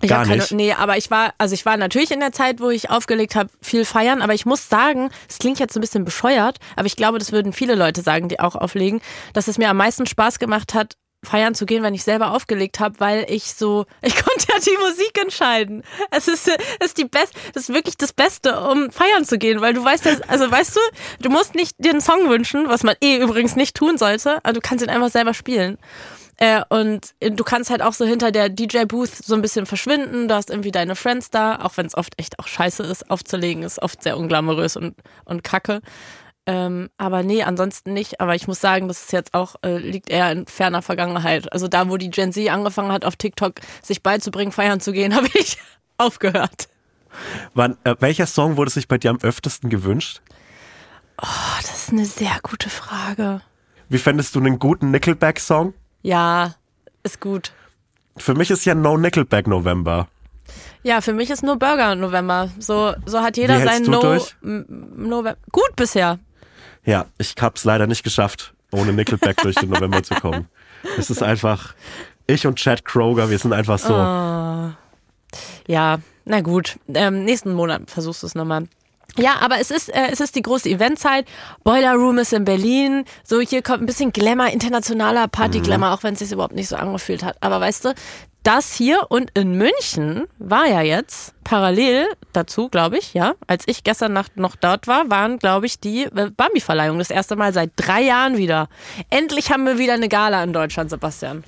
Ich 0.00 0.08
Gar 0.08 0.24
keine, 0.24 0.36
nicht. 0.36 0.52
Nee, 0.52 0.72
aber 0.72 0.96
ich 0.96 1.10
war, 1.10 1.34
also 1.38 1.54
ich 1.54 1.66
war 1.66 1.76
natürlich 1.76 2.10
in 2.10 2.20
der 2.20 2.32
Zeit, 2.32 2.60
wo 2.60 2.70
ich 2.70 2.90
aufgelegt 2.90 3.34
habe, 3.36 3.50
viel 3.60 3.84
feiern, 3.84 4.22
aber 4.22 4.34
ich 4.34 4.46
muss 4.46 4.68
sagen, 4.68 5.10
es 5.28 5.38
klingt 5.38 5.58
jetzt 5.58 5.74
so 5.74 5.80
ein 5.80 5.82
bisschen 5.82 6.04
bescheuert, 6.04 6.58
aber 6.76 6.86
ich 6.86 6.96
glaube, 6.96 7.18
das 7.18 7.32
würden 7.32 7.52
viele 7.52 7.74
Leute 7.74 8.02
sagen, 8.02 8.28
die 8.28 8.40
auch 8.40 8.54
auflegen, 8.54 9.00
dass 9.32 9.48
es 9.48 9.58
mir 9.58 9.68
am 9.70 9.76
meisten 9.76 10.06
Spaß 10.06 10.38
gemacht 10.38 10.74
hat, 10.74 10.96
feiern 11.24 11.54
zu 11.54 11.66
gehen, 11.66 11.82
wenn 11.82 11.94
ich 11.94 12.04
selber 12.04 12.32
aufgelegt 12.32 12.80
habe, 12.80 13.00
weil 13.00 13.26
ich 13.28 13.54
so, 13.54 13.86
ich 14.02 14.14
konnte 14.14 14.46
ja 14.48 14.58
die 14.58 14.76
Musik 14.78 15.20
entscheiden. 15.20 15.82
Es 16.10 16.28
ist, 16.28 16.50
ist 16.82 16.98
die 16.98 17.04
best, 17.04 17.34
das 17.54 17.64
ist 17.64 17.74
wirklich 17.74 17.96
das 17.96 18.12
Beste, 18.12 18.60
um 18.60 18.90
feiern 18.90 19.24
zu 19.24 19.38
gehen, 19.38 19.60
weil 19.60 19.74
du 19.74 19.84
weißt, 19.84 20.06
dass, 20.06 20.20
also 20.22 20.50
weißt 20.50 20.76
du, 20.76 20.80
du 21.20 21.30
musst 21.30 21.54
nicht 21.54 21.76
dir 21.78 21.90
einen 21.90 22.00
Song 22.00 22.28
wünschen, 22.28 22.68
was 22.68 22.82
man 22.82 22.94
eh 23.02 23.16
übrigens 23.16 23.56
nicht 23.56 23.76
tun 23.76 23.98
sollte, 23.98 24.38
aber 24.42 24.52
du 24.52 24.60
kannst 24.60 24.84
ihn 24.84 24.90
einfach 24.90 25.10
selber 25.10 25.34
spielen. 25.34 25.78
Äh, 26.36 26.62
und 26.68 27.14
du 27.20 27.44
kannst 27.44 27.70
halt 27.70 27.82
auch 27.82 27.92
so 27.92 28.04
hinter 28.04 28.32
der 28.32 28.48
DJ-Booth 28.48 29.24
so 29.24 29.34
ein 29.34 29.42
bisschen 29.42 29.66
verschwinden. 29.66 30.28
Du 30.28 30.34
hast 30.34 30.50
irgendwie 30.50 30.72
deine 30.72 30.96
Friends 30.96 31.30
da, 31.30 31.60
auch 31.60 31.76
wenn 31.76 31.86
es 31.86 31.96
oft 31.96 32.14
echt 32.18 32.38
auch 32.38 32.46
scheiße 32.46 32.82
ist, 32.82 33.10
aufzulegen, 33.10 33.62
ist 33.62 33.80
oft 33.82 34.02
sehr 34.02 34.16
unglamourös 34.18 34.76
und, 34.76 34.96
und 35.24 35.44
kacke. 35.44 35.80
Ähm, 36.46 36.90
aber 36.98 37.22
nee, 37.22 37.42
ansonsten 37.42 37.92
nicht. 37.92 38.20
Aber 38.20 38.34
ich 38.34 38.46
muss 38.46 38.60
sagen, 38.60 38.88
das 38.88 39.02
ist 39.02 39.12
jetzt 39.12 39.34
auch, 39.34 39.56
äh, 39.64 39.78
liegt 39.78 40.10
eher 40.10 40.30
in 40.30 40.46
ferner 40.46 40.82
Vergangenheit. 40.82 41.52
Also 41.52 41.68
da, 41.68 41.88
wo 41.88 41.96
die 41.96 42.10
Gen 42.10 42.32
Z 42.32 42.50
angefangen 42.50 42.92
hat, 42.92 43.04
auf 43.04 43.16
TikTok 43.16 43.60
sich 43.82 44.02
beizubringen, 44.02 44.52
feiern 44.52 44.80
zu 44.80 44.92
gehen, 44.92 45.14
habe 45.16 45.28
ich 45.34 45.58
aufgehört. 45.96 46.68
Wann, 47.54 47.78
äh, 47.84 47.94
welcher 48.00 48.26
Song 48.26 48.56
wurde 48.56 48.70
sich 48.70 48.88
bei 48.88 48.98
dir 48.98 49.10
am 49.10 49.20
öftesten 49.22 49.70
gewünscht? 49.70 50.20
Oh, 51.22 51.60
das 51.62 51.84
ist 51.84 51.92
eine 51.92 52.04
sehr 52.04 52.38
gute 52.42 52.68
Frage. 52.68 53.40
Wie 53.88 53.98
fändest 53.98 54.34
du 54.34 54.40
einen 54.40 54.58
guten 54.58 54.90
Nickelback-Song? 54.90 55.74
Ja, 56.04 56.54
ist 57.02 57.18
gut. 57.18 57.52
Für 58.18 58.34
mich 58.34 58.50
ist 58.50 58.66
ja 58.66 58.74
No 58.74 58.98
Nickelback 58.98 59.46
November. 59.46 60.06
Ja, 60.82 61.00
für 61.00 61.14
mich 61.14 61.30
ist 61.30 61.42
nur 61.42 61.58
Burger 61.58 61.94
November. 61.94 62.50
So, 62.58 62.94
so 63.06 63.22
hat 63.22 63.38
jeder 63.38 63.58
sein 63.64 63.82
No 63.84 64.18
November. 64.42 65.36
Gut 65.50 65.74
bisher. 65.76 66.18
Ja, 66.84 67.06
ich 67.16 67.34
hab's 67.40 67.64
leider 67.64 67.86
nicht 67.86 68.04
geschafft, 68.04 68.52
ohne 68.70 68.92
Nickelback 68.92 69.38
durch 69.38 69.56
den 69.56 69.70
November 69.70 70.02
zu 70.02 70.14
kommen. 70.14 70.48
Es 70.98 71.08
ist 71.08 71.22
einfach, 71.22 71.74
ich 72.26 72.46
und 72.46 72.56
Chad 72.56 72.84
Kroger, 72.84 73.30
wir 73.30 73.38
sind 73.38 73.54
einfach 73.54 73.78
so. 73.78 73.94
Ah. 73.94 74.76
Ja, 75.66 76.00
na 76.26 76.42
gut. 76.42 76.78
Ähm, 76.92 77.24
nächsten 77.24 77.54
Monat 77.54 77.90
versuchst 77.90 78.22
du 78.22 78.26
es 78.26 78.34
nochmal. 78.34 78.68
Ja, 79.16 79.36
aber 79.40 79.60
es 79.60 79.70
ist, 79.70 79.88
äh, 79.90 80.08
es 80.10 80.20
ist 80.20 80.34
die 80.34 80.42
große 80.42 80.68
Eventzeit. 80.68 81.26
Boiler 81.62 81.94
Room 81.94 82.18
ist 82.18 82.32
in 82.32 82.44
Berlin. 82.44 83.04
So, 83.22 83.40
hier 83.40 83.62
kommt 83.62 83.82
ein 83.82 83.86
bisschen 83.86 84.12
Glamour, 84.12 84.48
internationaler 84.48 85.28
Party-Glamour, 85.28 85.92
auch 85.92 86.02
wenn 86.02 86.14
es 86.14 86.20
sich 86.20 86.32
überhaupt 86.32 86.54
nicht 86.54 86.68
so 86.68 86.76
angefühlt 86.76 87.22
hat. 87.22 87.36
Aber 87.40 87.60
weißt 87.60 87.84
du, 87.84 87.94
das 88.42 88.74
hier 88.74 89.06
und 89.08 89.30
in 89.34 89.56
München 89.56 90.26
war 90.38 90.66
ja 90.66 90.82
jetzt 90.82 91.32
parallel 91.44 92.08
dazu, 92.32 92.68
glaube 92.68 92.98
ich, 92.98 93.14
ja, 93.14 93.34
als 93.46 93.64
ich 93.66 93.84
gestern 93.84 94.12
Nacht 94.12 94.36
noch 94.36 94.54
dort 94.56 94.86
war, 94.86 95.10
waren, 95.10 95.38
glaube 95.38 95.66
ich, 95.66 95.80
die 95.80 96.04
äh, 96.04 96.30
Bambi-Verleihung. 96.36 96.98
Das 96.98 97.10
erste 97.10 97.36
Mal 97.36 97.52
seit 97.52 97.70
drei 97.76 98.02
Jahren 98.02 98.36
wieder. 98.36 98.68
Endlich 99.10 99.50
haben 99.50 99.64
wir 99.64 99.78
wieder 99.78 99.94
eine 99.94 100.08
Gala 100.08 100.42
in 100.42 100.52
Deutschland, 100.52 100.90
Sebastian. 100.90 101.44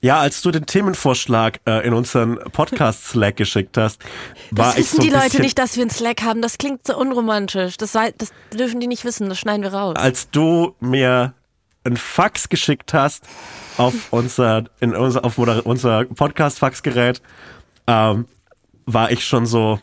Ja, 0.00 0.20
als 0.20 0.42
du 0.42 0.52
den 0.52 0.64
Themenvorschlag 0.64 1.60
äh, 1.66 1.84
in 1.84 1.92
unseren 1.92 2.38
Podcast-Slack 2.38 3.36
geschickt 3.36 3.76
hast, 3.76 4.00
war 4.52 4.66
Das 4.66 4.74
ich 4.74 4.80
wissen 4.84 4.96
so 4.96 5.02
ein 5.02 5.08
die 5.08 5.14
Leute 5.14 5.40
nicht, 5.40 5.58
dass 5.58 5.74
wir 5.76 5.82
einen 5.82 5.90
Slack 5.90 6.22
haben. 6.22 6.40
Das 6.40 6.56
klingt 6.56 6.86
so 6.86 6.96
unromantisch. 6.96 7.76
Das, 7.78 7.92
das 7.92 8.32
dürfen 8.52 8.78
die 8.78 8.86
nicht 8.86 9.04
wissen. 9.04 9.28
Das 9.28 9.38
schneiden 9.38 9.62
wir 9.62 9.74
raus. 9.74 9.96
als 9.96 10.30
du 10.30 10.76
mir 10.78 11.34
ein 11.82 11.96
Fax 11.96 12.48
geschickt 12.48 12.94
hast 12.94 13.24
auf 13.76 13.94
unser, 14.10 14.64
in 14.80 14.94
unser, 14.94 15.24
auf 15.24 15.36
unser 15.38 16.04
Podcast-Faxgerät, 16.04 17.20
ähm, 17.88 18.26
war 18.86 19.10
ich 19.10 19.24
schon 19.24 19.46
so, 19.46 19.80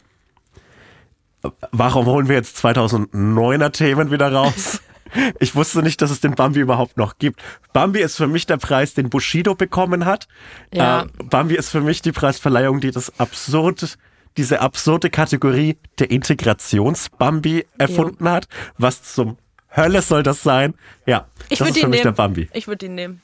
warum 1.72 2.06
holen 2.06 2.30
wir 2.30 2.36
jetzt 2.36 2.64
2009er 2.64 3.72
Themen 3.72 4.12
wieder 4.12 4.32
raus? 4.32 4.80
Ich 5.40 5.56
wusste 5.56 5.82
nicht, 5.82 6.02
dass 6.02 6.12
es 6.12 6.20
den 6.22 6.36
Bambi 6.36 6.60
überhaupt 6.60 6.98
noch 6.98 7.18
gibt. 7.18 7.42
Bambi 7.74 8.00
ist 8.02 8.18
für 8.18 8.28
mich 8.28 8.46
der 8.46 8.58
Preis, 8.58 8.94
den 8.94 9.10
Bushido 9.10 9.56
bekommen 9.56 10.06
hat. 10.06 10.28
Ja. 10.74 11.04
Äh, 11.04 11.06
Bambi 11.24 11.56
ist 11.56 11.70
für 11.70 11.82
mich 11.82 12.02
die 12.02 12.12
Preisverleihung, 12.12 12.80
die 12.80 12.92
das 12.92 13.20
absurd, 13.20 13.98
diese 14.38 14.62
absurde 14.62 15.10
Kategorie 15.10 15.78
der 16.00 16.12
Integrations-Bambi 16.12 17.66
erfunden 17.78 18.30
hat. 18.30 18.48
Was 18.78 19.04
zum 19.04 19.38
Hölle 19.76 20.02
soll 20.02 20.24
das 20.24 20.44
sein? 20.44 20.74
Ja, 21.06 21.28
Ich 21.50 21.60
das 21.60 21.68
würde 21.68 21.72
ist 21.80 21.84
für 21.84 21.88
mich 21.90 22.00
nehmen. 22.00 22.04
der 22.04 22.12
Bambi. 22.12 22.50
Ich 22.54 22.68
würde 22.68 22.86
ihn 22.86 22.96
nehmen. 22.96 23.22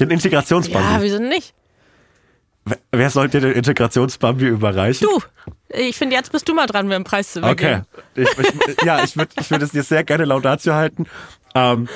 Den 0.00 0.10
Integrations-Bambi. 0.10 0.92
Ja, 0.94 1.02
wieso 1.02 1.18
nicht? 1.18 1.54
Wer- 2.92 3.10
soll 3.10 3.28
dir 3.28 3.40
den 3.40 3.52
Integrations-Bambi 3.52 4.46
überreichen? 4.46 5.06
Du. 5.08 5.20
Ich 5.70 5.96
finde, 5.96 6.16
jetzt 6.16 6.32
bist 6.32 6.48
du 6.48 6.54
mal 6.54 6.66
dran, 6.66 6.86
mir 6.88 6.96
einen 6.96 7.04
Preis 7.04 7.32
zu 7.32 7.42
Okay. 7.42 7.82
übergeben. 8.14 8.34
Ich, 8.66 8.68
ich, 8.78 8.82
ja, 8.84 9.04
ich 9.04 9.16
würde 9.16 9.30
ich 9.40 9.50
würd 9.50 9.62
es 9.62 9.70
dir 9.70 9.82
sehr 9.82 10.04
gerne 10.04 10.24
Laudatio 10.24 10.74
halten. 10.74 11.06
Ähm, 11.54 11.88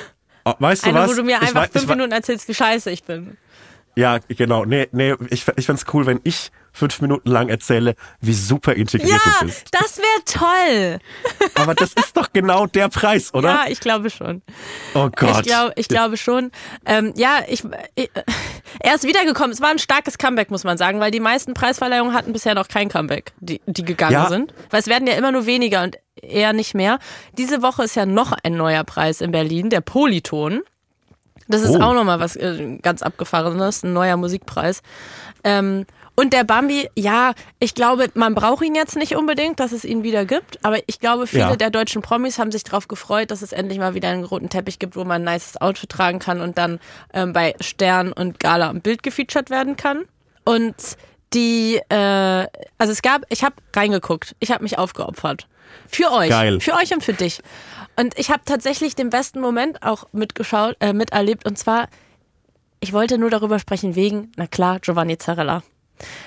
oh, 0.45 0.53
weißt 0.59 0.85
du 0.85 0.89
Eine, 0.89 0.99
was? 0.99 1.11
wo 1.11 1.15
du 1.15 1.23
mir 1.23 1.41
einfach 1.41 1.63
wei- 1.63 1.67
fünf 1.67 1.87
Minuten 1.87 2.11
erzählst, 2.11 2.47
wie 2.47 2.53
scheiße 2.53 2.91
ich 2.91 3.03
bin. 3.03 3.37
Ja, 3.95 4.17
genau. 4.27 4.65
Nee, 4.65 4.87
nee, 4.91 5.13
ich, 5.29 5.45
ich 5.55 5.65
find's 5.65 5.85
cool, 5.93 6.05
wenn 6.05 6.19
ich 6.23 6.51
fünf 6.71 6.99
Minuten 7.01 7.29
lang 7.29 7.49
erzähle, 7.49 7.93
wie 8.19 8.33
super 8.33 8.73
integriert 8.73 9.11
Ja, 9.11 9.31
du 9.41 9.45
bist. 9.45 9.67
das 9.71 9.99
wäre 9.99 10.25
toll. 10.25 10.99
Aber 11.55 11.75
das 11.75 11.93
ist 11.93 12.17
doch 12.17 12.33
genau 12.33 12.65
der 12.65 12.89
Preis, 12.89 13.31
oder? 13.35 13.49
Ja, 13.49 13.65
ich 13.67 13.79
glaube 13.79 14.09
schon. 14.09 14.41
oh 14.95 15.09
Gott. 15.15 15.37
Ich, 15.41 15.43
glaub, 15.43 15.71
ich 15.75 15.87
glaube 15.87 16.17
schon. 16.17 16.49
Ähm, 16.87 17.13
ja, 17.15 17.41
ich, 17.47 17.63
ich, 17.93 18.09
er 18.79 18.95
ist 18.95 19.03
wiedergekommen. 19.03 19.51
Es 19.51 19.61
war 19.61 19.69
ein 19.69 19.77
starkes 19.77 20.17
Comeback, 20.17 20.49
muss 20.49 20.63
man 20.63 20.79
sagen, 20.79 20.99
weil 20.99 21.11
die 21.11 21.19
meisten 21.19 21.53
Preisverleihungen 21.53 22.15
hatten 22.15 22.33
bisher 22.33 22.55
noch 22.55 22.67
kein 22.67 22.89
Comeback, 22.89 23.33
die, 23.39 23.61
die 23.67 23.85
gegangen 23.85 24.13
Ja. 24.13 24.27
sind. 24.29 24.55
Weil 24.71 24.79
es 24.79 24.87
werden 24.87 25.07
ja 25.07 25.13
immer 25.13 25.31
nur 25.31 25.45
weniger 25.45 25.83
und 25.83 25.97
eher 26.19 26.53
nicht 26.53 26.73
mehr. 26.73 26.97
Diese 27.37 27.61
Woche 27.61 27.83
ist 27.83 27.95
ja 27.95 28.07
noch 28.07 28.31
ein 28.43 28.57
neuer 28.57 28.83
Preis 28.83 29.21
in 29.21 29.31
Berlin, 29.31 29.69
der 29.69 29.81
Polyton. 29.81 30.61
Das 31.47 31.61
ist 31.61 31.71
Oh. 31.71 31.81
auch 31.81 31.93
nochmal 31.93 32.19
was 32.19 32.35
äh, 32.35 32.77
ganz 32.81 33.01
Abgefahrenes, 33.01 33.83
ein 33.83 33.93
neuer 33.93 34.17
Musikpreis. 34.17 34.81
Ähm, 35.43 35.85
und 36.15 36.31
der 36.31 36.43
Bambi, 36.43 36.87
ja, 36.95 37.33
ich 37.59 37.73
glaube, 37.73 38.09
man 38.13 38.35
braucht 38.35 38.63
ihn 38.63 38.75
jetzt 38.75 38.95
nicht 38.95 39.15
unbedingt, 39.15 39.59
dass 39.59 39.71
es 39.71 39.83
ihn 39.83 40.03
wieder 40.03 40.25
gibt. 40.25 40.63
Aber 40.63 40.77
ich 40.85 40.99
glaube, 40.99 41.25
viele 41.25 41.41
Ja. 41.49 41.55
der 41.55 41.71
deutschen 41.71 42.03
Promis 42.03 42.37
haben 42.37 42.51
sich 42.51 42.63
darauf 42.63 42.87
gefreut, 42.87 43.31
dass 43.31 43.41
es 43.41 43.51
endlich 43.51 43.79
mal 43.79 43.95
wieder 43.95 44.09
einen 44.09 44.23
roten 44.23 44.47
Teppich 44.49 44.77
gibt, 44.77 44.95
wo 44.95 45.03
man 45.05 45.27
ein 45.27 45.33
nices 45.33 45.59
Outfit 45.59 45.89
tragen 45.89 46.19
kann 46.19 46.39
und 46.39 46.57
dann 46.59 46.79
ähm, 47.13 47.33
bei 47.33 47.55
Stern 47.61 48.13
und 48.13 48.39
Gala 48.39 48.69
im 48.69 48.81
Bild 48.81 49.01
gefeatured 49.01 49.49
werden 49.49 49.75
kann. 49.75 50.03
Und 50.45 50.75
die, 51.33 51.81
äh, 51.89 51.95
also 52.77 52.91
es 52.91 53.01
gab, 53.01 53.23
ich 53.29 53.43
habe 53.43 53.55
reingeguckt, 53.75 54.35
ich 54.39 54.51
habe 54.51 54.61
mich 54.61 54.77
aufgeopfert. 54.77 55.47
Für 55.87 56.11
euch. 56.11 56.29
Geil. 56.29 56.59
Für 56.59 56.73
euch 56.73 56.93
und 56.93 57.03
für 57.03 57.13
dich. 57.13 57.41
Und 57.95 58.17
ich 58.17 58.31
habe 58.31 58.41
tatsächlich 58.45 58.95
den 58.95 59.09
besten 59.09 59.39
Moment 59.39 59.83
auch 59.83 60.05
mitgeschaut, 60.11 60.75
äh, 60.79 60.93
miterlebt. 60.93 61.45
Und 61.45 61.57
zwar, 61.57 61.87
ich 62.79 62.93
wollte 62.93 63.17
nur 63.17 63.29
darüber 63.29 63.59
sprechen 63.59 63.95
wegen, 63.95 64.31
na 64.35 64.47
klar, 64.47 64.79
Giovanni 64.79 65.17
Zarella. 65.17 65.63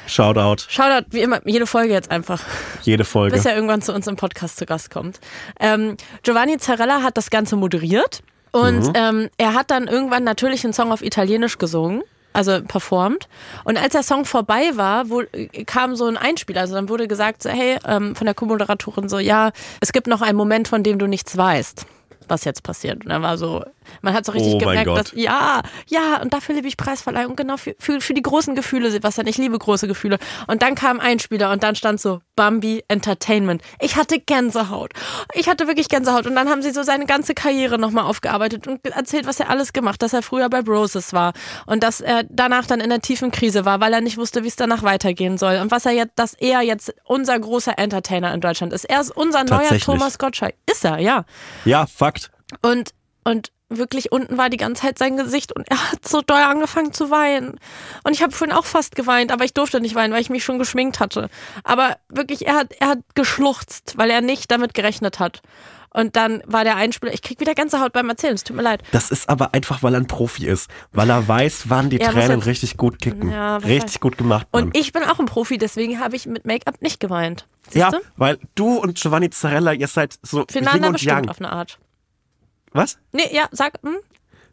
Shoutout, 0.07 0.65
Shoutout, 0.69 1.07
wie 1.11 1.21
immer, 1.21 1.41
jede 1.45 1.67
Folge 1.67 1.93
jetzt 1.93 2.11
einfach, 2.11 2.41
jede 2.83 3.05
Folge. 3.05 3.35
bis 3.35 3.45
er 3.45 3.55
irgendwann 3.55 3.83
zu 3.83 3.93
uns 3.93 4.07
im 4.07 4.17
Podcast 4.17 4.57
zu 4.57 4.65
Gast 4.65 4.91
kommt. 4.91 5.21
Ähm, 5.59 5.97
Giovanni 6.23 6.57
Zarella 6.59 7.03
hat 7.03 7.17
das 7.17 7.31
Ganze 7.31 7.57
moderiert 7.57 8.23
und 8.53 8.93
ähm, 8.95 9.29
er 9.37 9.55
hat 9.55 9.71
dann 9.71 9.89
irgendwann 9.89 10.25
natürlich 10.25 10.65
einen 10.65 10.73
Song 10.73 10.93
auf 10.93 11.03
Italienisch 11.03 11.59
gesungen. 11.59 12.03
Also 12.37 12.61
performt. 12.63 13.29
Und 13.65 13.79
als 13.79 13.93
der 13.93 14.03
Song 14.03 14.27
vorbei 14.27 14.73
war, 14.75 15.09
wo, 15.09 15.23
kam 15.65 15.97
so 15.97 16.05
ein 16.05 16.19
Einspieler. 16.19 16.61
Also 16.61 16.75
dann 16.75 16.91
wurde 16.91 17.09
gesagt, 17.09 17.43
so, 17.43 17.49
hey, 17.49 17.79
ähm, 17.87 18.15
von 18.15 18.27
der 18.27 18.35
Co-Moderatorin 18.35 19.09
so, 19.09 19.19
ja, 19.19 19.53
es 19.81 19.91
gibt 19.93 20.07
noch 20.07 20.21
einen 20.21 20.37
Moment, 20.37 20.69
von 20.69 20.83
dem 20.83 20.99
du 20.99 21.07
nichts 21.07 21.35
weißt. 21.39 21.87
was 22.29 22.45
jetzt 22.45 22.63
passiert. 22.63 23.05
Und 23.05 23.11
er 23.11 23.23
war 23.23 23.39
so, 23.39 23.65
man 24.03 24.13
hat 24.13 24.27
so 24.27 24.33
richtig 24.33 24.55
Oh 24.55 24.59
gemerkt, 24.59 24.89
dass, 24.89 25.13
ja, 25.13 25.63
ja, 25.89 26.21
und 26.21 26.35
dafür 26.35 26.55
liebe 26.57 26.69
ich 26.69 26.77
Preisverleihung, 26.77 27.37
genau 27.37 27.57
für, 27.57 27.75
für, 27.79 28.01
für 28.01 28.15
die 28.15 28.23
großen 28.23 28.55
Gefühle, 28.55 28.91
Sebastian, 28.91 29.27
ich 29.27 29.39
liebe 29.39 29.59
große 29.59 29.87
Gefühle. 29.87 30.19
Und 30.47 30.61
dann 30.63 30.75
kam 30.75 31.01
ein 31.01 31.19
Spieler 31.19 31.53
und 31.53 31.63
dann 31.63 31.75
stand 31.75 32.01
so, 32.01 32.21
Bambi 32.37 32.85
Entertainment. 32.89 33.63
Ich 33.81 33.97
hatte 33.97 34.21
Gänsehaut. 34.21 34.93
Ich 35.35 35.49
hatte 35.49 35.67
wirklich 35.67 35.89
Gänsehaut. 35.89 36.27
Und 36.27 36.37
dann 36.37 36.49
haben 36.49 36.63
sie 36.63 36.71
so 36.71 36.83
seine 36.83 37.07
ganze 37.07 37.35
Karriere 37.35 37.79
nochmal 37.79 38.05
aufgearbeitet 38.05 38.67
und 38.67 38.85
erzählt, 38.87 39.27
was 39.27 39.41
er 39.41 39.51
alles 39.51 39.73
gemacht, 39.73 40.03
dass 40.03 40.13
er 40.13 40.23
früher 40.23 40.49
bei 40.49 40.63
Broses 40.63 41.13
war 41.13 41.33
und 41.67 41.83
dass 41.83 42.01
er 42.01 42.25
danach 42.29 42.67
dann 42.67 42.81
in 42.81 42.91
der 42.91 43.01
tiefen 43.01 43.31
Krise 43.31 43.65
war, 43.65 43.81
weil 43.81 43.93
er 43.93 44.01
nicht 44.01 44.19
wusste, 44.19 44.45
wie 44.45 44.49
es 44.49 44.57
danach 44.57 44.83
weitergehen 44.83 45.39
soll 45.39 45.57
und 45.57 45.71
was 45.71 45.87
er 45.87 45.93
jetzt, 45.93 46.13
dass 46.17 46.35
er 46.35 46.61
jetzt 46.61 46.95
unser 47.05 47.39
großer 47.39 47.79
Entertainer 47.79 48.33
in 48.35 48.41
Deutschland 48.41 48.73
ist. 48.73 48.85
Er 48.85 49.01
ist 49.01 49.11
unser 49.11 49.45
neuer. 49.45 49.79
Thomas 49.79 50.19
Gottschalk. 50.19 50.55
Ist 50.71 50.85
er, 50.85 50.99
ja. 50.99 51.25
Ja, 51.65 51.87
Fakt. 51.87 52.31
Und, 52.63 52.91
und 53.25 53.51
wirklich 53.69 54.13
unten 54.13 54.39
war 54.39 54.49
die 54.49 54.57
ganze 54.57 54.83
Zeit 54.83 54.99
sein 54.99 55.17
Gesicht 55.17 55.55
und 55.55 55.69
er 55.69 55.91
hat 55.93 56.07
so 56.07 56.21
doll 56.21 56.41
angefangen 56.41 56.93
zu 56.93 57.11
weinen. 57.11 57.59
Und 58.05 58.13
ich 58.13 58.23
habe 58.23 58.33
vorhin 58.33 58.57
auch 58.57 58.65
fast 58.65 58.95
geweint, 58.95 59.33
aber 59.33 59.45
ich 59.45 59.55
durfte 59.55 59.81
nicht 59.81 59.95
weinen, 59.95 60.13
weil 60.13 60.21
ich 60.21 60.31
mich 60.31 60.45
schon 60.45 60.59
geschminkt 60.59 61.01
hatte. 61.01 61.29
Aber 61.65 61.97
wirklich, 62.09 62.47
er 62.47 62.55
hat, 62.55 62.73
er 62.79 62.89
hat 62.89 62.99
geschluchzt, 63.15 63.95
weil 63.97 64.11
er 64.11 64.21
nicht 64.21 64.51
damit 64.51 64.75
gerechnet 64.75 65.19
hat. 65.19 65.43
Und 65.91 66.15
dann 66.15 66.43
war 66.47 66.63
der 66.63 66.77
Einspieler, 66.77 67.15
ich 67.15 67.23
krieg 67.23 67.41
wieder 67.41 67.55
Gänsehaut 67.55 67.95
beim 67.95 68.09
Erzählen, 68.11 68.35
es 68.35 68.45
tut 68.45 68.55
mir 68.55 68.63
leid. 68.63 68.83
Das 68.93 69.11
ist 69.11 69.31
aber 69.31 69.55
einfach, 69.55 69.83
weil 69.83 69.95
er 69.95 70.01
ein 70.01 70.07
Profi 70.07 70.47
ist. 70.47 70.69
Weil 70.93 71.09
er 71.09 71.27
weiß, 71.27 71.71
wann 71.71 71.89
die 71.89 71.97
muss 71.99 72.09
Tränen 72.09 72.39
jetzt- 72.41 72.47
richtig 72.47 72.77
gut 72.77 73.01
kicken. 73.01 73.31
Ja, 73.31 73.57
richtig 73.57 74.01
gut 74.01 74.19
gemacht. 74.19 74.47
Mann. 74.53 74.65
Und 74.65 74.77
ich 74.77 74.93
bin 74.93 75.05
auch 75.05 75.19
ein 75.19 75.25
Profi, 75.27 75.57
deswegen 75.57 75.99
habe 75.99 76.15
ich 76.15 76.27
mit 76.27 76.45
Make-up 76.45 76.83
nicht 76.83 77.01
geweint. 77.01 77.47
Siehst 77.71 77.77
ja, 77.77 77.91
du? 77.93 77.99
weil 78.17 78.39
du 78.55 78.77
und 78.77 79.01
Giovanni 79.01 79.31
Zarella, 79.31 79.73
ihr 79.73 79.89
seid 79.89 80.19
so 80.23 80.41
Yin 80.41 80.47
Füreinander 80.51 80.89
und 80.89 80.93
bestimmt 80.95 81.13
Yang. 81.13 81.29
auf 81.31 81.39
eine 81.41 81.51
Art. 81.53 81.79
Was? 82.73 82.99
Nee, 83.13 83.29
ja, 83.33 83.49
sag, 83.53 83.79
hm? 83.83 83.97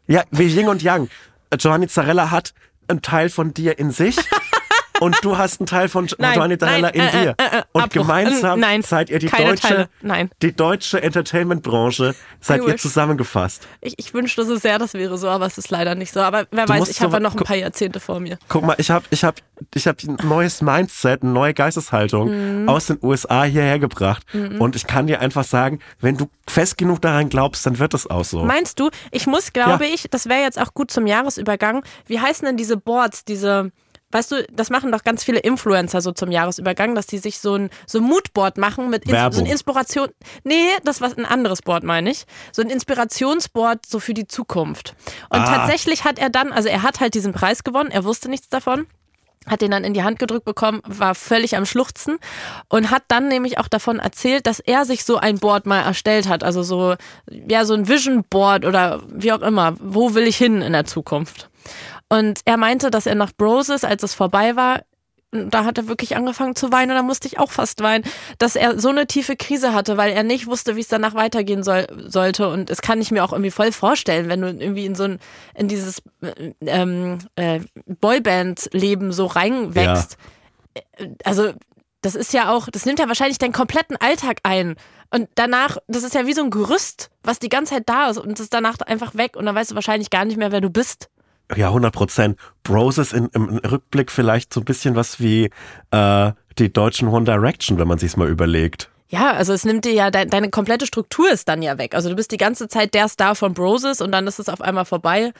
Ja, 0.06 0.24
wie 0.30 0.44
Yin 0.46 0.68
und 0.68 0.82
Yang. 0.82 1.08
Giovanni 1.56 1.88
Zarella 1.88 2.30
hat 2.30 2.52
einen 2.88 3.02
Teil 3.02 3.30
von 3.30 3.54
dir 3.54 3.78
in 3.78 3.90
sich 3.90 4.16
und 5.04 5.16
du 5.22 5.38
hast 5.38 5.60
einen 5.60 5.66
Teil 5.66 5.88
von 5.88 6.08
Nein, 6.18 6.32
Giovanni 6.32 6.56
nein, 6.60 6.84
in 6.94 7.00
äh, 7.00 7.10
dir. 7.10 7.34
äh, 7.38 7.58
äh, 7.58 7.62
und 7.72 7.82
Abbruch. 7.82 8.02
gemeinsam 8.02 8.58
Äh, 8.58 8.60
nein, 8.62 8.82
seid 8.82 9.10
ihr 9.10 9.18
die 9.18 9.28
deutsche, 9.28 9.88
die 10.42 10.52
deutsche 10.56 11.02
Entertainment-Branche, 11.02 12.14
seid 12.40 12.64
ihr 12.64 12.76
zusammengefasst. 12.76 13.66
Ich, 13.80 13.94
ich 13.98 14.14
wünschte 14.14 14.44
so 14.44 14.56
sehr, 14.56 14.78
das 14.78 14.94
wäre 14.94 15.18
so, 15.18 15.28
aber 15.28 15.46
es 15.46 15.58
ist 15.58 15.70
leider 15.70 15.94
nicht 15.94 16.12
so. 16.12 16.20
Aber 16.20 16.46
wer 16.50 16.66
Du 16.66 16.72
weiß, 16.72 16.88
ich 16.88 17.00
habe 17.00 17.20
noch 17.20 17.34
ein 17.34 17.44
paar 17.44 17.56
Jahrzehnte 17.56 18.00
vor 18.00 18.20
mir. 18.20 18.38
Guck 18.48 18.64
mal, 18.64 18.74
ich 18.78 18.90
habe 18.90 19.04
ich 19.10 19.24
hab, 19.24 19.36
ich 19.74 19.86
hab 19.86 20.02
ein 20.02 20.16
neues 20.28 20.62
Mindset, 20.62 21.22
eine 21.22 21.32
neue 21.32 21.54
Geisteshaltung 21.54 22.62
Mhm. 22.64 22.68
aus 22.68 22.86
den 22.86 22.98
USA 23.02 23.44
hierher 23.44 23.78
gebracht. 23.78 24.24
Und 24.32 24.76
ich 24.76 24.86
kann 24.86 25.06
dir 25.06 25.20
einfach 25.20 25.44
sagen, 25.44 25.80
wenn 26.00 26.16
du 26.16 26.28
fest 26.48 26.78
genug 26.78 27.00
daran 27.02 27.28
glaubst, 27.28 27.64
dann 27.66 27.78
wird 27.78 27.94
es 27.94 28.08
auch 28.08 28.24
so. 28.24 28.44
Meinst 28.44 28.80
du, 28.80 28.90
ich 29.10 29.26
muss, 29.26 29.52
glaube 29.52 29.84
Ja. 29.86 29.90
ich, 29.94 30.06
das 30.10 30.28
wäre 30.28 30.40
jetzt 30.42 30.60
auch 30.60 30.74
gut 30.74 30.90
zum 30.90 31.06
Jahresübergang. 31.06 31.84
Wie 32.06 32.20
heißen 32.20 32.44
denn 32.46 32.56
diese 32.56 32.76
Boards, 32.76 33.24
diese, 33.24 33.70
weißt 34.14 34.32
du, 34.32 34.46
das 34.52 34.70
machen 34.70 34.92
doch 34.92 35.02
ganz 35.04 35.24
viele 35.24 35.40
Influencer 35.40 36.00
so 36.00 36.12
zum 36.12 36.30
Jahresübergang, 36.30 36.94
dass 36.94 37.06
die 37.06 37.18
sich 37.18 37.38
so 37.40 37.56
ein 37.56 37.70
so 37.86 37.98
ein 37.98 38.04
Moodboard 38.04 38.56
machen 38.56 38.88
mit 38.88 39.04
Ins 39.04 39.36
so 39.36 39.42
ein 39.42 39.46
Inspiration. 39.46 40.08
Nee, 40.44 40.68
das 40.84 41.00
war 41.00 41.10
ein 41.16 41.26
anderes 41.26 41.60
Board, 41.62 41.82
meine 41.82 42.10
ich. 42.10 42.24
So 42.52 42.62
ein 42.62 42.70
Inspirationsboard 42.70 43.84
so 43.86 44.00
für 44.00 44.14
die 44.14 44.26
Zukunft. 44.26 44.94
Und 45.28 45.40
Ah. 45.40 45.44
tatsächlich 45.56 46.04
hat 46.04 46.18
er 46.18 46.30
dann, 46.30 46.52
also 46.52 46.68
er 46.68 46.82
hat 46.82 47.00
halt 47.00 47.14
diesen 47.14 47.32
Preis 47.32 47.64
gewonnen, 47.64 47.90
er 47.90 48.04
wusste 48.04 48.28
nichts 48.30 48.48
davon. 48.48 48.86
hat 49.46 49.60
den 49.60 49.70
dann 49.70 49.84
in 49.84 49.92
die 49.92 50.02
Hand 50.02 50.18
gedrückt 50.18 50.46
bekommen, 50.46 50.80
war 50.86 51.14
völlig 51.14 51.54
am 51.54 51.66
Schluchzen 51.66 52.16
und 52.70 52.90
hat 52.90 53.02
dann 53.08 53.28
nämlich 53.28 53.58
auch 53.58 53.68
davon 53.68 53.98
erzählt, 53.98 54.46
dass 54.46 54.58
er 54.58 54.86
sich 54.86 55.04
so 55.04 55.18
ein 55.18 55.38
Board 55.38 55.66
mal 55.66 55.82
erstellt 55.82 56.28
hat, 56.30 56.42
also 56.42 56.62
so 56.62 56.94
ja 57.30 57.66
so 57.66 57.74
ein 57.74 57.86
Vision 57.86 58.24
Board 58.30 58.64
oder 58.64 59.02
wie 59.06 59.32
auch 59.34 59.42
immer, 59.42 59.74
wo 59.80 60.14
will 60.14 60.26
ich 60.26 60.38
hin 60.38 60.62
in 60.62 60.72
der 60.72 60.86
Zukunft? 60.86 61.50
Und 62.08 62.40
er 62.44 62.56
meinte, 62.56 62.90
dass 62.90 63.06
er 63.06 63.14
nach 63.14 63.32
Broses, 63.36 63.84
als 63.84 64.02
es 64.02 64.14
vorbei 64.14 64.56
war, 64.56 64.82
da 65.34 65.64
hat 65.64 65.78
er 65.78 65.88
wirklich 65.88 66.16
angefangen 66.16 66.54
zu 66.54 66.70
weinen 66.70 66.92
und 66.92 66.96
da 66.96 67.02
musste 67.02 67.26
ich 67.26 67.38
auch 67.38 67.50
fast 67.50 67.82
weinen, 67.82 68.04
dass 68.38 68.54
er 68.56 68.78
so 68.78 68.90
eine 68.90 69.06
tiefe 69.06 69.36
Krise 69.36 69.74
hatte, 69.74 69.96
weil 69.96 70.12
er 70.12 70.22
nicht 70.22 70.46
wusste, 70.46 70.76
wie 70.76 70.80
es 70.80 70.88
danach 70.88 71.14
weitergehen 71.14 71.62
soll, 71.62 71.86
sollte. 72.06 72.48
Und 72.48 72.70
es 72.70 72.82
kann 72.82 73.00
ich 73.00 73.10
mir 73.10 73.24
auch 73.24 73.32
irgendwie 73.32 73.50
voll 73.50 73.72
vorstellen, 73.72 74.28
wenn 74.28 74.40
du 74.40 74.48
irgendwie 74.48 74.86
in 74.86 74.94
so 74.94 75.04
ein, 75.04 75.18
in 75.54 75.68
dieses 75.68 76.02
äh, 76.20 76.52
ähm, 76.66 77.18
äh, 77.36 77.60
Boyband-Leben 77.86 79.12
so 79.12 79.26
reinwächst. 79.26 80.16
Also, 81.24 81.52
das 82.00 82.14
ist 82.14 82.32
ja 82.32 82.52
auch, 82.52 82.68
das 82.70 82.84
nimmt 82.84 82.98
ja 82.98 83.08
wahrscheinlich 83.08 83.38
deinen 83.38 83.52
kompletten 83.52 83.96
Alltag 83.96 84.38
ein. 84.42 84.76
Und 85.10 85.28
danach, 85.36 85.78
das 85.88 86.02
ist 86.02 86.14
ja 86.14 86.26
wie 86.26 86.34
so 86.34 86.42
ein 86.42 86.50
Gerüst, 86.50 87.10
was 87.22 87.38
die 87.38 87.48
ganze 87.48 87.74
Zeit 87.74 87.88
da 87.88 88.10
ist 88.10 88.18
und 88.18 88.32
es 88.32 88.40
ist 88.40 88.54
danach 88.54 88.78
einfach 88.80 89.14
weg 89.14 89.36
und 89.36 89.46
dann 89.46 89.54
weißt 89.54 89.70
du 89.70 89.74
wahrscheinlich 89.74 90.10
gar 90.10 90.24
nicht 90.24 90.36
mehr, 90.36 90.52
wer 90.52 90.60
du 90.60 90.70
bist. 90.70 91.08
Ja, 91.54 91.68
100 91.68 91.92
Prozent. 91.92 92.38
Broses 92.62 93.12
in, 93.12 93.28
im 93.34 93.58
Rückblick 93.58 94.10
vielleicht 94.10 94.52
so 94.52 94.60
ein 94.60 94.64
bisschen 94.64 94.96
was 94.96 95.20
wie 95.20 95.50
äh, 95.90 96.32
die 96.58 96.72
deutschen 96.72 97.08
One 97.08 97.24
Direction, 97.24 97.78
wenn 97.78 97.88
man 97.88 97.98
sich's 97.98 98.16
mal 98.16 98.28
überlegt. 98.28 98.90
Ja, 99.08 99.32
also 99.32 99.52
es 99.52 99.64
nimmt 99.64 99.84
dir 99.84 99.92
ja, 99.92 100.10
de 100.10 100.26
deine 100.26 100.50
komplette 100.50 100.86
Struktur 100.86 101.30
ist 101.30 101.48
dann 101.48 101.62
ja 101.62 101.78
weg. 101.78 101.94
Also 101.94 102.08
du 102.08 102.16
bist 102.16 102.32
die 102.32 102.36
ganze 102.36 102.68
Zeit 102.68 102.94
der 102.94 103.08
Star 103.08 103.34
von 103.34 103.54
Broses 103.54 104.00
und 104.00 104.10
dann 104.10 104.26
ist 104.26 104.38
es 104.38 104.48
auf 104.48 104.60
einmal 104.60 104.86
vorbei. 104.86 105.32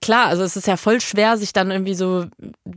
Klar, 0.00 0.28
also 0.28 0.44
es 0.44 0.56
ist 0.56 0.68
ja 0.68 0.76
voll 0.76 1.00
schwer, 1.00 1.36
sich 1.36 1.52
dann 1.52 1.72
irgendwie 1.72 1.94
so, 1.94 2.26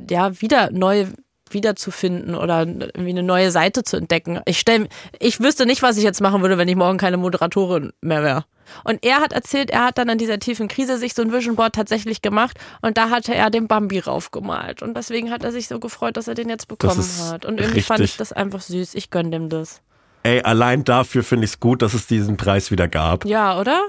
ja, 0.09 0.41
wieder 0.41 0.71
neu 0.71 1.05
wiederzufinden 1.51 2.35
oder 2.35 2.61
irgendwie 2.61 3.11
eine 3.11 3.23
neue 3.23 3.51
Seite 3.51 3.83
zu 3.83 3.97
entdecken. 3.97 4.41
Ich 4.45 4.59
stell, 4.59 4.87
ich 5.19 5.39
wüsste 5.39 5.67
nicht, 5.67 5.83
was 5.83 5.97
ich 5.97 6.03
jetzt 6.03 6.19
machen 6.19 6.41
würde, 6.41 6.57
wenn 6.57 6.67
ich 6.67 6.75
morgen 6.75 6.97
keine 6.97 7.17
Moderatorin 7.17 7.93
mehr 8.01 8.23
wäre. 8.23 8.45
Und 8.83 9.05
er 9.05 9.17
hat 9.21 9.33
erzählt, 9.33 9.69
er 9.69 9.85
hat 9.85 9.97
dann 9.97 10.09
an 10.09 10.17
dieser 10.17 10.39
tiefen 10.39 10.67
Krise 10.67 10.97
sich 10.97 11.13
so 11.13 11.21
ein 11.21 11.31
Vision 11.31 11.55
Board 11.55 11.75
tatsächlich 11.75 12.21
gemacht 12.21 12.57
und 12.81 12.97
da 12.97 13.09
hatte 13.09 13.33
er 13.33 13.49
den 13.49 13.67
Bambi 13.67 13.99
raufgemalt 13.99 14.81
und 14.81 14.95
deswegen 14.95 15.31
hat 15.31 15.43
er 15.43 15.51
sich 15.51 15.67
so 15.67 15.79
gefreut, 15.79 16.17
dass 16.17 16.27
er 16.27 16.35
den 16.35 16.49
jetzt 16.49 16.67
bekommen 16.67 17.03
hat. 17.29 17.45
Und 17.45 17.59
irgendwie 17.59 17.81
fand 17.81 17.99
richtig. 17.99 18.15
ich 18.15 18.17
das 18.17 18.31
einfach 18.31 18.61
süß. 18.61 18.95
Ich 18.95 19.09
gönn 19.09 19.31
dem 19.31 19.49
das. 19.49 19.81
Ey, 20.23 20.41
allein 20.41 20.83
dafür 20.83 21.23
finde 21.23 21.45
ich 21.45 21.51
es 21.51 21.59
gut, 21.59 21.81
dass 21.81 21.93
es 21.93 22.07
diesen 22.07 22.37
Preis 22.37 22.71
wieder 22.71 22.87
gab. 22.87 23.25
Ja, 23.25 23.59
oder? 23.59 23.81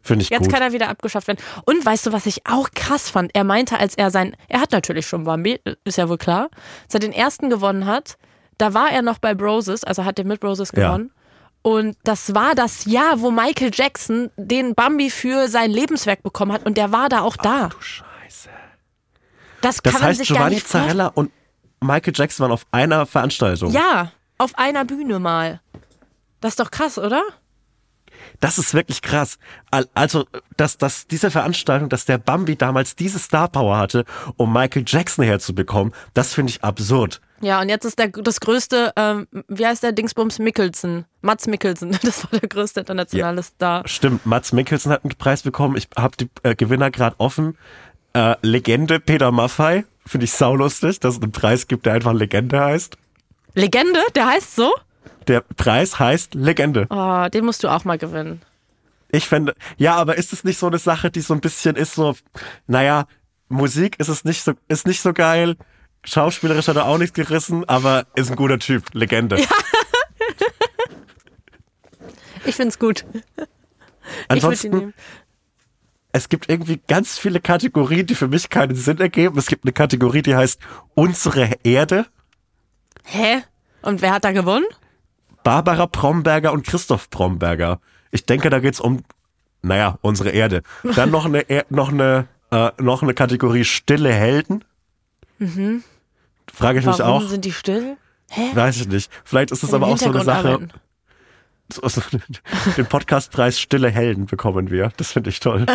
Finde 0.00 0.22
ich 0.22 0.30
Jetzt 0.30 0.44
gut. 0.44 0.52
kann 0.52 0.62
er 0.62 0.72
wieder 0.72 0.88
abgeschafft 0.88 1.26
werden. 1.26 1.38
Und 1.64 1.84
weißt 1.84 2.06
du, 2.06 2.12
was 2.12 2.26
ich 2.26 2.46
auch 2.46 2.70
krass 2.74 3.10
fand? 3.10 3.32
Er 3.34 3.44
meinte, 3.44 3.78
als 3.78 3.96
er 3.96 4.10
sein, 4.10 4.36
er 4.48 4.60
hat 4.60 4.72
natürlich 4.72 5.06
schon 5.06 5.24
Bambi, 5.24 5.60
ist 5.84 5.98
ja 5.98 6.08
wohl 6.08 6.16
klar, 6.16 6.48
als 6.84 6.94
er 6.94 7.00
den 7.00 7.12
ersten 7.12 7.50
gewonnen 7.50 7.86
hat, 7.86 8.16
da 8.56 8.72
war 8.72 8.90
er 8.90 9.02
noch 9.02 9.18
bei 9.18 9.34
Broses, 9.34 9.84
also 9.84 10.04
hat 10.04 10.18
er 10.18 10.24
mit 10.24 10.40
Broses 10.40 10.70
Ja. 10.74 10.98
Und 11.66 11.96
das 12.04 12.32
war 12.32 12.54
das 12.54 12.84
Jahr, 12.84 13.20
wo 13.20 13.32
Michael 13.32 13.72
Jackson 13.74 14.30
den 14.36 14.76
Bambi 14.76 15.10
für 15.10 15.48
sein 15.48 15.68
Lebenswerk 15.72 16.22
bekommen 16.22 16.52
hat 16.52 16.64
und 16.64 16.76
der 16.78 16.92
war 16.92 17.08
da 17.08 17.22
auch 17.22 17.36
da. 17.36 17.70
Du 17.70 17.80
Scheiße. 17.80 18.50
Das, 19.62 19.78
Das 19.78 19.82
kann 19.82 19.94
man 19.94 20.02
heißt, 20.10 20.18
sich 20.18 20.28
gar 20.28 20.36
Giovanni 20.36 20.54
nicht 20.54 20.66
vorstellen. 20.68 20.84
Zarella 20.96 21.06
und 21.08 21.32
Michael 21.80 22.12
Jackson 22.14 22.44
waren 22.44 22.52
auf 22.52 22.66
einer 22.70 23.04
Veranstaltung. 23.04 23.72
Ja, 23.72 24.12
auf 24.38 24.56
einer 24.56 24.84
Bühne 24.84 25.18
mal. 25.18 25.60
Das 26.40 26.52
ist 26.52 26.60
doch 26.60 26.70
krass, 26.70 26.98
oder? 26.98 27.24
Das 28.38 28.58
ist 28.58 28.72
wirklich 28.72 29.02
krass. 29.02 29.38
Al- 29.72 29.88
Also, 29.92 30.24
dass, 30.56 30.78
dass 30.78 31.08
diese 31.08 31.32
Veranstaltung, 31.32 31.88
dass 31.88 32.04
der 32.04 32.18
Bambi 32.18 32.54
damals 32.54 32.94
diese 32.94 33.18
Star 33.18 33.48
Power 33.48 33.76
hatte, 33.76 34.04
um 34.36 34.52
Michael 34.52 34.84
Jackson 34.86 35.24
herzubekommen, 35.24 35.92
das 36.14 36.32
finde 36.32 36.50
ich 36.50 36.62
absurd. 36.62 37.20
Ja, 37.40 37.60
und 37.60 37.68
jetzt 37.68 37.84
ist 37.84 37.98
der, 37.98 38.08
das 38.08 38.40
größte, 38.40 38.92
ähm, 38.96 39.26
wie 39.48 39.66
heißt 39.66 39.82
der 39.82 39.92
Dingsbums 39.92 40.38
Mickelson? 40.38 41.04
Mats 41.20 41.46
Mickelson, 41.46 41.90
das 42.02 42.24
war 42.24 42.38
der 42.38 42.48
größte 42.48 42.80
internationale 42.80 43.42
Star. 43.42 43.86
Stimmt, 43.86 44.24
Mats 44.26 44.52
Mikkelsen 44.52 44.92
hat 44.92 45.04
einen 45.04 45.14
Preis 45.16 45.42
bekommen. 45.42 45.76
Ich 45.76 45.88
habe 45.96 46.16
die 46.16 46.28
äh, 46.42 46.54
Gewinner 46.54 46.90
gerade 46.90 47.16
offen. 47.18 47.56
Äh, 48.14 48.36
Legende 48.42 49.00
Peter 49.00 49.30
Maffei. 49.32 49.84
Finde 50.06 50.24
ich 50.24 50.32
saulustig, 50.32 51.00
dass 51.00 51.16
es 51.16 51.22
einen 51.22 51.32
Preis 51.32 51.66
gibt, 51.66 51.86
der 51.86 51.94
einfach 51.94 52.12
Legende 52.12 52.60
heißt. 52.60 52.96
Legende, 53.54 54.00
der 54.14 54.26
heißt 54.26 54.54
so? 54.54 54.72
Der 55.26 55.40
Preis 55.40 55.98
heißt 55.98 56.34
Legende. 56.34 56.86
Oh, 56.90 57.26
den 57.28 57.44
musst 57.44 57.64
du 57.64 57.68
auch 57.68 57.84
mal 57.84 57.98
gewinnen. 57.98 58.42
Ich 59.10 59.26
fände, 59.26 59.54
ja, 59.76 59.96
aber 59.96 60.16
ist 60.16 60.32
es 60.32 60.44
nicht 60.44 60.58
so 60.58 60.66
eine 60.66 60.78
Sache, 60.78 61.10
die 61.10 61.20
so 61.20 61.34
ein 61.34 61.40
bisschen 61.40 61.76
ist 61.76 61.94
so, 61.94 62.14
naja, 62.66 63.06
Musik 63.48 63.98
ist 63.98 64.08
es 64.08 64.24
nicht 64.24 64.42
so, 64.42 64.52
ist 64.68 64.86
nicht 64.86 65.00
so 65.00 65.12
geil. 65.12 65.56
Schauspielerisch 66.06 66.68
hat 66.68 66.76
er 66.76 66.86
auch 66.86 66.98
nichts 66.98 67.14
gerissen, 67.14 67.68
aber 67.68 68.06
ist 68.14 68.30
ein 68.30 68.36
guter 68.36 68.58
Typ. 68.58 68.94
Legende. 68.94 69.44
Ich 72.44 72.54
find's 72.54 72.78
gut. 72.78 73.04
ich 73.12 73.14
würde 73.16 73.42
ihn 73.42 73.46
Ansonsten, 74.28 74.70
nehmen. 74.70 74.94
es 76.12 76.28
gibt 76.28 76.48
irgendwie 76.48 76.80
ganz 76.86 77.18
viele 77.18 77.40
Kategorien, 77.40 78.06
die 78.06 78.14
für 78.14 78.28
mich 78.28 78.48
keinen 78.50 78.76
Sinn 78.76 78.98
ergeben. 78.98 79.36
Es 79.36 79.46
gibt 79.46 79.64
eine 79.64 79.72
Kategorie, 79.72 80.22
die 80.22 80.36
heißt 80.36 80.60
Unsere 80.94 81.50
Erde. 81.64 82.06
Hä? 83.04 83.42
Und 83.82 84.00
wer 84.02 84.12
hat 84.12 84.24
da 84.24 84.30
gewonnen? 84.32 84.66
Barbara 85.42 85.86
Bromberger 85.86 86.52
und 86.52 86.66
Christoph 86.66 87.10
Bromberger. 87.10 87.80
Ich 88.12 88.24
denke, 88.26 88.48
da 88.48 88.60
geht's 88.60 88.80
um, 88.80 89.02
naja, 89.62 89.98
unsere 90.00 90.30
Erde. 90.30 90.62
Dann 90.94 91.10
noch 91.10 91.24
eine, 91.26 91.40
er 91.40 91.66
noch 91.68 91.90
eine, 91.90 92.28
äh, 92.52 92.70
noch 92.80 93.02
eine 93.02 93.14
Kategorie 93.14 93.64
Stille 93.64 94.12
Helden. 94.12 94.64
Frage 96.52 96.80
ich 96.80 96.86
mich 96.86 96.98
Mhm. 96.98 97.02
Warum 97.02 97.24
auch. 97.24 97.28
sind 97.28 97.44
die 97.44 97.52
still? 97.52 97.96
Hä? 98.30 98.50
Weiß 98.54 98.80
ich 98.80 98.88
nicht. 98.88 99.10
Vielleicht 99.24 99.50
ist 99.50 99.62
es 99.62 99.72
aber 99.72 99.86
auch 99.86 99.96
so 99.98 100.10
eine 100.10 100.24
Sache. 100.24 100.48
arbeiten. 100.54 100.70
den 102.76 102.86
Podcastpreis 102.86 103.58
Stille 103.58 103.90
Helden 103.90 104.26
bekommen 104.26 104.70
wir. 104.70 104.92
Das 104.96 105.12
finde 105.12 105.30
ich 105.30 105.40
toll. 105.40 105.66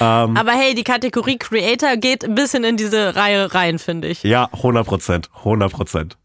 ähm, 0.00 0.36
Aber 0.36 0.52
hey, 0.52 0.74
die 0.74 0.82
Kategorie 0.82 1.38
Creator 1.38 1.96
geht 1.96 2.24
ein 2.24 2.34
bisschen 2.34 2.64
in 2.64 2.76
diese 2.76 3.14
Reihe 3.14 3.54
rein, 3.54 3.78
finde 3.78 4.08
ich. 4.08 4.22
Ja, 4.24 4.48
100 4.52 4.86
Prozent. 4.86 5.30
100 5.38 5.72
Prozent. 5.72 6.16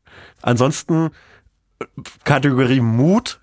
Ansonsten 0.42 1.12
Kategorie 2.24 2.82
Mut 2.82 3.40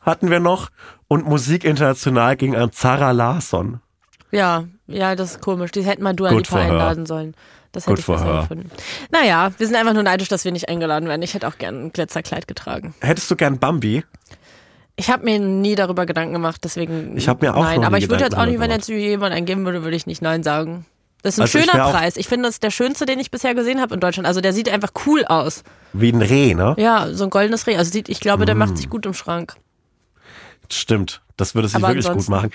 hatten 0.00 0.30
wir 0.30 0.40
noch 0.40 0.70
und 1.06 1.26
Musik 1.26 1.64
international 1.64 2.36
ging 2.36 2.56
an 2.56 2.72
Zara 2.72 3.12
Larsson. 3.12 3.80
Ja, 4.30 4.64
ja, 4.86 5.14
das 5.14 5.32
ist 5.32 5.40
komisch. 5.42 5.70
Die 5.70 5.82
hätten 5.82 6.02
mal 6.02 6.14
Dua 6.14 6.30
Lipa 6.30 6.56
einladen 6.56 7.06
sollen. 7.06 7.34
Das 7.72 7.84
hätte 7.84 7.92
Gut 7.92 7.98
ich 8.00 8.06
besser 8.06 8.40
gefunden. 8.42 8.70
Naja, 9.10 9.52
wir 9.56 9.66
sind 9.66 9.76
einfach 9.76 9.94
nur 9.94 10.02
neidisch, 10.02 10.28
dass 10.28 10.44
wir 10.44 10.52
nicht 10.52 10.68
eingeladen 10.68 11.08
werden. 11.08 11.22
Ich 11.22 11.34
hätte 11.34 11.46
auch 11.46 11.58
gern 11.58 11.86
ein 11.86 11.92
Glitzerkleid 11.92 12.48
getragen. 12.48 12.94
Hättest 13.00 13.30
du 13.30 13.36
gern 13.36 13.58
Bambi? 13.58 14.04
Ich 14.96 15.10
habe 15.10 15.24
mir 15.24 15.38
nie 15.38 15.76
darüber 15.76 16.06
Gedanken 16.06 16.32
gemacht, 16.32 16.60
deswegen. 16.64 17.16
Ich 17.16 17.28
habe 17.28 17.46
mir 17.46 17.54
auch 17.54 17.62
Nein, 17.62 17.84
aber 17.84 17.98
ich 17.98 18.08
würde 18.08 18.24
jetzt 18.24 18.36
auch 18.36 18.46
nicht, 18.46 18.58
wenn 18.58 18.70
jetzt 18.70 18.88
jemand 18.88 19.32
eingeben 19.32 19.64
würde, 19.64 19.84
würde 19.84 19.96
ich 19.96 20.06
nicht 20.06 20.22
Nein 20.22 20.42
sagen. 20.42 20.86
Das 21.22 21.34
ist 21.34 21.40
ein 21.40 21.42
also 21.42 21.58
schöner 21.58 21.90
Preis. 21.90 22.16
Ich 22.16 22.28
finde, 22.28 22.48
das 22.48 22.56
ist 22.56 22.62
der 22.62 22.70
schönste, 22.70 23.04
den 23.06 23.18
ich 23.18 23.30
bisher 23.30 23.54
gesehen 23.54 23.80
habe 23.80 23.94
in 23.94 24.00
Deutschland. 24.00 24.26
Also 24.26 24.40
der 24.40 24.52
sieht 24.52 24.68
einfach 24.68 24.90
cool 25.06 25.24
aus. 25.24 25.64
Wie 25.92 26.10
ein 26.10 26.22
Reh, 26.22 26.54
ne? 26.54 26.74
Ja, 26.78 27.08
so 27.12 27.24
ein 27.24 27.30
goldenes 27.30 27.66
Reh. 27.66 27.76
Also 27.76 27.90
sieht, 27.90 28.08
ich 28.08 28.20
glaube, 28.20 28.44
der 28.44 28.54
mm. 28.54 28.58
macht 28.58 28.76
sich 28.76 28.88
gut 28.88 29.04
im 29.04 29.14
Schrank. 29.14 29.54
Stimmt, 30.70 31.22
das 31.36 31.54
würde 31.54 31.68
sich 31.68 31.76
aber 31.76 31.88
wirklich 31.88 32.08
gut 32.08 32.28
machen. 32.28 32.50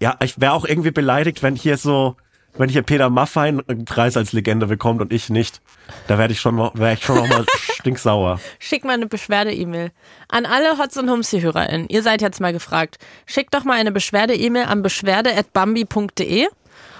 Ja, 0.00 0.16
ich 0.22 0.40
wäre 0.40 0.52
auch 0.52 0.64
irgendwie 0.64 0.90
beleidigt, 0.90 1.42
wenn 1.42 1.54
hier 1.54 1.76
so, 1.76 2.16
wenn 2.56 2.68
hier 2.68 2.82
Peter 2.82 3.10
Maffein 3.10 3.62
einen 3.66 3.84
Preis 3.84 4.16
als 4.16 4.32
Legende 4.32 4.66
bekommt 4.66 5.00
und 5.00 5.12
ich 5.12 5.30
nicht. 5.30 5.60
Da 6.06 6.18
werde 6.18 6.32
ich 6.32 6.40
schon, 6.40 6.56
wäre 6.56 6.94
ich 6.94 7.04
schon 7.04 7.16
noch 7.16 7.28
mal 7.28 7.44
stinksauer. 7.74 8.40
Schick 8.58 8.84
mal 8.84 8.92
eine 8.92 9.06
Beschwerde-E-Mail 9.06 9.90
an 10.28 10.46
alle 10.46 10.78
Hotz 10.78 10.96
und 10.96 11.10
Humsi-HörerInnen. 11.10 11.88
Ihr 11.88 12.02
seid 12.02 12.22
jetzt 12.22 12.40
mal 12.40 12.52
gefragt. 12.52 12.98
Schickt 13.26 13.54
doch 13.54 13.64
mal 13.64 13.74
eine 13.74 13.92
Beschwerde-E-Mail 13.92 14.66
an 14.66 14.82
beschwerde@bambi.de 14.82 16.46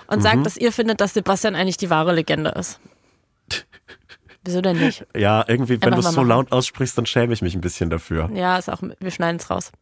und 0.07 0.18
mhm. 0.18 0.22
sagt, 0.22 0.46
dass 0.46 0.57
ihr 0.57 0.72
findet, 0.72 1.00
dass 1.00 1.14
Sebastian 1.14 1.55
eigentlich 1.55 1.76
die 1.76 1.90
wahre 1.90 2.12
Legende 2.12 2.50
ist. 2.50 2.80
Wieso 4.44 4.61
denn 4.61 4.78
nicht? 4.78 5.07
Ja, 5.16 5.44
irgendwie, 5.46 5.80
wenn 5.80 5.92
du 5.92 6.00
es 6.00 6.11
so 6.11 6.22
laut 6.22 6.52
aussprichst, 6.52 6.98
dann 6.98 7.07
schäme 7.07 7.32
ich 7.32 7.40
mich 7.40 7.55
ein 7.55 7.62
bisschen 7.62 7.88
dafür. 7.88 8.28
Ja, 8.34 8.59
ist 8.59 8.70
auch, 8.70 8.82
wir 8.82 9.11
schneiden 9.11 9.38
es 9.38 9.48
raus. 9.48 9.72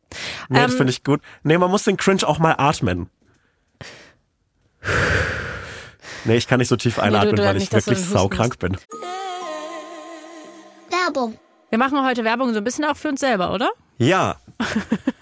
Nee, 0.49 0.59
ähm, 0.59 0.65
das 0.67 0.75
finde 0.75 0.93
ich 0.93 1.03
gut. 1.03 1.21
Nee, 1.43 1.59
man 1.59 1.71
muss 1.71 1.83
den 1.83 1.97
Cringe 1.97 2.27
auch 2.27 2.39
mal 2.39 2.55
atmen. 2.59 3.11
Nee, 6.25 6.37
ich 6.37 6.47
kann 6.47 6.59
nicht 6.59 6.69
so 6.69 6.77
tief 6.77 6.99
einatmen, 6.99 7.31
nee, 7.31 7.37
du, 7.37 7.43
du 7.43 7.49
weil 7.49 7.57
ich 7.57 7.73
wirklich 7.73 7.99
saukrank 7.99 8.59
bin. 8.59 8.77
Werbung. 10.91 11.39
Wir 11.71 11.79
machen 11.79 12.05
heute 12.05 12.23
Werbung 12.25 12.53
so 12.53 12.59
ein 12.59 12.65
bisschen 12.65 12.85
auch 12.85 12.97
für 12.97 13.09
uns 13.09 13.21
selber, 13.21 13.53
oder? 13.53 13.71
Ja. 13.99 14.37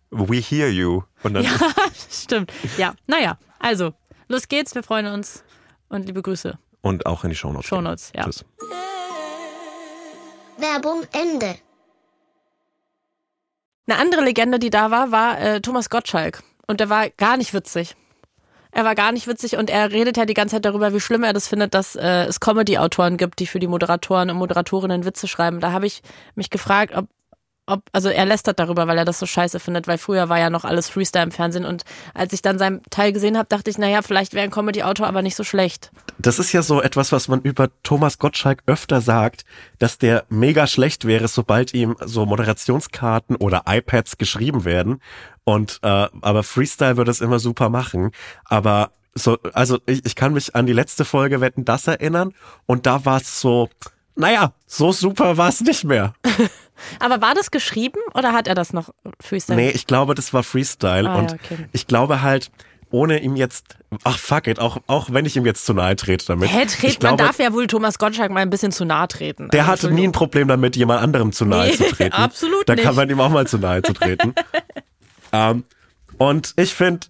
We 0.09 0.37
hear 0.37 0.69
you. 0.69 1.03
Und 1.23 1.35
dann 1.35 1.43
ja, 1.43 1.51
stimmt. 2.09 2.51
Ja, 2.77 2.93
naja, 3.07 3.37
also, 3.59 3.93
los 4.27 4.47
geht's, 4.47 4.75
wir 4.75 4.83
freuen 4.83 5.07
uns 5.07 5.43
und 5.89 6.05
liebe 6.05 6.21
Grüße. 6.21 6.57
Und 6.81 7.05
auch 7.05 7.23
in 7.23 7.29
die 7.29 7.35
Shownotes. 7.35 7.67
Shownotes, 7.67 8.11
ja. 8.15 8.23
Tschüss. 8.23 8.43
Werbung 10.57 11.03
Ende. 11.11 11.55
Eine 13.87 13.99
andere 13.99 14.21
Legende, 14.21 14.59
die 14.59 14.69
da 14.69 14.91
war, 14.91 15.11
war 15.11 15.39
äh, 15.39 15.61
Thomas 15.61 15.89
Gottschalk. 15.89 16.43
Und 16.67 16.79
der 16.79 16.89
war 16.89 17.09
gar 17.09 17.37
nicht 17.37 17.53
witzig. 17.53 17.95
Er 18.71 18.85
war 18.85 18.95
gar 18.95 19.11
nicht 19.11 19.27
witzig 19.27 19.57
und 19.57 19.69
er 19.69 19.91
redet 19.91 20.15
ja 20.15 20.25
die 20.25 20.33
ganze 20.33 20.55
Zeit 20.55 20.65
darüber, 20.65 20.93
wie 20.93 21.01
schlimm 21.01 21.23
er 21.23 21.33
das 21.33 21.47
findet, 21.47 21.73
dass 21.73 21.97
äh, 21.97 22.25
es 22.25 22.39
Comedy-Autoren 22.39 23.17
gibt, 23.17 23.39
die 23.39 23.47
für 23.47 23.59
die 23.59 23.67
Moderatoren 23.67 24.29
und 24.29 24.37
Moderatorinnen 24.37 25.03
Witze 25.03 25.27
schreiben. 25.27 25.59
Da 25.59 25.73
habe 25.73 25.87
ich 25.87 26.01
mich 26.35 26.49
gefragt, 26.49 26.95
ob 26.95 27.09
ob, 27.71 27.83
also 27.91 28.09
er 28.09 28.25
lästert 28.25 28.59
darüber, 28.59 28.87
weil 28.87 28.97
er 28.97 29.05
das 29.05 29.19
so 29.19 29.25
scheiße 29.25 29.59
findet, 29.59 29.87
weil 29.87 29.97
früher 29.97 30.29
war 30.29 30.39
ja 30.39 30.49
noch 30.49 30.65
alles 30.65 30.89
Freestyle 30.89 31.23
im 31.23 31.31
Fernsehen 31.31 31.65
und 31.65 31.83
als 32.13 32.33
ich 32.33 32.41
dann 32.41 32.59
seinen 32.59 32.81
Teil 32.89 33.13
gesehen 33.13 33.37
habe, 33.37 33.47
dachte 33.47 33.69
ich, 33.69 33.77
naja, 33.77 34.01
vielleicht 34.01 34.33
wäre 34.33 34.43
ein 34.43 34.51
Comedy-Autor 34.51 35.07
aber 35.07 35.21
nicht 35.21 35.35
so 35.35 35.43
schlecht. 35.43 35.91
Das 36.19 36.39
ist 36.39 36.51
ja 36.51 36.61
so 36.61 36.81
etwas, 36.81 37.11
was 37.11 37.27
man 37.27 37.41
über 37.41 37.69
Thomas 37.83 38.19
Gottschalk 38.19 38.63
öfter 38.65 39.01
sagt, 39.01 39.45
dass 39.79 39.97
der 39.97 40.25
mega 40.29 40.67
schlecht 40.67 41.05
wäre, 41.05 41.27
sobald 41.27 41.73
ihm 41.73 41.95
so 42.03 42.25
Moderationskarten 42.25 43.35
oder 43.35 43.63
iPads 43.67 44.17
geschrieben 44.17 44.65
werden. 44.65 45.01
Und 45.43 45.79
äh, 45.81 46.07
aber 46.21 46.43
Freestyle 46.43 46.97
würde 46.97 47.11
es 47.11 47.21
immer 47.21 47.39
super 47.39 47.69
machen. 47.69 48.11
Aber 48.45 48.91
so, 49.15 49.37
also 49.53 49.79
ich, 49.85 50.05
ich 50.05 50.15
kann 50.15 50.33
mich 50.33 50.55
an 50.55 50.65
die 50.65 50.73
letzte 50.73 51.05
Folge 51.05 51.41
Wetten 51.41 51.65
das 51.65 51.87
erinnern 51.87 52.33
und 52.65 52.85
da 52.85 53.05
war 53.05 53.19
es 53.19 53.41
so, 53.41 53.69
naja, 54.15 54.53
so 54.65 54.91
super 54.91 55.37
war 55.37 55.49
es 55.49 55.61
nicht 55.61 55.83
mehr. 55.83 56.13
Aber 56.99 57.21
war 57.21 57.33
das 57.33 57.51
geschrieben 57.51 57.99
oder 58.13 58.33
hat 58.33 58.47
er 58.47 58.55
das 58.55 58.73
noch 58.73 58.89
Freestyle? 59.19 59.57
Nee, 59.59 59.69
ich 59.69 59.87
glaube, 59.87 60.15
das 60.15 60.33
war 60.33 60.43
Freestyle. 60.43 61.09
Ah, 61.09 61.19
und 61.19 61.31
ja, 61.31 61.37
okay. 61.43 61.65
ich 61.71 61.87
glaube 61.87 62.21
halt, 62.21 62.51
ohne 62.91 63.21
ihm 63.21 63.35
jetzt, 63.35 63.77
ach 64.03 64.19
fuck 64.19 64.47
it, 64.47 64.59
auch, 64.59 64.77
auch 64.87 65.09
wenn 65.11 65.25
ich 65.25 65.37
ihm 65.37 65.45
jetzt 65.45 65.65
zu 65.65 65.73
nahe 65.73 65.95
trete 65.95 66.25
damit. 66.25 66.51
Hä, 66.51 66.65
tret, 66.65 66.99
glaube, 66.99 67.17
man 67.17 67.27
darf 67.27 67.39
ja 67.39 67.53
wohl 67.53 67.67
Thomas 67.67 67.97
Gottschalk 67.97 68.31
mal 68.31 68.41
ein 68.41 68.49
bisschen 68.49 68.71
zu 68.71 68.85
nahe 68.85 69.07
treten. 69.07 69.49
Der 69.49 69.67
also, 69.67 69.87
hatte 69.87 69.95
nie 69.95 70.03
ein 70.03 70.11
Problem 70.11 70.47
damit, 70.47 70.75
jemand 70.75 71.01
anderem 71.01 71.31
zu 71.31 71.45
nahe 71.45 71.67
nee, 71.67 71.75
zu 71.75 71.83
treten. 71.85 72.13
Absolut 72.15 72.67
da 72.67 72.73
nicht. 72.73 72.83
Da 72.83 72.89
kann 72.89 72.95
man 72.95 73.09
ihm 73.09 73.19
auch 73.19 73.29
mal 73.29 73.47
zu 73.47 73.57
nahe 73.57 73.81
zu 73.81 73.93
treten. 73.93 74.29
um, 74.29 74.33
ähm, 75.31 75.63
und 76.17 76.53
ich 76.57 76.73
finde, 76.73 77.07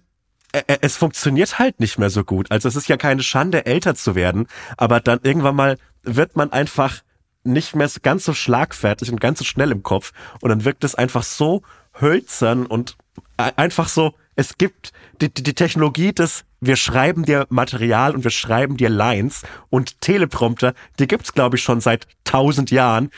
es 0.80 0.96
funktioniert 0.96 1.58
halt 1.58 1.80
nicht 1.80 1.98
mehr 1.98 2.10
so 2.10 2.24
gut. 2.24 2.50
Also 2.50 2.68
es 2.68 2.76
ist 2.76 2.88
ja 2.88 2.96
keine 2.96 3.22
Schande, 3.22 3.66
älter 3.66 3.94
zu 3.94 4.14
werden, 4.14 4.46
aber 4.76 5.00
dann 5.00 5.20
irgendwann 5.22 5.56
mal 5.56 5.78
wird 6.02 6.36
man 6.36 6.52
einfach 6.52 7.02
nicht 7.44 7.74
mehr 7.74 7.90
ganz 8.02 8.24
so 8.24 8.34
schlagfertig 8.34 9.10
und 9.10 9.20
ganz 9.20 9.38
so 9.38 9.44
schnell 9.44 9.70
im 9.70 9.82
Kopf 9.82 10.12
und 10.40 10.50
dann 10.50 10.64
wirkt 10.64 10.84
es 10.84 10.94
einfach 10.94 11.22
so 11.22 11.62
hölzern 12.00 12.66
und 12.66 12.96
einfach 13.36 13.88
so, 13.88 14.14
es 14.34 14.56
gibt 14.56 14.92
die, 15.20 15.32
die, 15.32 15.42
die 15.42 15.54
Technologie 15.54 16.12
des, 16.12 16.44
wir 16.60 16.76
schreiben 16.76 17.24
dir 17.24 17.46
Material 17.50 18.14
und 18.14 18.24
wir 18.24 18.30
schreiben 18.30 18.76
dir 18.76 18.88
Lines 18.88 19.42
und 19.68 20.00
Teleprompter, 20.00 20.74
die 20.98 21.06
gibt's 21.06 21.34
glaube 21.34 21.56
ich 21.56 21.62
schon 21.62 21.80
seit 21.80 22.06
tausend 22.24 22.70
Jahren. 22.70 23.10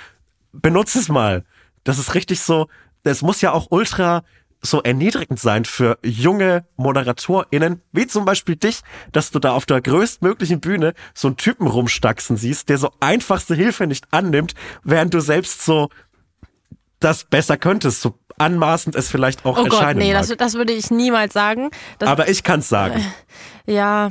Benutze 0.53 0.99
es 0.99 1.09
mal. 1.09 1.45
Das 1.85 1.99
ist 1.99 2.15
richtig 2.15 2.41
so, 2.41 2.69
es 3.03 3.23
muss 3.23 3.41
ja 3.43 3.53
auch 3.53 3.67
ultra 3.71 4.25
so 4.65 4.83
erniedrigend 4.83 5.39
sein 5.39 5.65
für 5.65 5.99
junge 6.03 6.67
ModeratorInnen, 6.77 7.83
wie 7.93 8.07
zum 8.07 8.25
Beispiel 8.25 8.57
dich, 8.57 8.81
dass 9.13 9.31
du 9.31 9.39
da 9.39 9.53
auf 9.53 9.67
der 9.67 9.81
größtmöglichen 9.81 10.61
Bühne 10.61 10.95
so 11.13 11.29
einen 11.29 11.37
Typen 11.37 11.67
rumstaxen 11.67 12.37
siehst, 12.37 12.69
der 12.69 12.79
so 12.79 12.91
einfachste 13.01 13.55
Hilfe 13.55 13.87
nicht 13.87 14.07
annimmt, 14.11 14.55
während 14.83 15.13
du 15.13 15.21
selbst 15.21 15.65
so 15.65 15.91
das 16.99 17.25
besser 17.25 17.59
könntest, 17.59 18.01
so 18.01 18.19
anmaßend 18.39 18.97
es 18.97 19.09
vielleicht 19.09 19.45
auch 19.45 19.59
oh 19.59 19.65
erscheinen 19.65 19.99
Gott, 19.99 20.07
nee, 20.07 20.13
mag. 20.13 20.27
Das, 20.27 20.37
das 20.37 20.55
würde 20.55 20.73
ich 20.73 20.91
niemals 20.91 21.35
sagen. 21.35 21.71
Das, 21.99 22.09
Aber 22.09 22.29
ich 22.29 22.43
kann's 22.43 22.69
sagen. 22.69 23.05
Äh, 23.67 23.75
ja, 23.75 24.09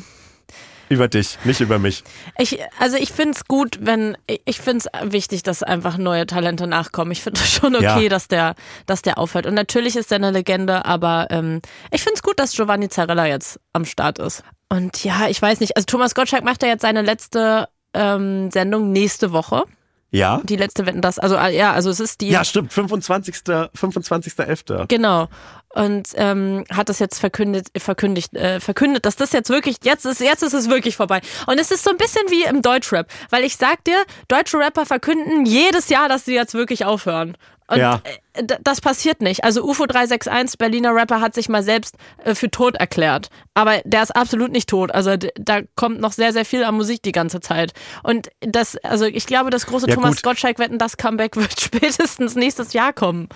über 0.89 1.07
dich, 1.07 1.37
nicht 1.43 1.61
über 1.61 1.79
mich. 1.79 2.03
Ich, 2.37 2.59
also 2.79 2.97
ich 2.97 3.11
finde 3.11 3.31
es 3.31 3.45
gut, 3.45 3.79
wenn, 3.81 4.17
ich 4.45 4.59
finde 4.59 4.85
es 4.85 5.11
wichtig, 5.11 5.43
dass 5.43 5.63
einfach 5.63 5.97
neue 5.97 6.25
Talente 6.25 6.67
nachkommen. 6.67 7.11
Ich 7.11 7.21
finde 7.21 7.39
es 7.41 7.51
schon 7.51 7.75
okay, 7.75 8.03
ja. 8.03 8.09
dass, 8.09 8.27
der, 8.27 8.55
dass 8.85 9.01
der 9.01 9.17
aufhört. 9.17 9.45
Und 9.45 9.53
natürlich 9.53 9.95
ist 9.95 10.11
er 10.11 10.17
eine 10.17 10.31
Legende, 10.31 10.85
aber 10.85 11.27
ähm, 11.29 11.61
ich 11.91 12.01
finde 12.01 12.15
es 12.15 12.23
gut, 12.23 12.39
dass 12.39 12.53
Giovanni 12.53 12.89
Zarella 12.89 13.25
jetzt 13.25 13.59
am 13.73 13.85
Start 13.85 14.19
ist. 14.19 14.43
Und 14.69 15.03
ja, 15.03 15.27
ich 15.27 15.41
weiß 15.41 15.59
nicht, 15.59 15.75
also 15.75 15.85
Thomas 15.85 16.15
Gottschalk 16.15 16.43
macht 16.43 16.63
ja 16.63 16.69
jetzt 16.69 16.81
seine 16.81 17.01
letzte 17.01 17.67
ähm, 17.93 18.49
Sendung 18.51 18.91
nächste 18.91 19.31
Woche. 19.31 19.65
Ja? 20.13 20.41
Die 20.43 20.57
letzte 20.57 20.85
Wetten 20.85 21.01
das. 21.01 21.17
Also 21.17 21.35
äh, 21.35 21.57
ja, 21.57 21.73
also 21.73 21.89
es 21.89 21.99
ist 21.99 22.21
die. 22.21 22.29
Ja, 22.29 22.43
stimmt. 22.43 22.71
25. 22.71 23.35
25.11. 23.35 24.85
Genau. 24.87 25.27
Und 25.69 26.09
ähm, 26.15 26.65
hat 26.71 26.89
das 26.89 26.99
jetzt 26.99 27.19
verkündet, 27.19 27.69
verkündigt, 27.75 28.35
äh, 28.35 28.59
verkündet, 28.59 29.07
dass 29.07 29.15
das 29.15 29.31
jetzt 29.31 29.49
wirklich, 29.49 29.77
jetzt 29.83 30.05
ist, 30.05 30.21
jetzt 30.21 30.43
ist 30.43 30.53
es 30.53 30.69
wirklich 30.69 30.95
vorbei. 30.95 31.19
Und 31.47 31.59
es 31.59 31.71
ist 31.71 31.83
so 31.83 31.89
ein 31.89 31.97
bisschen 31.97 32.21
wie 32.29 32.43
im 32.43 32.61
Deutschrap, 32.61 33.07
weil 33.31 33.43
ich 33.43 33.57
sag 33.57 33.83
dir, 33.85 34.03
deutsche 34.27 34.59
Rapper 34.59 34.85
verkünden 34.85 35.47
jedes 35.47 35.89
Jahr, 35.89 36.09
dass 36.09 36.25
sie 36.25 36.35
jetzt 36.35 36.53
wirklich 36.53 36.85
aufhören. 36.85 37.35
Und 37.73 37.79
Ja. 37.79 38.01
äh, 38.33 38.43
das 38.61 38.81
passiert 38.81 39.21
nicht. 39.21 39.43
Also 39.43 39.63
UFO 39.63 39.85
361, 39.85 40.57
Berliner 40.57 40.93
Rapper, 40.95 41.21
hat 41.21 41.33
sich 41.33 41.49
mal 41.49 41.63
selbst 41.63 41.95
äh, 42.23 42.35
für 42.35 42.49
tot 42.51 42.75
erklärt. 42.75 43.29
Aber 43.53 43.81
der 43.83 44.03
ist 44.03 44.15
absolut 44.15 44.51
nicht 44.51 44.69
tot. 44.69 44.91
Also 44.91 45.15
da 45.35 45.61
kommt 45.75 45.99
noch 45.99 46.11
sehr, 46.11 46.33
sehr 46.33 46.45
viel 46.45 46.63
an 46.63 46.75
Musik 46.75 47.01
die 47.03 47.11
ganze 47.11 47.39
Zeit. 47.41 47.73
Und 48.03 48.29
das, 48.41 48.77
also 48.77 49.05
ich 49.05 49.25
glaube, 49.25 49.49
das 49.49 49.65
große 49.65 49.87
Ja, 49.87 49.95
Thomas 49.95 50.15
gut. 50.17 50.23
Gottschalk 50.23 50.59
wetten, 50.59 50.77
das 50.77 50.97
Comeback 50.97 51.35
wird 51.37 51.59
spätestens 51.59 52.35
nächstes 52.35 52.73
Jahr 52.73 52.93
kommen. 52.93 53.27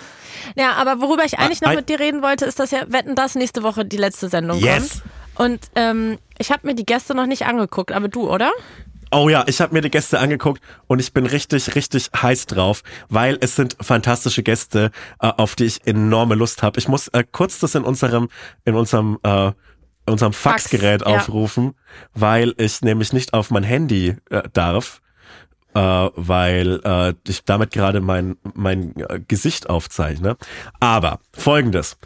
Ja, 0.56 0.74
aber 0.74 1.02
worüber 1.02 1.24
ich 1.26 1.40
eigentlich 1.40 1.62
noch 1.62 1.74
mit 1.74 1.90
dir 1.90 2.00
reden 2.00 2.22
wollte, 2.22 2.46
ist, 2.46 2.60
dass 2.60 2.72
ja 2.72 2.84
Wetten, 2.92 3.16
das 3.16 3.36
nächste 3.36 3.64
Woche 3.64 3.86
die 3.86 3.98
letzte 3.98 4.30
Sendung 4.30 4.60
Yes. 4.60 5.02
kommt. 5.36 5.50
Und 5.52 5.60
ähm, 5.76 6.18
ich 6.40 6.52
habe 6.52 6.66
mir 6.66 6.74
die 6.76 6.86
Gäste 6.86 7.14
noch 7.14 7.28
nicht 7.28 7.46
angeguckt, 7.46 7.92
aber 7.92 8.08
du, 8.08 8.28
oder? 8.30 8.52
Oh 9.12 9.30
ja, 9.30 9.46
ich 9.48 9.62
habe 9.62 9.74
mir 9.74 9.82
die 9.82 9.90
Gäste 9.90 10.20
angeguckt 10.20 10.62
und 10.88 11.00
ich 11.00 11.14
bin 11.14 11.26
richtig, 11.26 11.76
richtig 11.76 12.10
heiß 12.22 12.46
drauf, 12.48 12.84
weil 13.10 13.38
es 13.40 13.56
sind 13.56 13.78
fantastische 13.80 14.44
Gäste, 14.44 14.92
äh, 15.22 15.28
auf 15.28 15.56
die 15.56 15.66
ich 15.66 15.88
enorme 15.88 16.36
Lust 16.36 16.62
habe. 16.64 16.80
Ich 16.80 16.88
muss 16.88 17.08
äh, 17.10 17.24
kurz 17.32 17.60
das 17.60 17.76
in 17.76 17.84
unserem, 17.84 18.30
in 18.66 18.76
unserem, 18.76 19.18
äh, 19.24 19.52
unserem 20.06 20.34
Fax, 20.34 20.64
Faxgerät 20.64 21.02
ja. 21.02 21.08
aufrufen, 21.08 21.74
weil 22.14 22.54
ich 22.58 22.82
nämlich 22.82 23.14
nicht 23.14 23.34
auf 23.34 23.50
mein 23.50 23.64
Handy 23.64 24.16
äh, 24.30 24.44
darf, 24.52 25.02
äh, 25.74 25.80
weil 25.80 26.82
äh, 26.84 27.14
ich 27.28 27.46
damit 27.46 27.72
gerade 27.72 28.02
mein, 28.02 28.36
mein 28.54 28.94
äh, 28.98 29.22
Gesicht 29.26 29.70
aufzeichne. 29.70 30.38
Aber 30.80 31.20
folgendes. 31.34 31.98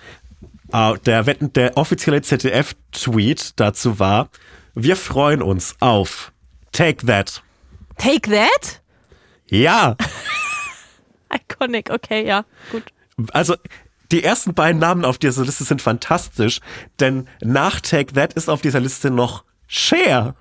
Äh, 0.72 0.94
der, 1.06 1.24
der 1.24 1.78
offizielle 1.78 2.22
ZDF-Tweet 2.22 3.60
dazu 3.60 3.98
war, 3.98 4.30
wir 4.76 4.96
freuen 4.96 5.42
uns 5.42 5.76
auf 5.80 6.32
Take 6.72 7.06
That. 7.06 7.42
Take 7.98 8.30
that? 8.32 8.82
Ja, 9.50 9.98
Iconic, 11.34 11.90
okay, 11.90 12.26
ja, 12.26 12.46
gut. 12.72 12.84
also 13.34 13.56
die 14.12 14.24
ersten 14.24 14.54
beiden 14.54 14.80
Namen 14.80 15.06
auf 15.06 15.18
dieser 15.18 15.46
Liste 15.46 15.64
sind 15.64 15.82
fantastisch, 15.82 16.60
denn 17.00 17.28
nach 17.42 17.80
Take 17.80 18.14
That 18.14 18.34
ist 18.34 18.50
auf 18.50 18.62
dieser 18.62 18.80
Liste 18.80 19.10
noch 19.10 19.44
Cher. 19.68 20.36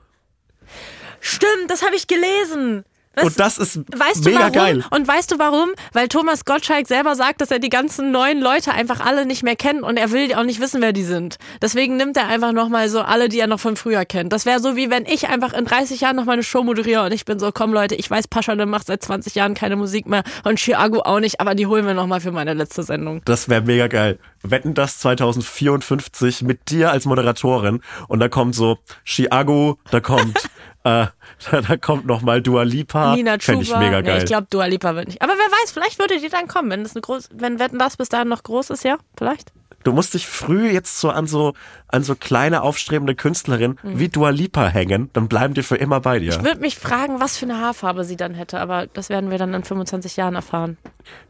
Stimmt, 1.21 1.69
das 1.69 1.83
habe 1.83 1.95
ich 1.95 2.07
gelesen. 2.09 2.85
Was, 3.15 3.25
Und 3.25 3.41
das 3.41 3.59
ist 3.59 3.81
weißt 3.99 4.25
du 4.25 4.29
mega 4.31 4.41
warum? 4.43 4.53
geil. 4.53 4.85
Und 4.91 5.09
weißt 5.09 5.33
du 5.33 5.39
warum? 5.41 5.71
Weil 5.93 6.07
Thomas 6.07 6.45
Gottschalk 6.45 6.87
selber 6.87 7.17
sagt, 7.17 7.41
dass 7.41 7.51
er 7.51 7.59
die 7.59 7.69
ganzen 7.69 8.13
neuen 8.13 8.41
Leute 8.41 8.71
einfach 8.73 9.01
alle 9.05 9.27
nicht 9.27 9.43
mehr 9.43 9.57
kennt 9.57 9.83
und 9.83 9.97
er 9.97 10.13
will 10.13 10.33
auch 10.35 10.45
nicht 10.45 10.61
wissen, 10.61 10.81
wer 10.81 10.93
die 10.93 11.03
sind. 11.03 11.37
Deswegen 11.61 11.97
nimmt 11.97 12.17
er 12.17 12.29
einfach 12.29 12.53
nochmal 12.53 12.89
so 12.89 13.01
alle, 13.01 13.29
die 13.29 13.41
er 13.41 13.49
noch 13.49 13.59
von 13.59 13.75
früher 13.75 14.05
kennt. 14.05 14.33
Das 14.33 14.47
wäre 14.47 14.61
so 14.61 14.77
wie 14.77 14.91
wenn 14.91 15.07
ich 15.07 15.29
einfach 15.29 15.53
in 15.55 15.65
30 15.65 16.01
Jahren 16.03 16.15
noch 16.15 16.25
mal 16.25 16.35
eine 16.35 16.45
Show 16.45 16.63
moderiere 16.63 17.05
und 17.05 17.13
ich 17.13 17.25
bin 17.25 17.41
so, 17.41 17.51
komm 17.53 17.73
Leute, 17.73 17.97
ich 17.97 18.09
weiß, 18.09 18.29
Paschanim 18.29 18.71
macht 18.71 18.87
seit 18.87 19.03
20 19.03 19.35
Jahren 19.35 19.55
keine 19.55 19.75
Musik 19.75 20.07
mehr 20.07 20.23
und 20.45 20.61
Chiago 20.61 21.01
auch 21.01 21.19
nicht, 21.19 21.41
aber 21.41 21.57
die 21.57 21.67
holen 21.67 21.87
wir 21.87 21.95
nochmal 21.95 22.21
für 22.21 22.31
meine 22.31 22.55
letzte 22.55 22.85
Sendung. 22.85 23.23
Das 23.25 23.49
wäre 23.49 23.63
mega 23.63 23.89
geil. 23.89 24.21
Wetten 24.43 24.75
das 24.75 25.01
2054 25.01 26.43
mit 26.43 26.71
dir 26.71 26.93
als 26.93 27.07
Moderatorin 27.07 27.81
und 28.07 28.21
da 28.21 28.29
kommt 28.29 28.55
so 28.55 28.79
Chiago, 29.05 29.79
da 29.91 29.99
kommt 30.01 30.49
äh, 30.85 31.07
da, 31.51 31.77
kommt 31.77 32.07
noch 32.07 32.23
mal 32.23 32.43
Dua 32.43 32.63
Lipa. 32.63 33.15
Nina 33.15 33.39
Fänd 33.39 33.65
Chuba. 33.65 33.81
ich 33.81 33.87
mega 33.87 34.01
Nee, 34.03 34.09
geil. 34.09 34.19
ich 34.19 34.27
glaube, 34.27 34.47
Dua 34.51 34.67
Lipa 34.67 34.95
wird 34.95 35.09
nicht. 35.09 35.23
Aber 35.23 35.33
wer 35.33 35.39
weiß, 35.63 35.73
vielleicht 35.73 35.99
würde 35.99 36.19
die 36.21 36.29
dann 36.29 36.49
kommen, 36.49 36.71
wenn 36.71 36.83
das 36.83 36.95
eine 36.95 37.03
groß, 37.03 37.29
wenn 37.35 37.59
Wetten 37.59 37.79
das 37.79 37.97
bis 37.97 38.09
dahin 38.09 38.29
noch 38.29 38.43
groß 38.43 38.71
ist, 38.71 38.85
ja? 38.85 38.99
Vielleicht? 39.17 39.53
du 39.85 39.93
musst 39.93 40.15
dich 40.15 40.27
früh 40.27 40.71
jetzt 40.71 41.01
so 41.01 41.11
an 41.11 41.27
so 41.27 41.55
an 41.89 42.03
so 42.03 42.15
kleine 42.15 42.63
aufstrebende 42.63 43.15
Künstlerinnen 43.15 43.79
wie 43.83 44.09
Dua 44.09 44.31
Lipa 44.31 44.67
hängen, 44.69 45.11
dann 45.13 45.29
bleiben 45.29 45.55
die 45.55 45.63
für 45.63 45.77
immer 45.77 46.01
bei 46.01 46.19
dir. 46.19 46.31
Ich 46.31 46.45
würde 46.45 46.61
mich 46.61 46.77
fragen, 46.77 47.21
was 47.21 47.37
für 47.37 47.47
eine 47.47 47.59
Haarfarbe 47.59 48.05
sie 48.05 48.17
dann 48.17 48.35
hätte, 48.35 48.61
aber 48.61 48.87
das 48.87 49.09
werden 49.09 49.31
wir 49.31 49.39
dann 49.39 49.55
in 49.55 49.65
25 49.65 50.17
Jahren 50.17 50.35
erfahren. 50.35 50.77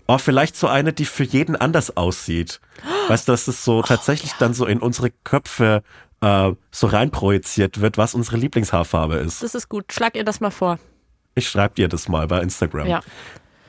Oh, 0.06 0.18
vielleicht 0.18 0.56
so 0.56 0.66
eine, 0.66 0.92
die 0.92 1.04
für 1.04 1.24
jeden 1.24 1.56
anders 1.56 1.96
aussieht. 1.96 2.60
Weißt 3.08 3.28
du, 3.28 3.32
dass 3.32 3.48
es 3.48 3.64
so 3.64 3.82
tatsächlich 3.82 4.32
dann 4.34 4.52
so 4.54 4.66
in 4.66 4.80
unsere 4.80 5.10
Köpfe 5.24 5.82
äh, 6.20 6.52
so 6.70 6.86
reinprojiziert 6.86 7.80
wird, 7.80 7.98
was 7.98 8.14
unsere 8.14 8.36
Lieblingshaarfarbe 8.36 9.16
ist. 9.16 9.42
Das 9.42 9.54
ist 9.54 9.68
gut. 9.68 9.92
Schlag 9.92 10.16
ihr 10.16 10.24
das 10.24 10.40
mal 10.40 10.50
vor. 10.50 10.78
Ich 11.34 11.48
schreibe 11.48 11.74
dir 11.74 11.88
das 11.88 12.08
mal 12.08 12.26
bei 12.26 12.40
Instagram. 12.40 12.86
Ja. 12.86 13.00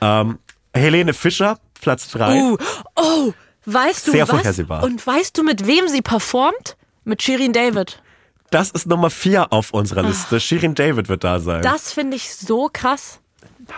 Ähm, 0.00 0.38
Helene 0.74 1.14
Fischer, 1.14 1.58
Platz 1.80 2.08
drei. 2.08 2.40
Uh, 2.40 2.56
oh, 2.96 3.32
weißt 3.66 4.08
du 4.08 4.10
Sehr 4.12 4.22
was? 4.24 4.30
vorhersehbar. 4.30 4.82
Und 4.82 5.06
weißt 5.06 5.36
du, 5.38 5.44
mit 5.44 5.66
wem 5.66 5.88
sie 5.88 6.02
performt? 6.02 6.76
Mit 7.04 7.22
Shirin 7.22 7.52
David. 7.52 8.00
Das 8.50 8.70
ist 8.70 8.86
Nummer 8.86 9.10
vier 9.10 9.52
auf 9.52 9.72
unserer 9.72 10.02
Liste. 10.02 10.38
Shirin 10.38 10.74
David 10.74 11.08
wird 11.08 11.24
da 11.24 11.40
sein. 11.40 11.62
Das 11.62 11.92
finde 11.92 12.16
ich 12.16 12.34
so 12.34 12.68
krass. 12.72 13.20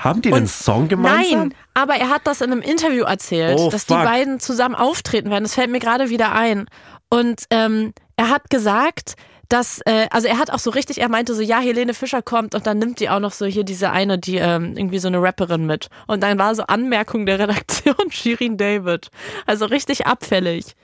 Haben 0.02 0.22
die 0.22 0.32
einen 0.32 0.48
Song 0.48 0.88
gemeinsam? 0.88 1.38
Nein, 1.48 1.54
aber 1.74 1.94
er 1.94 2.08
hat 2.10 2.26
das 2.26 2.40
in 2.40 2.50
einem 2.50 2.62
Interview 2.62 3.04
erzählt, 3.04 3.58
Oh, 3.58 3.70
dass 3.70 3.84
fuck. 3.84 3.98
die 3.98 4.04
beiden 4.04 4.40
zusammen 4.40 4.74
auftreten 4.74 5.30
werden. 5.30 5.44
Das 5.44 5.54
fällt 5.54 5.70
mir 5.70 5.78
gerade 5.78 6.08
wieder 6.10 6.32
ein. 6.32 6.66
Und 7.10 7.44
ähm, 7.50 7.92
er 8.16 8.28
hat 8.30 8.50
gesagt, 8.50 9.16
dass, 9.48 9.80
äh, 9.84 10.08
also 10.10 10.26
er 10.26 10.38
hat 10.38 10.50
auch 10.50 10.58
so 10.58 10.70
richtig, 10.70 11.00
er 11.00 11.08
meinte 11.08 11.34
so, 11.34 11.42
ja, 11.42 11.60
Helene 11.60 11.94
Fischer 11.94 12.22
kommt 12.22 12.54
und 12.54 12.66
dann 12.66 12.78
nimmt 12.78 13.00
die 13.00 13.10
auch 13.10 13.20
noch 13.20 13.32
so 13.32 13.46
hier 13.46 13.64
diese 13.64 13.90
eine, 13.90 14.18
die 14.18 14.36
ähm, 14.36 14.76
irgendwie 14.76 14.98
so 14.98 15.08
eine 15.08 15.20
Rapperin 15.20 15.66
mit. 15.66 15.88
Und 16.06 16.22
dann 16.22 16.38
war 16.38 16.54
so 16.54 16.64
Anmerkung 16.64 17.26
der 17.26 17.38
Redaktion 17.38 17.94
Shirin 18.10 18.56
David. 18.56 19.10
Also 19.46 19.66
richtig 19.66 20.06
abfällig. 20.06 20.74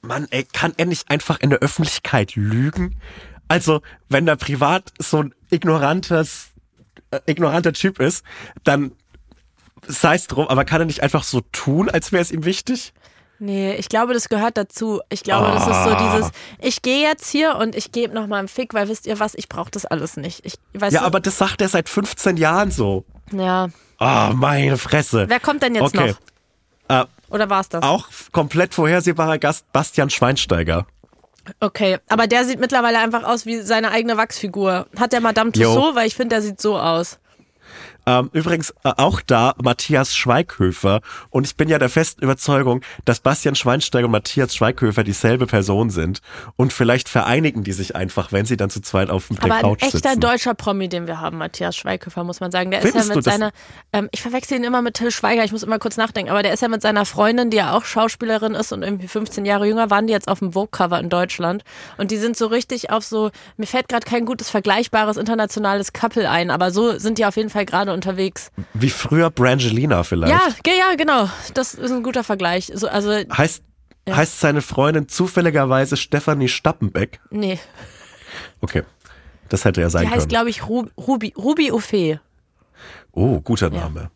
Mann, 0.00 0.26
ey, 0.30 0.44
kann 0.44 0.74
er 0.76 0.86
nicht 0.86 1.10
einfach 1.10 1.40
in 1.40 1.50
der 1.50 1.58
Öffentlichkeit 1.58 2.36
lügen? 2.36 2.96
Also, 3.48 3.80
wenn 4.08 4.28
er 4.28 4.36
privat 4.36 4.92
so 4.98 5.22
ein 5.22 5.34
ignorantes, 5.50 6.50
äh, 7.10 7.20
ignoranter 7.26 7.72
Typ 7.72 7.98
ist, 7.98 8.24
dann 8.64 8.92
sei 9.86 10.14
es 10.14 10.26
drum, 10.26 10.46
aber 10.48 10.64
kann 10.64 10.82
er 10.82 10.86
nicht 10.86 11.02
einfach 11.02 11.24
so 11.24 11.40
tun, 11.52 11.88
als 11.88 12.12
wäre 12.12 12.22
es 12.22 12.30
ihm 12.30 12.44
wichtig? 12.44 12.92
Nee, 13.40 13.74
ich 13.74 13.88
glaube, 13.88 14.14
das 14.14 14.28
gehört 14.28 14.56
dazu. 14.56 15.00
Ich 15.10 15.22
glaube, 15.22 15.46
das 15.52 15.62
ist 15.66 15.84
so 15.84 15.90
Ah. 15.90 16.12
dieses, 16.16 16.30
ich 16.60 16.82
gehe 16.82 17.00
jetzt 17.02 17.30
hier 17.30 17.56
und 17.56 17.76
ich 17.76 17.92
gebe 17.92 18.12
nochmal 18.12 18.40
einen 18.40 18.48
Fick, 18.48 18.74
weil 18.74 18.88
wisst 18.88 19.06
ihr 19.06 19.20
was, 19.20 19.34
ich 19.34 19.48
brauche 19.48 19.70
das 19.70 19.86
alles 19.86 20.16
nicht. 20.16 20.44
Ich, 20.44 20.54
Ja, 20.78 20.88
du, 20.90 21.00
aber 21.02 21.20
das 21.20 21.38
sagt 21.38 21.60
er 21.60 21.68
seit 21.68 21.88
15 21.88 22.36
Jahren 22.36 22.70
so. 22.70 23.04
ja. 23.32 23.68
Ah, 24.00 24.30
meine 24.32 24.78
Fresse. 24.78 25.24
Wer 25.28 25.40
kommt 25.40 25.60
denn 25.64 25.74
jetzt 25.74 25.82
Okay. 25.94 26.14
noch? 26.88 27.02
Äh, 27.02 27.04
Oder 27.30 27.50
war's 27.50 27.68
das? 27.68 27.82
auch 27.82 28.06
komplett 28.30 28.72
vorhersehbarer 28.72 29.38
Gast 29.38 29.70
Bastian 29.72 30.08
Schweinsteiger. 30.08 30.86
Okay, 31.60 31.98
aber 32.08 32.26
der 32.28 32.44
sieht 32.44 32.60
mittlerweile 32.60 32.98
einfach 33.00 33.24
aus 33.24 33.44
wie 33.44 33.60
seine 33.60 33.90
eigene 33.90 34.16
Wachsfigur. 34.16 34.86
Hat 34.98 35.12
der 35.12 35.20
Madame 35.20 35.50
Jo. 35.54 35.74
Tussauds? 35.74 35.96
Weil 35.96 36.06
ich 36.06 36.14
finde, 36.14 36.36
der 36.36 36.42
sieht 36.42 36.60
so 36.60 36.78
aus. 36.78 37.18
Ähm, 38.08 38.30
übrigens 38.32 38.70
äh, 38.84 38.92
auch 38.96 39.20
da 39.20 39.54
Matthias 39.62 40.16
Schweighöfer. 40.16 41.00
Und 41.28 41.46
ich 41.46 41.56
bin 41.56 41.68
ja 41.68 41.78
der 41.78 41.90
festen 41.90 42.22
Überzeugung, 42.22 42.80
dass 43.04 43.20
Bastian 43.20 43.54
Schweinsteiger 43.54 44.06
und 44.06 44.12
Matthias 44.12 44.54
Schweighöfer 44.54 45.04
dieselbe 45.04 45.46
Person 45.46 45.90
sind. 45.90 46.20
Und 46.56 46.72
vielleicht 46.72 47.10
vereinigen 47.10 47.64
die 47.64 47.72
sich 47.72 47.96
einfach, 47.96 48.32
wenn 48.32 48.46
sie 48.46 48.56
dann 48.56 48.70
zu 48.70 48.80
zweit 48.80 49.10
auf 49.10 49.28
der 49.28 49.44
Aber 49.44 49.54
ein 49.56 49.60
Couch 49.60 49.82
echter 49.82 49.98
sitzen. 49.98 50.20
deutscher 50.20 50.54
Promi, 50.54 50.88
den 50.88 51.06
wir 51.06 51.20
haben, 51.20 51.36
Matthias 51.36 51.76
Schweighöfer, 51.76 52.24
muss 52.24 52.40
man 52.40 52.50
sagen. 52.50 52.70
Der 52.70 52.80
Findest 52.80 53.04
ist 53.04 53.08
ja 53.10 53.14
mit 53.16 53.24
seiner, 53.24 53.50
ähm, 53.92 54.08
ich 54.10 54.22
verwechsel 54.22 54.56
ihn 54.56 54.64
immer 54.64 54.80
mit 54.80 54.94
Till 54.94 55.10
Schweiger, 55.10 55.44
ich 55.44 55.52
muss 55.52 55.62
immer 55.62 55.78
kurz 55.78 55.98
nachdenken, 55.98 56.30
aber 56.30 56.42
der 56.42 56.54
ist 56.54 56.62
ja 56.62 56.68
mit 56.68 56.80
seiner 56.80 57.04
Freundin, 57.04 57.50
die 57.50 57.58
ja 57.58 57.76
auch 57.76 57.84
Schauspielerin 57.84 58.54
ist 58.54 58.72
und 58.72 58.82
irgendwie 58.82 59.08
15 59.08 59.44
Jahre 59.44 59.66
jünger, 59.66 59.90
waren 59.90 60.06
die 60.06 60.14
jetzt 60.14 60.28
auf 60.28 60.38
dem 60.38 60.54
Vogue-Cover 60.54 60.98
in 60.98 61.10
Deutschland. 61.10 61.62
Und 61.98 62.10
die 62.10 62.16
sind 62.16 62.38
so 62.38 62.46
richtig 62.46 62.90
auf 62.90 63.04
so, 63.04 63.30
mir 63.58 63.66
fällt 63.66 63.90
gerade 63.90 64.06
kein 64.06 64.24
gutes, 64.24 64.48
vergleichbares 64.48 65.18
internationales 65.18 65.92
Couple 65.92 66.30
ein, 66.30 66.50
aber 66.50 66.70
so 66.70 66.98
sind 66.98 67.18
die 67.18 67.26
auf 67.26 67.36
jeden 67.36 67.50
Fall 67.50 67.66
gerade 67.66 67.92
unterwegs. 67.98 68.50
Wie 68.74 68.90
früher 68.90 69.30
Brangelina 69.30 70.02
vielleicht. 70.04 70.32
Ja, 70.66 70.72
ja, 70.72 70.94
genau. 70.96 71.28
Das 71.54 71.74
ist 71.74 71.90
ein 71.90 72.02
guter 72.02 72.24
Vergleich. 72.24 72.70
So, 72.74 72.88
also, 72.88 73.10
Heißt, 73.10 73.62
heißt 74.08 74.40
seine 74.40 74.62
Freundin 74.62 75.08
zufälligerweise 75.08 75.96
Stefanie 75.96 76.48
Stappenbeck? 76.48 77.20
nee. 77.30 77.58
Okay. 78.60 78.82
Das 79.50 79.64
hätte 79.64 79.80
ja 79.80 79.88
sein 79.88 80.02
Die 80.02 80.08
heißt, 80.08 80.18
können. 80.18 80.28
glaube 80.28 80.50
ich, 80.50 80.68
Ru 80.68 80.86
Ruby, 80.98 81.32
Ruby 81.36 81.70
Ophé. 81.72 82.18
Oh, 83.12 83.40
guter 83.40 83.70
Name. 83.70 84.10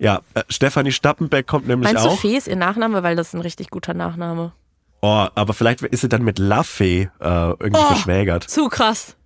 Ja, 0.00 0.20
äh, 0.34 0.42
Stefanie 0.48 0.90
Stappenbeck 0.90 1.46
kommt 1.46 1.68
nämlich 1.68 1.92
Meinst 1.92 2.04
du, 2.04 2.10
auch. 2.10 2.18
Fee 2.18 2.36
ist 2.36 2.48
ihr 2.48 2.56
Nachname? 2.56 3.02
Weil 3.04 3.14
das 3.14 3.28
ist 3.28 3.34
ein 3.34 3.40
richtig 3.40 3.70
guter 3.70 3.94
Nachname. 3.94 4.52
Oh, 5.00 5.28
aber 5.34 5.54
vielleicht 5.54 5.82
ist 5.82 6.00
sie 6.00 6.08
dann 6.08 6.22
mit 6.22 6.38
Lafay 6.40 7.02
äh, 7.02 7.08
irgendwie 7.20 7.76
Oh. 7.76 7.86
verschwägert. 7.86 8.44
Zu 8.50 8.68
krass. 8.68 9.16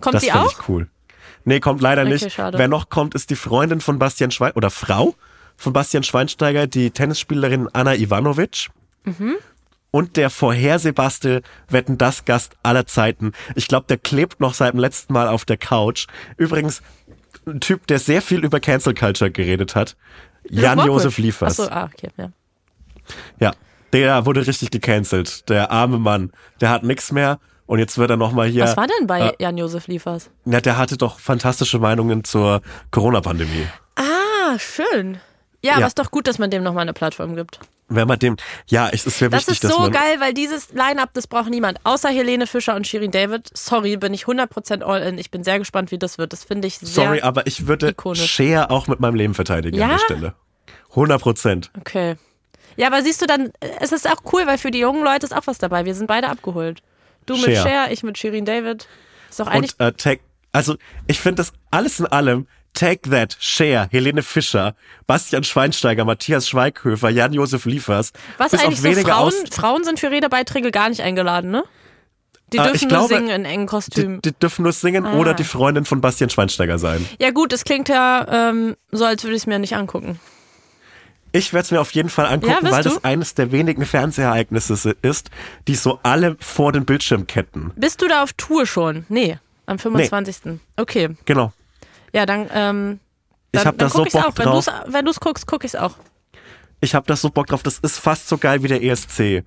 Kommt 0.00 0.14
Das 0.14 0.22
die 0.22 0.30
finde 0.30 0.46
auch? 0.46 0.52
ich 0.52 0.68
cool. 0.68 0.88
Nee, 1.44 1.60
kommt 1.60 1.80
leider 1.80 2.02
Okay, 2.02 2.12
nicht. 2.12 2.32
schade. 2.32 2.58
Wer 2.58 2.68
noch 2.68 2.88
kommt, 2.88 3.14
ist 3.14 3.30
die 3.30 3.36
Freundin 3.36 3.80
von 3.80 3.98
Bastian 3.98 4.30
Schweinsteiger 4.30 4.56
oder 4.56 4.70
Frau 4.70 5.14
von 5.56 5.72
Bastian 5.72 6.02
Schweinsteiger, 6.02 6.66
die 6.66 6.90
Tennisspielerin 6.90 7.68
Anna 7.72 7.94
Ivanovic. 7.94 8.68
Mhm. 9.04 9.36
Und 9.90 10.16
der 10.16 10.28
vorhersehbarste 10.30 11.42
Wetten 11.68 11.98
das 11.98 12.24
Gast 12.24 12.56
aller 12.64 12.86
Zeiten. 12.86 13.32
Ich 13.54 13.68
glaube, 13.68 13.86
der 13.88 13.96
klebt 13.98 14.40
noch 14.40 14.54
seit 14.54 14.72
dem 14.72 14.80
letzten 14.80 15.12
Mal 15.12 15.28
auf 15.28 15.44
der 15.44 15.56
Couch. 15.56 16.08
Übrigens, 16.36 16.82
ein 17.46 17.60
Typ, 17.60 17.86
der 17.86 18.00
sehr 18.00 18.20
viel 18.20 18.42
über 18.44 18.58
Cancel 18.58 18.94
Culture 18.94 19.30
geredet 19.30 19.76
hat. 19.76 19.96
Jan-Josef. 20.48 21.18
Liefers. 21.18 21.60
Achso, 21.60 21.72
ah, 21.72 21.84
okay, 21.92 22.08
ja. 22.16 22.30
Ja, 23.38 23.52
der 23.92 24.26
wurde 24.26 24.46
richtig 24.46 24.70
gecancelt. 24.70 25.48
Der 25.48 25.70
arme 25.70 25.98
Mann. 25.98 26.32
Der 26.60 26.70
hat 26.70 26.82
nichts 26.82 27.12
mehr. 27.12 27.38
Und 27.66 27.78
jetzt 27.78 27.96
wird 27.96 28.10
er 28.10 28.16
nochmal 28.16 28.48
hier. 28.48 28.64
Was 28.64 28.76
war 28.76 28.86
denn 28.86 29.06
bei 29.06 29.20
äh, 29.30 29.32
Jan-Josef 29.38 29.86
Liefers? 29.88 30.30
Na, 30.44 30.60
der 30.60 30.76
hatte 30.76 30.96
doch 30.98 31.18
fantastische 31.18 31.78
Meinungen 31.78 32.22
zur 32.24 32.60
Corona-Pandemie. 32.90 33.66
Ah, 33.96 34.58
schön. 34.58 35.18
Ja, 35.62 35.72
aber 35.72 35.80
Ja. 35.82 35.86
ist 35.86 35.98
doch 35.98 36.10
gut, 36.10 36.26
dass 36.26 36.38
man 36.38 36.50
dem 36.50 36.62
nochmal 36.62 36.82
eine 36.82 36.92
Plattform 36.92 37.36
gibt. 37.36 37.58
Wenn 37.88 38.08
man 38.08 38.18
dem, 38.18 38.36
ja, 38.66 38.88
es 38.90 39.06
ist 39.06 39.18
sehr 39.18 39.28
Das 39.30 39.40
wichtig, 39.40 39.54
ist 39.54 39.64
dass 39.64 39.72
so 39.72 39.80
man. 39.80 39.92
geil, 39.92 40.16
weil 40.18 40.32
dieses 40.34 40.72
Line-Up, 40.72 41.10
das 41.14 41.26
braucht 41.26 41.48
niemand. 41.50 41.78
Außer 41.84 42.08
Helene 42.08 42.46
Fischer 42.46 42.74
und 42.76 42.86
Shirin 42.86 43.10
David. 43.10 43.48
Sorry, 43.56 43.96
bin 43.96 44.12
ich 44.14 44.24
100% 44.24 44.82
all 44.82 45.02
in. 45.02 45.18
Ich 45.18 45.30
bin 45.30 45.44
sehr 45.44 45.58
gespannt, 45.58 45.90
wie 45.90 45.98
das 45.98 46.16
wird. 46.18 46.32
Das 46.32 46.44
finde 46.44 46.66
ich 46.68 46.78
sehr... 46.78 46.88
Sorry, 46.88 47.20
aber 47.22 47.46
ich 47.46 47.66
würde 47.66 47.90
ikonisch. 47.90 48.30
Cher 48.30 48.70
auch 48.70 48.88
mit 48.88 49.00
meinem 49.00 49.14
Leben 49.14 49.34
verteidigen 49.34 49.80
an 49.82 49.90
Ja? 49.90 49.96
der 49.96 50.04
Stelle. 50.04 50.34
100 50.90 51.20
Prozent. 51.20 51.70
Okay. 51.78 52.16
Ja, 52.76 52.86
aber 52.88 53.02
siehst 53.02 53.20
du 53.22 53.26
dann, 53.26 53.52
es 53.80 53.92
ist 53.92 54.08
auch 54.08 54.20
cool, 54.32 54.46
weil 54.46 54.58
für 54.58 54.70
die 54.70 54.80
jungen 54.80 55.04
Leute 55.04 55.26
ist 55.26 55.32
auch 55.36 55.46
was 55.46 55.58
dabei. 55.58 55.84
Wir 55.84 55.94
sind 55.94 56.06
beide 56.06 56.28
abgeholt. 56.28 56.82
Du 57.26 57.34
mit 57.36 57.44
Cher. 57.44 57.62
Cher, 57.62 57.92
ich 57.92 58.02
mit 58.02 58.18
Shirin 58.18 58.44
David. 58.44 58.86
Ist 59.30 59.40
doch 59.40 59.46
eigentlich... 59.46 59.72
Und 59.78 59.86
äh, 59.86 59.92
take, 59.92 60.22
also 60.52 60.76
ich 61.06 61.20
finde 61.20 61.36
das 61.36 61.52
alles 61.70 62.00
in 62.00 62.06
allem. 62.06 62.46
Take 62.74 63.08
That, 63.10 63.36
Cher, 63.38 63.86
Helene 63.92 64.22
Fischer, 64.24 64.74
Bastian 65.06 65.44
Schweinsteiger, 65.44 66.04
Matthias 66.04 66.48
Schweighöfer, 66.48 67.08
Jan-Josef 67.08 67.66
Liefers. 67.66 68.12
was 68.36 68.52
eigentlich 68.52 68.80
so 68.80 68.90
Frauen, 69.02 69.32
Frauen 69.52 69.84
sind 69.84 70.00
für 70.00 70.10
Redebeiträge 70.10 70.72
gar 70.72 70.88
nicht 70.88 71.00
eingeladen, 71.00 71.52
ne? 71.52 71.62
Die 72.52 72.58
Äh, 72.58 72.64
dürfen 72.64 72.76
ich 72.76 72.82
nur 72.82 72.88
glaube, 72.90 73.14
singen 73.14 73.28
in 73.30 73.44
engen 73.44 73.66
die, 73.66 73.70
Kostümen. 73.70 74.22
die 74.22 74.32
dürfen 74.32 74.64
nur 74.64 74.72
singen 74.72 75.06
Ah. 75.06 75.14
oder 75.14 75.34
die 75.34 75.44
Freundin 75.44 75.84
von 75.84 76.00
Bastian 76.00 76.30
Schweinsteiger 76.30 76.78
sein. 76.78 77.08
Ja 77.20 77.30
gut, 77.30 77.52
das 77.52 77.64
klingt 77.64 77.88
ja 77.88 78.26
ähm, 78.50 78.76
so, 78.90 79.04
als 79.04 79.22
würde 79.22 79.36
ich 79.36 79.42
es 79.42 79.46
mir 79.46 79.60
nicht 79.60 79.76
angucken. 79.76 80.18
Ich 81.36 81.52
werde 81.52 81.64
es 81.64 81.70
mir 81.72 81.80
auf 81.80 81.90
jeden 81.90 82.10
Fall 82.10 82.26
Ja, 82.26 82.30
angucken, 82.30 82.62
wirst 82.62 82.72
weil 82.72 82.82
du? 82.84 82.88
das 82.90 83.02
eines 83.02 83.34
der 83.34 83.50
wenigen 83.50 83.84
Fernsehereignisse 83.84 84.94
ist, 85.02 85.30
die 85.66 85.74
so 85.74 85.98
alle 86.04 86.36
vor 86.38 86.70
den 86.70 86.84
Bildschirm 86.84 87.26
ketten. 87.26 87.72
Bist 87.74 88.00
du 88.02 88.06
da 88.06 88.22
auf 88.22 88.32
Tour 88.34 88.66
schon? 88.66 89.04
Nee, 89.08 89.38
am 89.66 89.80
25. 89.80 90.60
Okay. 90.76 91.16
Genau. 91.24 91.52
Ja, 92.12 92.24
dann, 92.24 92.48
ähm, 92.54 93.00
Ich 93.50 93.58
dann, 93.58 93.66
hab 93.66 93.78
dann 93.78 93.88
da 93.88 93.92
so 93.92 94.04
guck 94.04 94.12
Bock 94.12 94.24
auch. 94.26 94.38
Wenn 94.38 94.46
drauf. 94.46 94.68
wenn 94.86 95.04
du's 95.04 95.18
guckst, 95.18 95.46
guck 95.48 95.64
ich's 95.64 95.74
auch. 95.74 95.96
Ich 96.80 96.94
habe 96.94 97.04
da 97.08 97.16
so 97.16 97.30
Bock 97.30 97.48
drauf. 97.48 97.64
Das 97.64 97.78
ist 97.80 97.98
fast 97.98 98.28
so 98.28 98.38
geil 98.38 98.62
wie 98.62 98.68
der 98.68 98.80
ESC. 98.84 99.42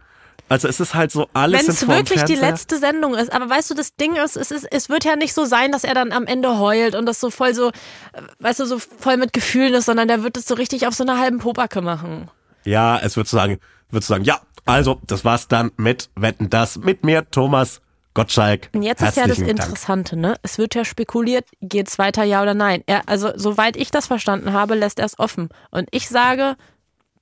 Also 0.50 0.68
es 0.68 0.80
ist 0.80 0.94
halt 0.94 1.12
so 1.12 1.28
alles 1.34 1.62
Wenn 1.62 1.70
es 1.70 1.88
wirklich 1.88 2.24
die 2.24 2.36
Fernseher. 2.36 2.52
letzte 2.52 2.78
Sendung 2.78 3.16
ist. 3.16 3.34
Aber 3.34 3.50
weißt 3.50 3.70
du, 3.70 3.74
das 3.74 3.96
Ding 3.96 4.16
ist 4.16 4.38
es, 4.38 4.52
ist, 4.52 4.66
es 4.72 4.90
wird 4.90 5.04
ja 5.04 5.16
nicht 5.16 5.34
so 5.34 5.46
sein, 5.46 5.72
dass 5.72 5.84
er 5.84 5.94
dann 5.94 6.12
am 6.12 6.26
Ende 6.26 6.58
heult 6.58 6.96
und 6.96 7.06
das 7.06 7.20
so 7.20 7.30
voll 7.30 7.54
so, 7.54 7.70
äh, 7.70 8.22
weißt 8.40 8.62
du, 8.62 8.66
so 8.66 8.80
voll 8.80 9.18
mit 9.18 9.34
Gefühlen 9.34 9.74
ist, 9.74 9.86
sondern 9.86 10.08
der 10.08 10.24
wird 10.24 10.38
es 10.38 10.46
so 10.46 10.56
richtig 10.56 10.88
auf 10.88 10.94
so 10.94 11.04
einer 11.04 11.20
halben 11.20 11.40
Popacke 11.40 11.82
machen. 11.82 12.30
Ja, 12.64 12.98
es 13.00 13.18
wird 13.18 13.28
so 13.28 13.38
sagen, 13.38 13.60
wird 13.90 14.04
sagen, 14.04 14.24
ja, 14.24 14.40
also 14.66 15.00
das 15.06 15.26
war's 15.26 15.48
dann 15.48 15.72
mit 15.78 16.10
Wetten 16.16 16.50
das 16.50 16.78
mit 16.78 17.04
mir, 17.04 17.30
Thomas 17.30 17.82
Gottschalk. 18.14 18.70
Und 18.74 18.84
jetzt 18.84 19.02
ist 19.02 19.16
ja 19.16 19.28
das 19.28 19.38
Herzlichen 19.38 19.58
Dank. 19.58 19.70
Interessante, 19.70 20.18
ne? 20.18 20.36
Es 20.42 20.58
wird 20.58 20.76
ja 20.76 20.84
spekuliert, 20.84 21.46
geht's 21.62 22.00
weiter, 22.00 22.24
ja 22.24 22.42
oder 22.42 22.54
nein. 22.54 22.84
Er, 22.88 23.08
also, 23.08 23.32
soweit 23.36 23.78
ich 23.78 23.92
das 23.92 24.08
verstanden 24.08 24.54
habe, 24.54 24.76
lässt 24.76 25.00
er 25.00 25.06
es 25.06 25.20
offen. 25.20 25.50
Und 25.72 25.88
ich 25.92 26.10
sage, 26.10 26.56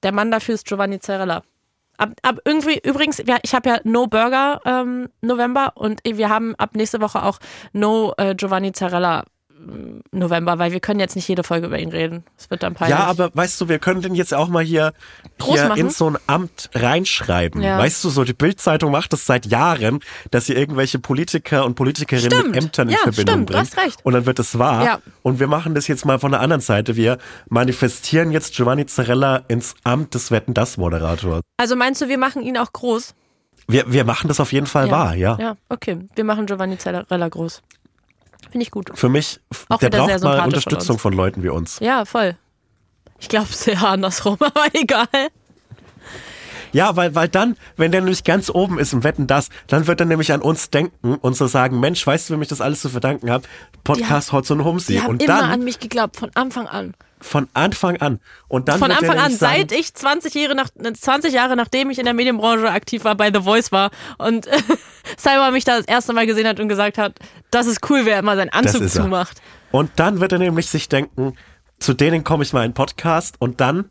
der 0.03 0.13
Mann 0.13 0.31
dafür 0.31 0.55
ist 0.55 0.65
Giovanni 0.65 0.99
Zarella. 0.99 1.43
Ab, 1.97 2.11
ab 2.21 2.39
irgendwie, 2.45 2.79
übrigens, 2.83 3.21
ja, 3.25 3.37
ich 3.43 3.53
habe 3.55 3.69
ja 3.69 3.79
No 3.83 4.07
Burger 4.07 4.61
ähm, 4.65 5.09
November 5.21 5.73
und 5.75 6.01
wir 6.03 6.29
haben 6.29 6.55
ab 6.55 6.75
nächste 6.75 7.01
Woche 7.01 7.23
auch 7.23 7.39
No 7.73 8.13
äh, 8.17 8.35
Giovanni 8.35 8.71
Zarella 8.71 9.23
November, 10.11 10.59
weil 10.59 10.71
wir 10.71 10.79
können 10.79 10.99
jetzt 10.99 11.15
nicht 11.15 11.27
jede 11.27 11.43
Folge 11.43 11.67
über 11.67 11.79
ihn 11.79 11.89
reden. 11.89 12.23
Es 12.37 12.49
wird 12.49 12.63
dann 12.63 12.75
peinlich. 12.75 12.97
Ja, 12.97 13.05
aber 13.05 13.31
weißt 13.33 13.59
du, 13.59 13.69
wir 13.69 13.79
können 13.79 14.01
den 14.01 14.15
jetzt 14.15 14.33
auch 14.33 14.47
mal 14.47 14.63
hier, 14.63 14.93
hier 15.41 15.75
in 15.75 15.89
so 15.89 16.09
ein 16.09 16.17
Amt 16.27 16.69
reinschreiben. 16.73 17.61
Ja. 17.61 17.77
Weißt 17.77 18.03
du, 18.03 18.09
so 18.09 18.23
die 18.23 18.33
Bildzeitung 18.33 18.91
macht 18.91 19.13
das 19.13 19.25
seit 19.25 19.45
Jahren, 19.45 19.99
dass 20.31 20.45
sie 20.45 20.53
irgendwelche 20.53 20.99
Politiker 20.99 21.65
und 21.65 21.75
Politikerinnen 21.75 22.31
Stimmt. 22.31 22.55
mit 22.55 22.63
Ämtern 22.63 22.89
in 22.89 22.93
Ja, 22.93 22.99
Verbindung 23.01 23.33
stimmt, 23.35 23.49
du 23.49 23.53
bringen. 23.53 23.67
hast 23.67 23.77
recht. 23.77 23.99
Und 24.05 24.13
dann 24.13 24.25
wird 24.25 24.39
es 24.39 24.57
wahr. 24.59 24.83
Ja. 24.85 24.99
Und 25.23 25.39
wir 25.39 25.47
machen 25.47 25.75
das 25.75 25.87
jetzt 25.87 26.05
mal 26.05 26.19
von 26.19 26.31
der 26.31 26.41
anderen 26.41 26.61
Seite. 26.61 26.95
Wir 26.95 27.17
manifestieren 27.49 28.31
jetzt 28.31 28.53
Giovanni 28.55 28.85
Zarella 28.85 29.37
ins 29.47 29.75
Amt 29.83 30.13
des 30.13 30.31
Wetten 30.31 30.53
das 30.53 30.77
Moderators. 30.77 31.41
Also 31.57 31.75
meinst 31.75 32.01
du, 32.01 32.07
wir 32.09 32.17
machen 32.17 32.41
ihn 32.41 32.57
auch 32.57 32.71
groß? 32.71 33.15
Wir, 33.67 33.91
wir 33.91 34.03
machen 34.05 34.27
das 34.27 34.39
auf 34.39 34.53
jeden 34.53 34.67
Fall 34.67 34.91
wahr, 34.91 35.15
ja. 35.15 35.37
Ja, 35.39 35.57
okay. 35.69 35.97
Wir 36.15 36.23
machen 36.23 36.45
Giovanni 36.45 36.77
Zarella 36.77 37.27
groß. 37.27 37.63
Finde 38.55 38.63
ich 38.63 38.71
gut. 38.71 38.89
Für 38.97 39.09
mich, 39.09 39.41
Auch 39.67 39.79
der 39.79 39.91
sehr 39.91 39.99
braucht 39.99 40.23
mal 40.23 40.37
von 40.37 40.45
Unterstützung 40.45 40.93
uns. 40.95 41.01
von 41.01 41.11
Leuten 41.11 41.43
wie 41.43 41.49
uns. 41.49 41.77
Ja, 41.81 42.05
voll. 42.05 42.37
Ich 43.19 43.27
glaube 43.27 43.47
es 43.51 43.67
eher 43.67 43.83
andersrum, 43.83 44.37
aber 44.39 44.67
egal. 44.71 45.07
Ja, 46.75 46.97
weil, 46.97 47.15
weil 47.15 47.29
dann, 47.29 47.55
wenn 47.77 47.93
der 47.93 48.01
nämlich 48.01 48.25
ganz 48.25 48.49
oben 48.49 48.79
ist 48.79 48.91
im 48.91 49.05
Wetten 49.05 49.27
das, 49.27 49.47
dann 49.67 49.87
wird 49.87 50.01
er 50.01 50.05
nämlich 50.05 50.33
an 50.33 50.41
uns 50.41 50.71
denken 50.71 51.15
und 51.15 51.37
so 51.37 51.47
sagen, 51.47 51.79
Mensch, 51.79 52.05
weißt 52.05 52.29
du, 52.29 52.33
wem 52.33 52.41
ich 52.41 52.49
das 52.49 52.59
alles 52.59 52.81
zu 52.81 52.89
verdanken 52.89 53.31
habe? 53.31 53.45
Podcast 53.85 54.33
Hotz 54.33 54.49
und 54.49 54.61
Humsi. 54.65 54.91
Die 54.91 55.01
haben 55.01 55.11
Und 55.11 55.23
immer 55.23 55.39
dann 55.39 55.51
an 55.51 55.63
mich 55.63 55.79
geglaubt, 55.79 56.17
von 56.17 56.31
Anfang 56.33 56.67
an. 56.67 56.93
von 57.21 57.47
Anfang 57.53 57.95
an. 58.01 58.19
Und 58.49 58.67
dann 58.67 58.79
Von 58.79 58.91
Anfang 58.91 59.17
an, 59.17 59.31
sagen, 59.31 59.55
seit 59.69 59.71
ich 59.71 59.93
20 59.93 60.33
Jahre, 60.33 60.53
nach, 60.53 60.67
20 60.69 61.33
Jahre 61.33 61.55
nachdem 61.55 61.91
ich 61.91 61.97
in 61.97 62.03
der 62.03 62.13
Medienbranche 62.13 62.69
aktiv 62.69 63.05
war, 63.05 63.15
bei 63.15 63.31
The 63.33 63.43
Voice 63.43 63.71
war 63.71 63.89
und 64.17 64.45
Cyber 65.17 65.51
mich 65.51 65.63
da 65.63 65.77
das 65.77 65.85
erste 65.85 66.11
Mal 66.11 66.27
gesehen 66.27 66.45
hat 66.45 66.59
und 66.59 66.67
gesagt 66.67 66.97
hat, 66.97 67.13
das 67.51 67.67
ist 67.67 67.89
cool, 67.89 68.01
wer 68.03 68.19
immer 68.19 68.35
seinen 68.35 68.49
Anzug 68.49 68.89
zumacht. 68.89 69.41
Und 69.71 69.91
dann 69.95 70.19
wird 70.19 70.33
er 70.33 70.39
nämlich 70.39 70.67
sich 70.67 70.89
denken, 70.89 71.37
zu 71.79 71.93
denen 71.93 72.25
komme 72.25 72.43
ich 72.43 72.51
mal 72.51 72.65
in 72.65 72.73
Podcast 72.73 73.35
und 73.39 73.61
dann, 73.61 73.89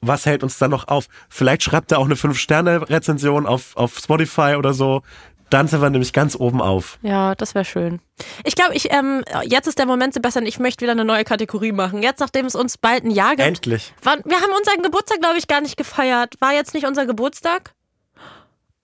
was 0.00 0.26
hält 0.26 0.42
uns 0.42 0.58
dann 0.58 0.70
noch 0.70 0.88
auf? 0.88 1.06
Vielleicht 1.28 1.62
schreibt 1.62 1.92
er 1.92 1.98
auch 1.98 2.06
eine 2.06 2.14
5-Sterne-Rezension 2.14 3.46
auf, 3.46 3.76
auf 3.76 3.98
Spotify 3.98 4.54
oder 4.58 4.72
so. 4.72 5.02
Dann 5.50 5.66
sind 5.66 5.82
wir 5.82 5.90
nämlich 5.90 6.12
ganz 6.12 6.36
oben 6.36 6.62
auf. 6.62 6.98
Ja, 7.02 7.34
das 7.34 7.56
wäre 7.56 7.64
schön. 7.64 8.00
Ich 8.44 8.54
glaube, 8.54 8.74
ich, 8.74 8.92
ähm, 8.92 9.24
jetzt 9.42 9.66
ist 9.66 9.78
der 9.78 9.86
Moment, 9.86 10.14
Sebastian, 10.14 10.46
ich 10.46 10.60
möchte 10.60 10.82
wieder 10.82 10.92
eine 10.92 11.04
neue 11.04 11.24
Kategorie 11.24 11.72
machen. 11.72 12.02
Jetzt, 12.02 12.20
nachdem 12.20 12.46
es 12.46 12.54
uns 12.54 12.78
bald 12.78 13.04
ein 13.04 13.10
Jahr 13.10 13.30
gibt. 13.30 13.48
Endlich. 13.48 13.92
Wann, 14.02 14.20
wir 14.24 14.36
haben 14.36 14.52
unseren 14.56 14.82
Geburtstag, 14.82 15.20
glaube 15.20 15.38
ich, 15.38 15.48
gar 15.48 15.60
nicht 15.60 15.76
gefeiert. 15.76 16.34
War 16.40 16.52
jetzt 16.52 16.72
nicht 16.72 16.86
unser 16.86 17.04
Geburtstag? 17.04 17.74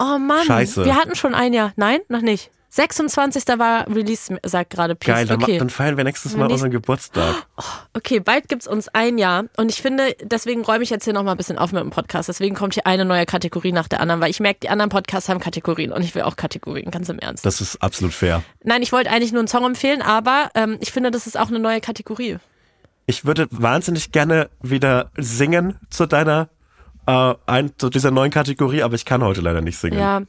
Oh 0.00 0.18
Mann. 0.18 0.44
Scheiße. 0.44 0.84
Wir 0.84 0.96
hatten 0.96 1.14
schon 1.14 1.34
ein 1.34 1.52
Jahr. 1.52 1.72
Nein, 1.76 2.00
noch 2.08 2.20
nicht. 2.20 2.50
26. 2.76 3.44
war 3.56 3.88
Release, 3.88 4.36
sagt 4.44 4.70
gerade 4.70 4.94
Peace. 4.94 5.14
Geil, 5.14 5.26
dann, 5.26 5.42
okay. 5.42 5.56
dann 5.56 5.70
feiern 5.70 5.96
wir 5.96 6.04
nächstes 6.04 6.36
Mal 6.36 6.50
unseren 6.50 6.70
Geburtstag. 6.70 7.46
okay, 7.94 8.20
bald 8.20 8.48
gibt's 8.48 8.66
uns 8.66 8.88
ein 8.88 9.16
Jahr. 9.16 9.44
Und 9.56 9.70
ich 9.70 9.80
finde, 9.80 10.14
deswegen 10.22 10.62
räume 10.62 10.84
ich 10.84 10.90
jetzt 10.90 11.04
hier 11.04 11.14
nochmal 11.14 11.34
ein 11.34 11.38
bisschen 11.38 11.56
auf 11.56 11.72
mit 11.72 11.82
dem 11.82 11.88
Podcast. 11.88 12.28
Deswegen 12.28 12.54
kommt 12.54 12.74
hier 12.74 12.86
eine 12.86 13.06
neue 13.06 13.24
Kategorie 13.24 13.72
nach 13.72 13.88
der 13.88 14.00
anderen, 14.00 14.20
weil 14.20 14.30
ich 14.30 14.40
merke, 14.40 14.60
die 14.60 14.68
anderen 14.68 14.90
Podcasts 14.90 15.30
haben 15.30 15.40
Kategorien 15.40 15.90
und 15.90 16.02
ich 16.02 16.14
will 16.14 16.22
auch 16.22 16.36
Kategorien, 16.36 16.90
ganz 16.90 17.08
im 17.08 17.18
Ernst. 17.18 17.46
Das 17.46 17.62
ist 17.62 17.82
absolut 17.82 18.12
fair. 18.12 18.42
Nein, 18.62 18.82
ich 18.82 18.92
wollte 18.92 19.10
eigentlich 19.10 19.32
nur 19.32 19.40
einen 19.40 19.48
Song 19.48 19.64
empfehlen, 19.64 20.02
aber 20.02 20.50
ähm, 20.54 20.76
ich 20.80 20.92
finde, 20.92 21.10
das 21.10 21.26
ist 21.26 21.38
auch 21.38 21.48
eine 21.48 21.58
neue 21.58 21.80
Kategorie. 21.80 22.36
Ich 23.06 23.24
würde 23.24 23.46
wahnsinnig 23.50 24.12
gerne 24.12 24.50
wieder 24.60 25.10
singen 25.16 25.78
zu 25.88 26.04
deiner, 26.04 26.50
äh, 27.06 27.34
ein, 27.46 27.72
zu 27.78 27.88
dieser 27.88 28.10
neuen 28.10 28.30
Kategorie, 28.30 28.82
aber 28.82 28.96
ich 28.96 29.06
kann 29.06 29.24
heute 29.24 29.40
leider 29.40 29.62
nicht 29.62 29.78
singen. 29.78 29.98
Ja, 29.98 30.22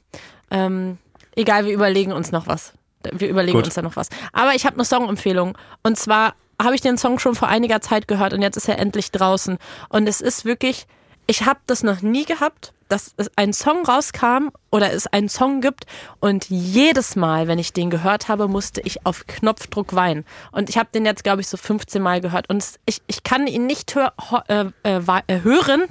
ähm, 0.49 0.97
egal, 1.37 1.65
wir 1.65 1.73
überlegen 1.73 2.11
uns 2.11 2.31
noch 2.31 2.47
was. 2.47 2.73
Wir 3.13 3.29
überlegen 3.29 3.57
Gut. 3.57 3.65
uns 3.65 3.75
da 3.75 3.81
noch 3.81 3.95
was. 3.95 4.09
Aber 4.33 4.55
ich 4.55 4.65
habe 4.65 4.75
eine 4.75 4.83
Songempfehlung. 4.83 5.57
Und 5.83 5.97
zwar 5.97 6.35
habe 6.61 6.75
ich 6.75 6.81
den 6.81 6.97
Song 6.97 7.19
schon 7.19 7.35
vor 7.35 7.47
einiger 7.47 7.79
Zeit 7.79 8.07
gehört 8.07 8.33
und 8.33 8.41
jetzt 8.41 8.57
ist 8.57 8.67
er 8.67 8.79
endlich 8.79 9.11
draußen. 9.11 9.57
Und 9.89 10.09
es 10.09 10.19
ist 10.19 10.43
wirklich, 10.43 10.87
ich 11.27 11.45
habe 11.45 11.59
das 11.67 11.83
noch 11.83 12.01
nie 12.01 12.25
gehabt, 12.25 12.73
dass 12.87 13.13
es 13.17 13.29
ein 13.35 13.53
Song 13.53 13.85
rauskam 13.85 14.49
oder 14.71 14.93
es 14.93 15.07
einen 15.07 15.29
Song 15.29 15.61
gibt 15.61 15.85
und 16.19 16.49
jedes 16.49 17.15
Mal, 17.15 17.47
wenn 17.47 17.59
ich 17.59 17.73
den 17.73 17.89
gehört 17.89 18.27
habe, 18.27 18.47
musste 18.47 18.81
ich 18.81 19.05
auf 19.05 19.27
Knopfdruck 19.27 19.93
weinen. 19.93 20.25
Und 20.51 20.69
ich 20.69 20.77
habe 20.77 20.89
den 20.93 21.05
jetzt, 21.05 21.23
glaube 21.23 21.41
ich, 21.41 21.47
so 21.47 21.57
15 21.57 22.01
Mal 22.01 22.21
gehört. 22.21 22.49
Und 22.49 22.63
ich, 22.85 23.01
ich 23.07 23.23
kann 23.23 23.47
ihn 23.47 23.65
nicht 23.65 23.93
hör, 23.95 24.13
äh, 24.47 24.65
äh, 24.83 25.01
äh, 25.27 25.41
hören, 25.41 25.83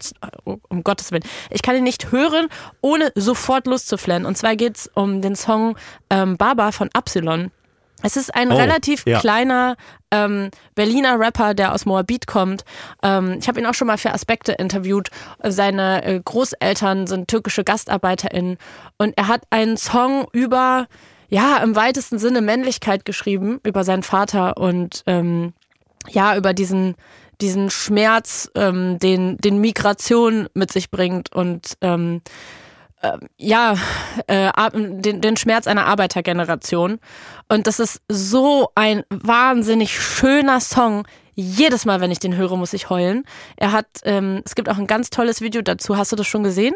um 0.44 0.84
Gottes 0.84 1.12
Willen, 1.12 1.24
ich 1.50 1.62
kann 1.62 1.76
ihn 1.76 1.84
nicht 1.84 2.12
hören, 2.12 2.48
ohne 2.80 3.12
sofort 3.14 3.66
loszuflennen. 3.66 4.26
Und 4.26 4.36
zwar 4.38 4.56
geht's 4.56 4.90
um 4.94 5.20
den 5.20 5.36
Song 5.36 5.76
ähm, 6.10 6.36
Baba 6.36 6.72
von 6.72 6.88
Absilon. 6.92 7.50
Es 8.06 8.16
ist 8.16 8.32
ein 8.32 8.52
Oh, 8.52 8.56
relativ 8.56 9.04
ja. 9.04 9.18
kleiner 9.18 9.74
ähm, 10.12 10.50
Berliner 10.76 11.18
Rapper, 11.18 11.54
der 11.54 11.74
aus 11.74 11.86
Moabit 11.86 12.28
kommt. 12.28 12.62
Ähm, 13.02 13.38
ich 13.40 13.48
habe 13.48 13.58
ihn 13.58 13.66
auch 13.66 13.74
schon 13.74 13.88
mal 13.88 13.98
für 13.98 14.14
Aspekte 14.14 14.52
interviewt. 14.52 15.08
Seine 15.42 16.04
äh, 16.04 16.20
Großeltern 16.24 17.08
sind 17.08 17.26
türkische 17.26 17.64
GastarbeiterInnen 17.64 18.58
und 18.96 19.14
er 19.18 19.26
hat 19.26 19.42
einen 19.50 19.76
Song 19.76 20.28
über, 20.32 20.86
ja, 21.28 21.56
im 21.56 21.74
weitesten 21.74 22.20
Sinne 22.20 22.42
Männlichkeit 22.42 23.04
geschrieben, 23.04 23.58
über 23.64 23.82
seinen 23.82 24.04
Vater 24.04 24.56
und 24.56 25.02
ähm, 25.06 25.52
ja, 26.08 26.36
über 26.36 26.54
diesen, 26.54 26.94
diesen 27.40 27.70
Schmerz, 27.70 28.48
ähm, 28.54 29.00
den, 29.00 29.36
den 29.38 29.60
Migration 29.60 30.46
mit 30.54 30.70
sich 30.70 30.92
bringt 30.92 31.34
und 31.34 31.76
ähm, 31.80 32.22
ja, 33.36 33.76
äh, 34.26 34.50
den, 34.72 35.20
den 35.20 35.36
Schmerz 35.36 35.66
einer 35.66 35.86
Arbeitergeneration. 35.86 36.98
Und 37.48 37.66
das 37.66 37.78
ist 37.78 38.00
so 38.08 38.70
ein 38.74 39.04
wahnsinnig 39.10 39.98
schöner 39.98 40.60
Song. 40.60 41.06
Jedes 41.34 41.84
Mal, 41.84 42.00
wenn 42.00 42.10
ich 42.10 42.18
den 42.18 42.36
höre, 42.36 42.56
muss 42.56 42.72
ich 42.72 42.88
heulen. 42.88 43.24
Er 43.56 43.72
hat, 43.72 43.86
ähm, 44.04 44.42
es 44.44 44.54
gibt 44.54 44.68
auch 44.68 44.78
ein 44.78 44.86
ganz 44.86 45.10
tolles 45.10 45.40
Video 45.40 45.62
dazu. 45.62 45.96
Hast 45.96 46.12
du 46.12 46.16
das 46.16 46.26
schon 46.26 46.42
gesehen? 46.42 46.74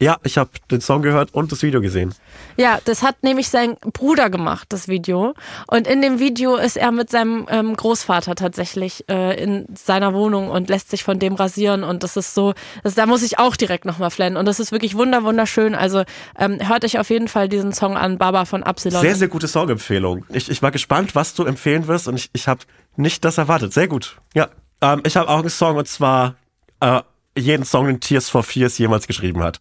Ja, 0.00 0.18
ich 0.24 0.38
habe 0.38 0.50
den 0.70 0.80
Song 0.80 1.02
gehört 1.02 1.32
und 1.34 1.52
das 1.52 1.62
Video 1.62 1.80
gesehen. 1.80 2.14
Ja, 2.56 2.78
das 2.84 3.02
hat 3.02 3.22
nämlich 3.22 3.48
sein 3.48 3.76
Bruder 3.80 4.28
gemacht, 4.28 4.66
das 4.70 4.88
Video. 4.88 5.34
Und 5.68 5.86
in 5.86 6.02
dem 6.02 6.18
Video 6.18 6.56
ist 6.56 6.76
er 6.76 6.90
mit 6.90 7.10
seinem 7.10 7.46
ähm, 7.48 7.76
Großvater 7.76 8.34
tatsächlich 8.34 9.08
äh, 9.08 9.40
in 9.40 9.66
seiner 9.74 10.12
Wohnung 10.12 10.50
und 10.50 10.68
lässt 10.68 10.90
sich 10.90 11.04
von 11.04 11.20
dem 11.20 11.34
rasieren. 11.34 11.84
Und 11.84 12.02
das 12.02 12.16
ist 12.16 12.34
so, 12.34 12.54
das, 12.82 12.96
da 12.96 13.06
muss 13.06 13.22
ich 13.22 13.38
auch 13.38 13.54
direkt 13.54 13.84
nochmal 13.84 14.10
flennen. 14.10 14.36
Und 14.36 14.46
das 14.46 14.58
ist 14.58 14.72
wirklich 14.72 14.96
wunder, 14.96 15.22
wunderschön. 15.22 15.76
Also 15.76 16.02
ähm, 16.38 16.58
hört 16.66 16.84
euch 16.84 16.98
auf 16.98 17.08
jeden 17.08 17.28
Fall 17.28 17.48
diesen 17.48 17.72
Song 17.72 17.96
an, 17.96 18.18
Baba 18.18 18.46
von 18.46 18.64
Absilon. 18.64 19.00
Sehr, 19.00 19.14
sehr 19.14 19.28
gute 19.28 19.46
Songempfehlung. 19.46 20.26
Ich, 20.30 20.50
ich 20.50 20.60
war 20.60 20.72
gespannt, 20.72 21.14
was 21.14 21.34
du 21.34 21.44
empfehlen 21.44 21.86
wirst 21.86 22.08
und 22.08 22.16
ich, 22.16 22.30
ich 22.32 22.48
habe 22.48 22.60
nicht 22.96 23.24
das 23.24 23.38
erwartet. 23.38 23.72
Sehr 23.72 23.86
gut. 23.86 24.16
Ja, 24.34 24.48
ähm, 24.80 25.02
ich 25.06 25.16
habe 25.16 25.28
auch 25.28 25.38
einen 25.38 25.50
Song 25.50 25.76
und 25.76 25.86
zwar 25.86 26.34
äh, 26.80 27.00
jeden 27.36 27.64
Song, 27.64 27.86
den 27.86 28.00
Tears 28.00 28.28
for 28.28 28.42
Fears 28.42 28.76
jemals 28.78 29.06
geschrieben 29.06 29.42
hat. 29.42 29.60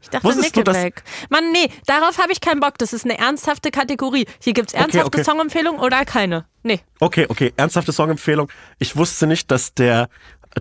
Ich 0.00 0.10
dachte 0.10 0.24
Wusstest 0.24 0.56
Nickelback. 0.56 1.02
Mann, 1.30 1.52
nee, 1.52 1.70
darauf 1.86 2.18
habe 2.18 2.32
ich 2.32 2.40
keinen 2.40 2.60
Bock. 2.60 2.78
Das 2.78 2.92
ist 2.92 3.04
eine 3.04 3.18
ernsthafte 3.18 3.70
Kategorie. 3.70 4.26
Hier 4.40 4.52
gibt's 4.52 4.72
ernsthafte 4.72 5.18
okay. 5.18 5.24
Songempfehlungen 5.24 5.80
oder 5.80 6.04
keine. 6.04 6.46
Nee. 6.62 6.80
Okay, 7.00 7.26
okay, 7.28 7.52
ernsthafte 7.56 7.92
Songempfehlung. 7.92 8.48
Ich 8.78 8.96
wusste 8.96 9.26
nicht, 9.26 9.50
dass 9.50 9.74
der, 9.74 10.08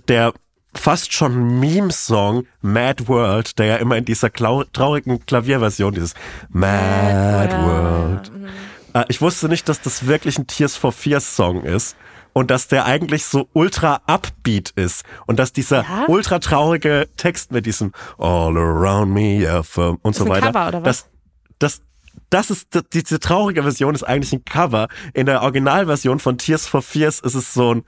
der 0.07 0.33
fast 0.73 1.13
schon 1.13 1.59
Meme-Song 1.59 2.45
Mad 2.61 3.07
World, 3.07 3.57
der 3.59 3.65
ja 3.65 3.75
immer 3.77 3.97
in 3.97 4.05
dieser 4.05 4.31
traurigen 4.31 5.25
Klavierversion, 5.25 5.93
dieses 5.93 6.13
Mad 6.49 7.53
World. 7.63 8.31
Äh, 8.93 9.05
ich 9.09 9.21
wusste 9.21 9.49
nicht, 9.49 9.67
dass 9.69 9.81
das 9.81 10.07
wirklich 10.07 10.37
ein 10.37 10.47
Tears 10.47 10.75
for 10.75 10.91
Fears 10.91 11.35
Song 11.35 11.63
ist. 11.63 11.95
Und 12.37 12.51
dass 12.51 12.67
der 12.67 12.85
eigentlich 12.85 13.25
so 13.25 13.49
ultra 13.53 14.01
upbeat 14.05 14.69
ist. 14.75 15.03
Und 15.25 15.39
dass 15.39 15.53
dieser 15.53 15.81
Ja? 15.81 16.05
ultra 16.07 16.37
traurige 16.37 17.09
Text 17.17 17.51
mit 17.51 17.65
diesem 17.65 17.93
All 18.19 18.55
around 18.55 19.11
me, 19.11 19.39
yeah, 19.39 19.63
und 20.03 20.15
so 20.15 20.27
weiter. 20.29 20.51
Cover? 20.51 20.81
Das, 20.81 21.07
das, 21.57 21.81
das 22.29 22.51
ist, 22.51 22.67
diese 22.93 23.19
traurige 23.19 23.63
Version 23.63 23.95
ist 23.95 24.03
eigentlich 24.03 24.33
ein 24.33 24.45
Cover. 24.45 24.87
In 25.15 25.25
der 25.25 25.41
Originalversion 25.41 26.19
von 26.19 26.37
Tears 26.37 26.67
for 26.67 26.83
Fears 26.83 27.21
ist 27.21 27.33
es 27.33 27.55
so 27.55 27.73
ein 27.73 27.83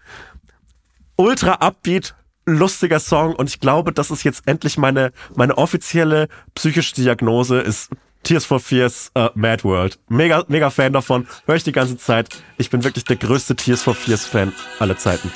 ultra 1.16 1.54
upbeat, 1.60 2.16
lustiger 2.47 3.00
Song 3.00 3.36
und 3.36 3.50
ich 3.50 3.60
glaube, 3.60 3.93
das 3.93 4.10
ist 4.10 4.24
jetzt 4.24 4.47
endlich 4.47 4.80
meine, 4.80 5.12
meine 5.36 5.60
offizielle 5.60 6.28
psychische 6.56 6.95
Diagnose 6.95 7.60
ist 7.60 7.91
Tears 8.24 8.45
for 8.45 8.59
Fears 8.59 9.11
uh, 9.17 9.30
Mad 9.34 9.63
World. 9.63 9.97
Mega, 10.09 10.43
mega 10.47 10.70
Fan 10.70 10.93
davon. 10.93 11.28
Höre 11.45 11.55
ich 11.55 11.63
die 11.63 11.72
ganze 11.72 11.97
Zeit. 11.97 12.30
Ich 12.57 12.70
bin 12.70 12.84
wirklich 12.84 13.05
der 13.05 13.15
größte 13.15 13.55
Tears 13.55 13.82
for 13.82 13.95
Fears 13.95 14.26
Fan 14.26 14.53
aller 14.80 14.97
Zeiten. 14.97 15.32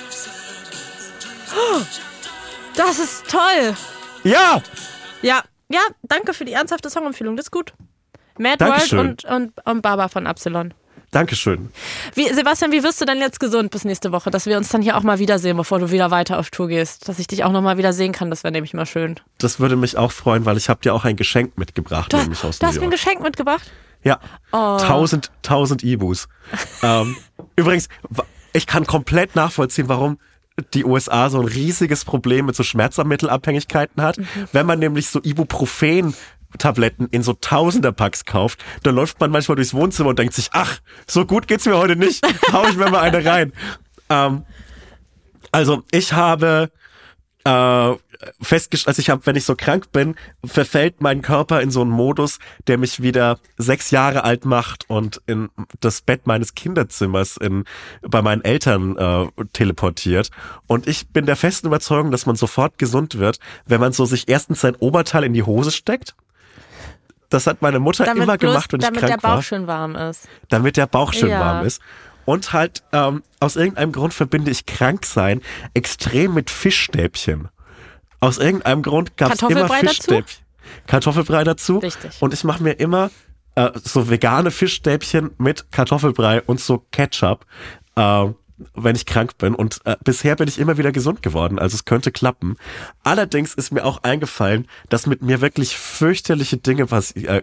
Das 2.76 3.00
ist 3.00 3.28
toll. 3.30 3.76
Ja! 4.24 4.62
Ja, 5.22 5.42
ja, 5.70 5.82
danke 6.04 6.34
für 6.34 6.46
die 6.46 6.54
ernsthafte 6.54 6.90
Songempfehlung. 6.90 7.36
Das 7.36 7.46
ist 7.48 7.52
gut. 7.52 7.74
Mad 8.38 8.58
Dankeschön. 8.58 9.00
World 9.00 9.26
und, 9.26 9.56
und, 9.56 9.66
und 9.66 9.82
Baba 9.82 10.08
von 10.08 10.28
Absilon. 10.28 10.74
Dankeschön. 11.14 11.70
Wie, 12.16 12.28
Sebastian, 12.34 12.72
wie 12.72 12.84
wirst 12.84 13.00
du 13.00 13.06
denn 13.06 13.20
jetzt 13.20 13.40
gesund 13.40 13.72
bis 13.72 13.86
nächste 13.86 14.12
Woche, 14.12 14.32
dass 14.32 14.46
wir 14.46 14.58
uns 14.58 14.70
dann 14.70 14.82
hier 14.82 14.98
auch 14.98 15.04
mal 15.04 15.20
wiedersehen, 15.20 15.56
bevor 15.56 15.80
du 15.80 15.92
wieder 15.92 16.12
weiter 16.12 16.40
auf 16.40 16.50
Tour 16.50 16.68
gehst? 16.68 17.08
Dass 17.08 17.20
ich 17.20 17.28
dich 17.28 17.44
auch 17.44 17.52
noch 17.52 17.62
mal 17.62 17.78
wieder 17.78 17.94
sehen 17.94 18.12
kann, 18.12 18.30
das 18.30 18.44
wäre 18.44 18.52
nämlich 18.52 18.74
mal 18.74 18.86
schön. 18.86 19.20
Das 19.38 19.60
würde 19.60 19.76
mich 19.76 19.96
auch 19.96 20.12
freuen, 20.12 20.46
weil 20.46 20.58
ich 20.58 20.70
habe 20.70 20.82
dir 20.82 20.94
auch 20.94 21.06
ein 21.06 21.16
Geschenk 21.16 21.58
mitgebracht, 21.58 22.12
Du, 22.12 22.18
nämlich 22.18 22.44
aus 22.44 22.60
du 22.60 22.68
hast 22.68 22.80
mir 22.80 22.84
ein. 22.86 22.92
Geschenk 22.92 23.22
mitgebracht? 23.22 23.72
Ja. 24.04 24.20
Oh. 24.52 24.78
Tausend, 24.78 25.32
tausend 25.44 25.84
Ibus. 25.84 26.28
ähm, 26.84 27.16
übrigens, 27.56 27.88
ich 28.52 28.68
kann 28.68 28.86
komplett 28.86 29.36
nachvollziehen, 29.36 29.88
warum 29.88 30.18
die 30.74 30.84
USA 30.86 31.30
so 31.30 31.40
ein 31.40 31.48
riesiges 31.48 32.06
Problem 32.06 32.46
mit 32.48 32.56
so 32.56 32.64
Schmerzmittelabhängigkeiten 32.64 34.04
hat. 34.04 34.18
Mhm. 34.18 34.26
Wenn 34.52 34.66
man 34.66 34.80
nämlich 34.80 35.08
so 35.10 35.20
Ibuprofen 35.24 36.14
Tabletten 36.58 37.08
in 37.12 37.24
so 37.24 37.34
Tausenderpacks 37.34 38.26
kauft, 38.26 38.64
dann 38.84 38.96
läuft 38.96 39.20
man 39.20 39.32
manchmal 39.32 39.56
durchs 39.56 39.74
Wohnzimmer 39.74 40.10
und 40.10 40.20
denkt 40.20 40.34
sich, 40.34 40.50
ach, 40.54 40.80
so 41.08 41.26
gut 41.26 41.48
geht's 41.48 41.66
mir 41.66 41.78
heute 41.78 41.96
nicht, 41.96 42.26
hau 42.52 42.66
ich 42.68 42.76
mir 42.76 42.90
mal 42.90 43.00
eine 43.00 43.26
rein. 43.26 43.54
Ähm, 44.10 44.46
also 45.52 45.84
ich 45.92 46.14
habe 46.14 46.72
äh, 47.44 47.94
festgestellt, 48.42 48.88
also 48.88 49.00
ich 49.02 49.10
habe, 49.10 49.26
wenn 49.26 49.36
ich 49.36 49.46
so 49.46 49.56
krank 49.56 49.92
bin, 49.92 50.16
verfällt 50.44 51.02
mein 51.02 51.22
Körper 51.22 51.62
in 51.62 51.72
so 51.72 51.82
einen 51.82 51.92
Modus, 51.92 52.40
der 52.68 52.78
mich 52.78 53.02
wieder 53.02 53.40
sechs 53.58 53.92
Jahre 53.92 54.24
alt 54.24 54.46
macht 54.46 54.90
und 54.90 55.22
in 55.26 55.50
das 55.80 56.02
Bett 56.02 56.26
meines 56.26 56.54
Kinderzimmers 56.54 57.38
in, 57.38 57.66
bei 58.02 58.22
meinen 58.22 58.44
Eltern 58.44 58.98
äh, 58.98 59.28
teleportiert. 59.54 60.30
Und 60.68 60.88
ich 60.88 61.10
bin 61.10 61.26
der 61.26 61.36
festen 61.36 61.68
Überzeugung, 61.68 62.12
dass 62.12 62.26
man 62.26 62.36
sofort 62.36 62.78
gesund 62.78 63.18
wird, 63.18 63.40
wenn 63.66 63.82
man 63.82 63.92
so 63.94 64.06
sich 64.06 64.30
erstens 64.30 64.62
sein 64.62 64.76
Oberteil 64.76 65.24
in 65.24 65.34
die 65.34 65.44
Hose 65.44 65.72
steckt. 65.72 66.16
Das 67.34 67.48
hat 67.48 67.62
meine 67.64 67.80
Mutter 67.80 68.06
Damit, 68.06 68.24
immer 68.24 68.38
bloß, 68.38 68.52
gemacht, 68.54 68.74
wenn 68.74 68.80
ich 68.82 68.86
damit 68.86 69.02
der 69.02 69.10
krank 69.10 69.22
Bauch 69.24 69.30
war 69.30 69.42
schön 69.42 69.68
warm 69.68 69.96
ist. 69.96 70.28
damit 70.50 70.78
der 70.78 70.86
Bauch 70.86 71.14
schön 71.14 71.30
Ja. 71.30 71.40
warm 71.40 71.66
ist. 71.66 71.82
Und 72.26 72.54
halt, 72.54 72.84
ähm, 72.94 73.24
aus 73.40 73.56
irgendeinem 73.56 73.92
Grund 73.92 74.14
verbinde 74.14 74.52
ich 74.52 74.66
Kranksein 74.66 75.42
extrem 75.74 76.36
mit 76.36 76.50
Fischstäbchen. 76.50 77.50
Aus 78.20 78.38
irgendeinem 78.38 78.84
Grund 78.84 79.18
gab 79.18 79.34
es 79.34 79.42
immer 79.42 79.50
Kartoffelbrei 79.50 79.82
dazu? 79.82 79.96
Fischstäbchen. 79.96 80.46
Kartoffelbrei 80.88 81.44
dazu. 81.44 81.78
Richtig. 81.80 82.22
Und 82.22 82.34
ich 82.34 82.44
mache 82.44 82.64
mir 82.64 82.74
immer 82.74 83.10
äh, 83.56 83.72
so 83.84 84.10
vegane 84.10 84.52
Fischstäbchen 84.52 85.32
mit 85.38 85.72
Kartoffelbrei 85.72 86.42
und 86.44 86.60
so 86.60 86.86
Ketchup, 86.92 87.46
äh, 87.96 88.26
wenn 88.76 88.96
ich 88.96 89.06
krank 89.06 89.38
bin. 89.38 89.56
Und 89.56 89.82
äh, 89.86 89.96
bisher 90.04 90.36
bin 90.36 90.48
ich 90.48 90.60
immer 90.60 90.78
wieder 90.78 90.92
gesund 90.92 91.22
geworden. 91.22 91.60
Also 91.60 91.76
es 91.76 91.86
könnte 91.86 92.12
klappen. 92.12 92.58
Allerdings 93.04 93.54
ist 93.54 93.72
mir 93.72 93.86
auch 93.86 94.04
eingefallen, 94.04 94.68
dass 94.90 95.08
mit 95.08 95.22
mir 95.22 95.42
wirklich 95.42 95.78
fürchterliche 95.78 96.58
Dinge 96.58 96.92
was 96.92 97.12
äh, 97.12 97.42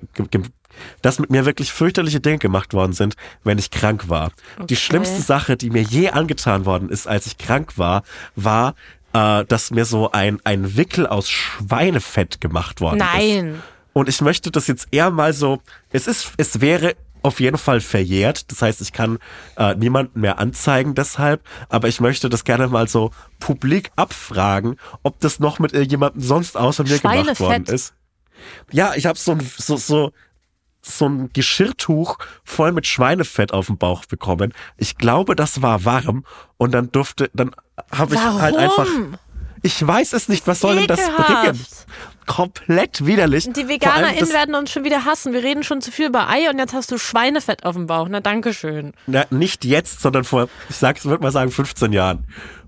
dass 1.03 1.19
mit 1.19 1.31
mir 1.31 1.47
wirklich 1.47 1.73
fürchterliche 1.73 2.21
Dinge 2.21 2.39
gemacht 2.39 2.73
worden 2.73 2.93
sind, 2.93 3.17
wenn 3.43 3.59
ich 3.59 3.71
krank 3.71 4.09
war. 4.09 4.31
Die 4.69 4.77
schlimmste 4.77 5.21
Sache, 5.21 5.57
die 5.57 5.69
mir 5.69 5.83
je 5.83 6.11
angetan 6.11 6.65
worden 6.65 6.89
ist, 6.91 7.09
als 7.09 7.27
ich 7.27 7.39
krank 7.39 7.77
war, 7.77 8.05
war, 8.37 8.75
äh, 9.13 9.45
dass 9.45 9.71
mir 9.71 9.85
so 9.85 10.13
ein, 10.13 10.41
ein 10.45 10.77
Wickel 10.77 11.07
aus 11.07 11.29
Schweinefett 11.29 12.41
gemacht 12.41 12.81
worden 12.81 13.01
ist. 13.01 13.07
Nein. 13.13 13.63
Und 13.93 14.09
ich 14.09 14.21
möchte 14.21 14.51
das 14.51 14.69
jetzt 14.69 14.89
eher 14.93 15.11
mal 15.11 15.33
so, 15.33 15.61
es 15.91 16.07
ist, 16.07 16.33
es 16.37 16.61
wäre 16.61 16.95
auf 17.23 17.41
jeden 17.41 17.59
Fall 17.59 17.81
verjährt. 17.81 18.51
Das 18.51 18.63
heißt, 18.63 18.81
ich 18.81 18.93
kann 18.93 19.19
äh, 19.57 19.75
niemanden 19.75 20.21
mehr 20.21 20.39
anzeigen 20.39 20.95
deshalb, 20.95 21.43
aber 21.69 21.89
ich 21.89 22.01
möchte 22.01 22.29
das 22.29 22.45
gerne 22.45 22.69
mal 22.69 22.89
so 22.89 23.11
publik 23.39 23.91
abfragen, 23.97 24.77
ob 25.03 25.21
das 25.21 25.41
noch 25.41 25.59
mit 25.59 25.73
irgendjemandem 25.73 26.23
sonst 26.23 26.57
außer 26.57 26.85
mir 26.85 26.99
gemacht 26.99 27.41
worden 27.41 27.65
ist. 27.65 27.95
Ja, 28.71 28.95
ich 28.95 29.07
habe 29.07 29.19
so 29.19 29.33
ein 29.33 29.41
so 29.41 29.77
so 29.77 30.13
so 30.83 31.07
ein 31.07 31.31
Geschirrtuch 31.33 32.17
voll 32.43 32.73
mit 32.73 32.87
Schweinefett 32.87 33.53
auf 33.53 33.67
dem 33.67 33.77
Bauch 33.77 34.07
bekommen. 34.07 34.55
Ich 34.77 34.97
glaube, 34.97 35.37
das 35.37 35.63
war 35.63 35.85
warm 35.85 36.25
und 36.57 36.73
dann 36.73 36.91
durfte, 36.91 37.31
dann 37.35 37.55
habe 37.93 38.15
ich 38.15 38.21
halt 38.21 38.57
einfach. 38.57 38.87
Ich 39.63 39.87
weiß 39.87 40.13
es 40.13 40.29
nicht. 40.29 40.47
Was 40.47 40.61
soll 40.61 40.77
denn 40.77 40.87
das 40.87 41.01
Ekelhaft. 41.01 41.43
bringen? 41.43 41.67
Komplett 42.27 43.07
widerlich. 43.07 43.49
Die 43.53 43.69
VeganerInnen 43.69 44.31
werden 44.31 44.55
uns 44.55 44.71
schon 44.71 44.85
wieder 44.85 45.05
hassen. 45.05 45.33
Wir 45.33 45.43
reden 45.43 45.65
schon 45.65 45.81
zu 45.81 45.91
viel 45.91 46.07
über 46.07 46.29
Ei 46.29 46.49
und 46.49 46.59
jetzt 46.59 46.73
hast 46.73 46.91
du 46.93 46.99
Schweinefett 46.99 47.65
auf 47.65 47.75
dem 47.75 47.87
Bauch. 47.87 48.07
Na, 48.09 48.21
danke 48.21 48.55
schön. 48.55 48.93
Na, 49.07 49.25
nicht 49.31 49.65
jetzt, 49.65 50.01
sondern 50.01 50.25
vor, 50.25 50.49
ich 50.69 50.77
sag, 50.77 50.99
ich 50.99 51.05
würde 51.05 51.23
mal 51.23 51.33
sagen, 51.33 51.51
15 51.51 51.93
Jahren. 51.93 52.27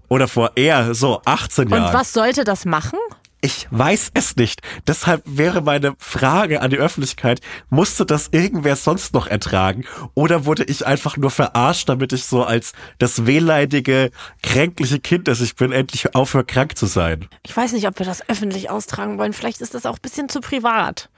Oder 0.08 0.26
vor 0.28 0.52
eher 0.56 0.94
so 0.94 1.22
18 1.24 1.68
Jahren. 1.68 1.86
Und 1.86 1.92
was 1.94 2.12
sollte 2.12 2.44
das 2.44 2.64
machen? 2.64 2.98
Ich 3.44 3.66
weiß 3.72 4.12
es 4.14 4.36
nicht. 4.36 4.62
Deshalb 4.86 5.22
wäre 5.24 5.62
meine 5.62 5.96
Frage 5.98 6.60
an 6.60 6.70
die 6.70 6.76
Öffentlichkeit, 6.76 7.40
musste 7.70 8.06
das 8.06 8.28
irgendwer 8.30 8.76
sonst 8.76 9.14
noch 9.14 9.26
ertragen? 9.26 9.84
Oder 10.14 10.44
wurde 10.44 10.62
ich 10.62 10.86
einfach 10.86 11.16
nur 11.16 11.32
verarscht, 11.32 11.88
damit 11.88 12.12
ich 12.12 12.24
so 12.24 12.44
als 12.44 12.72
das 12.98 13.26
wehleidige, 13.26 14.12
kränkliche 14.44 15.00
Kind, 15.00 15.26
das 15.26 15.40
ich 15.40 15.56
bin, 15.56 15.72
endlich 15.72 16.14
aufhöre, 16.14 16.44
krank 16.44 16.78
zu 16.78 16.86
sein? 16.86 17.28
Ich 17.42 17.56
weiß 17.56 17.72
nicht, 17.72 17.88
ob 17.88 17.98
wir 17.98 18.06
das 18.06 18.28
öffentlich 18.28 18.70
austragen 18.70 19.18
wollen. 19.18 19.32
Vielleicht 19.32 19.60
ist 19.60 19.74
das 19.74 19.86
auch 19.86 19.96
ein 19.96 20.02
bisschen 20.02 20.28
zu 20.28 20.40
privat. 20.40 21.10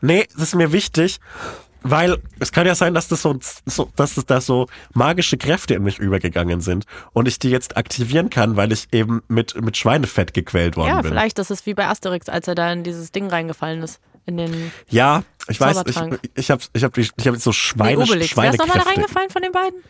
Nee, 0.00 0.26
das 0.32 0.44
ist 0.44 0.54
mir 0.54 0.72
wichtig, 0.72 1.20
weil 1.90 2.18
es 2.38 2.52
kann 2.52 2.66
ja 2.66 2.74
sein, 2.74 2.94
dass 2.94 3.08
das 3.08 3.22
so, 3.22 3.38
so 3.66 3.90
dass 3.96 4.16
es 4.16 4.26
da 4.26 4.40
so 4.40 4.66
magische 4.94 5.36
Kräfte 5.36 5.74
in 5.74 5.82
mich 5.82 5.98
übergegangen 5.98 6.60
sind 6.60 6.84
und 7.12 7.28
ich 7.28 7.38
die 7.38 7.50
jetzt 7.50 7.76
aktivieren 7.76 8.30
kann, 8.30 8.56
weil 8.56 8.72
ich 8.72 8.88
eben 8.92 9.22
mit, 9.28 9.60
mit 9.60 9.76
Schweinefett 9.76 10.34
gequält 10.34 10.76
worden 10.76 10.88
Ja, 10.88 11.02
bin. 11.02 11.10
vielleicht 11.12 11.38
das 11.38 11.50
ist 11.50 11.66
wie 11.66 11.74
bei 11.74 11.86
Asterix, 11.88 12.28
als 12.28 12.48
er 12.48 12.54
da 12.54 12.72
in 12.72 12.82
dieses 12.82 13.12
Ding 13.12 13.28
reingefallen 13.28 13.82
ist. 13.82 14.00
In 14.28 14.36
den 14.38 14.72
Ja, 14.88 15.22
ich 15.48 15.60
weiß, 15.60 15.82
ich, 15.86 15.96
ich 16.34 16.50
habe 16.50 16.62
ich 16.72 16.82
hab, 16.84 16.92
die- 16.94 17.00
ich 17.02 17.26
hab 17.28 17.34
jetzt 17.34 17.44
so 17.44 17.50
nee, 17.50 17.54
Schweine, 17.54 18.02
Obelix. 18.02 18.36
Wer 18.36 18.50
ist 18.50 18.58
nochmal 18.58 18.78
da 18.78 18.84
reingefallen 18.90 19.30
von 19.30 19.42
den 19.42 19.52
beiden? 19.52 19.80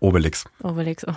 Obelix. 0.00 0.44
Obelix. 0.62 1.06
Oh 1.06 1.12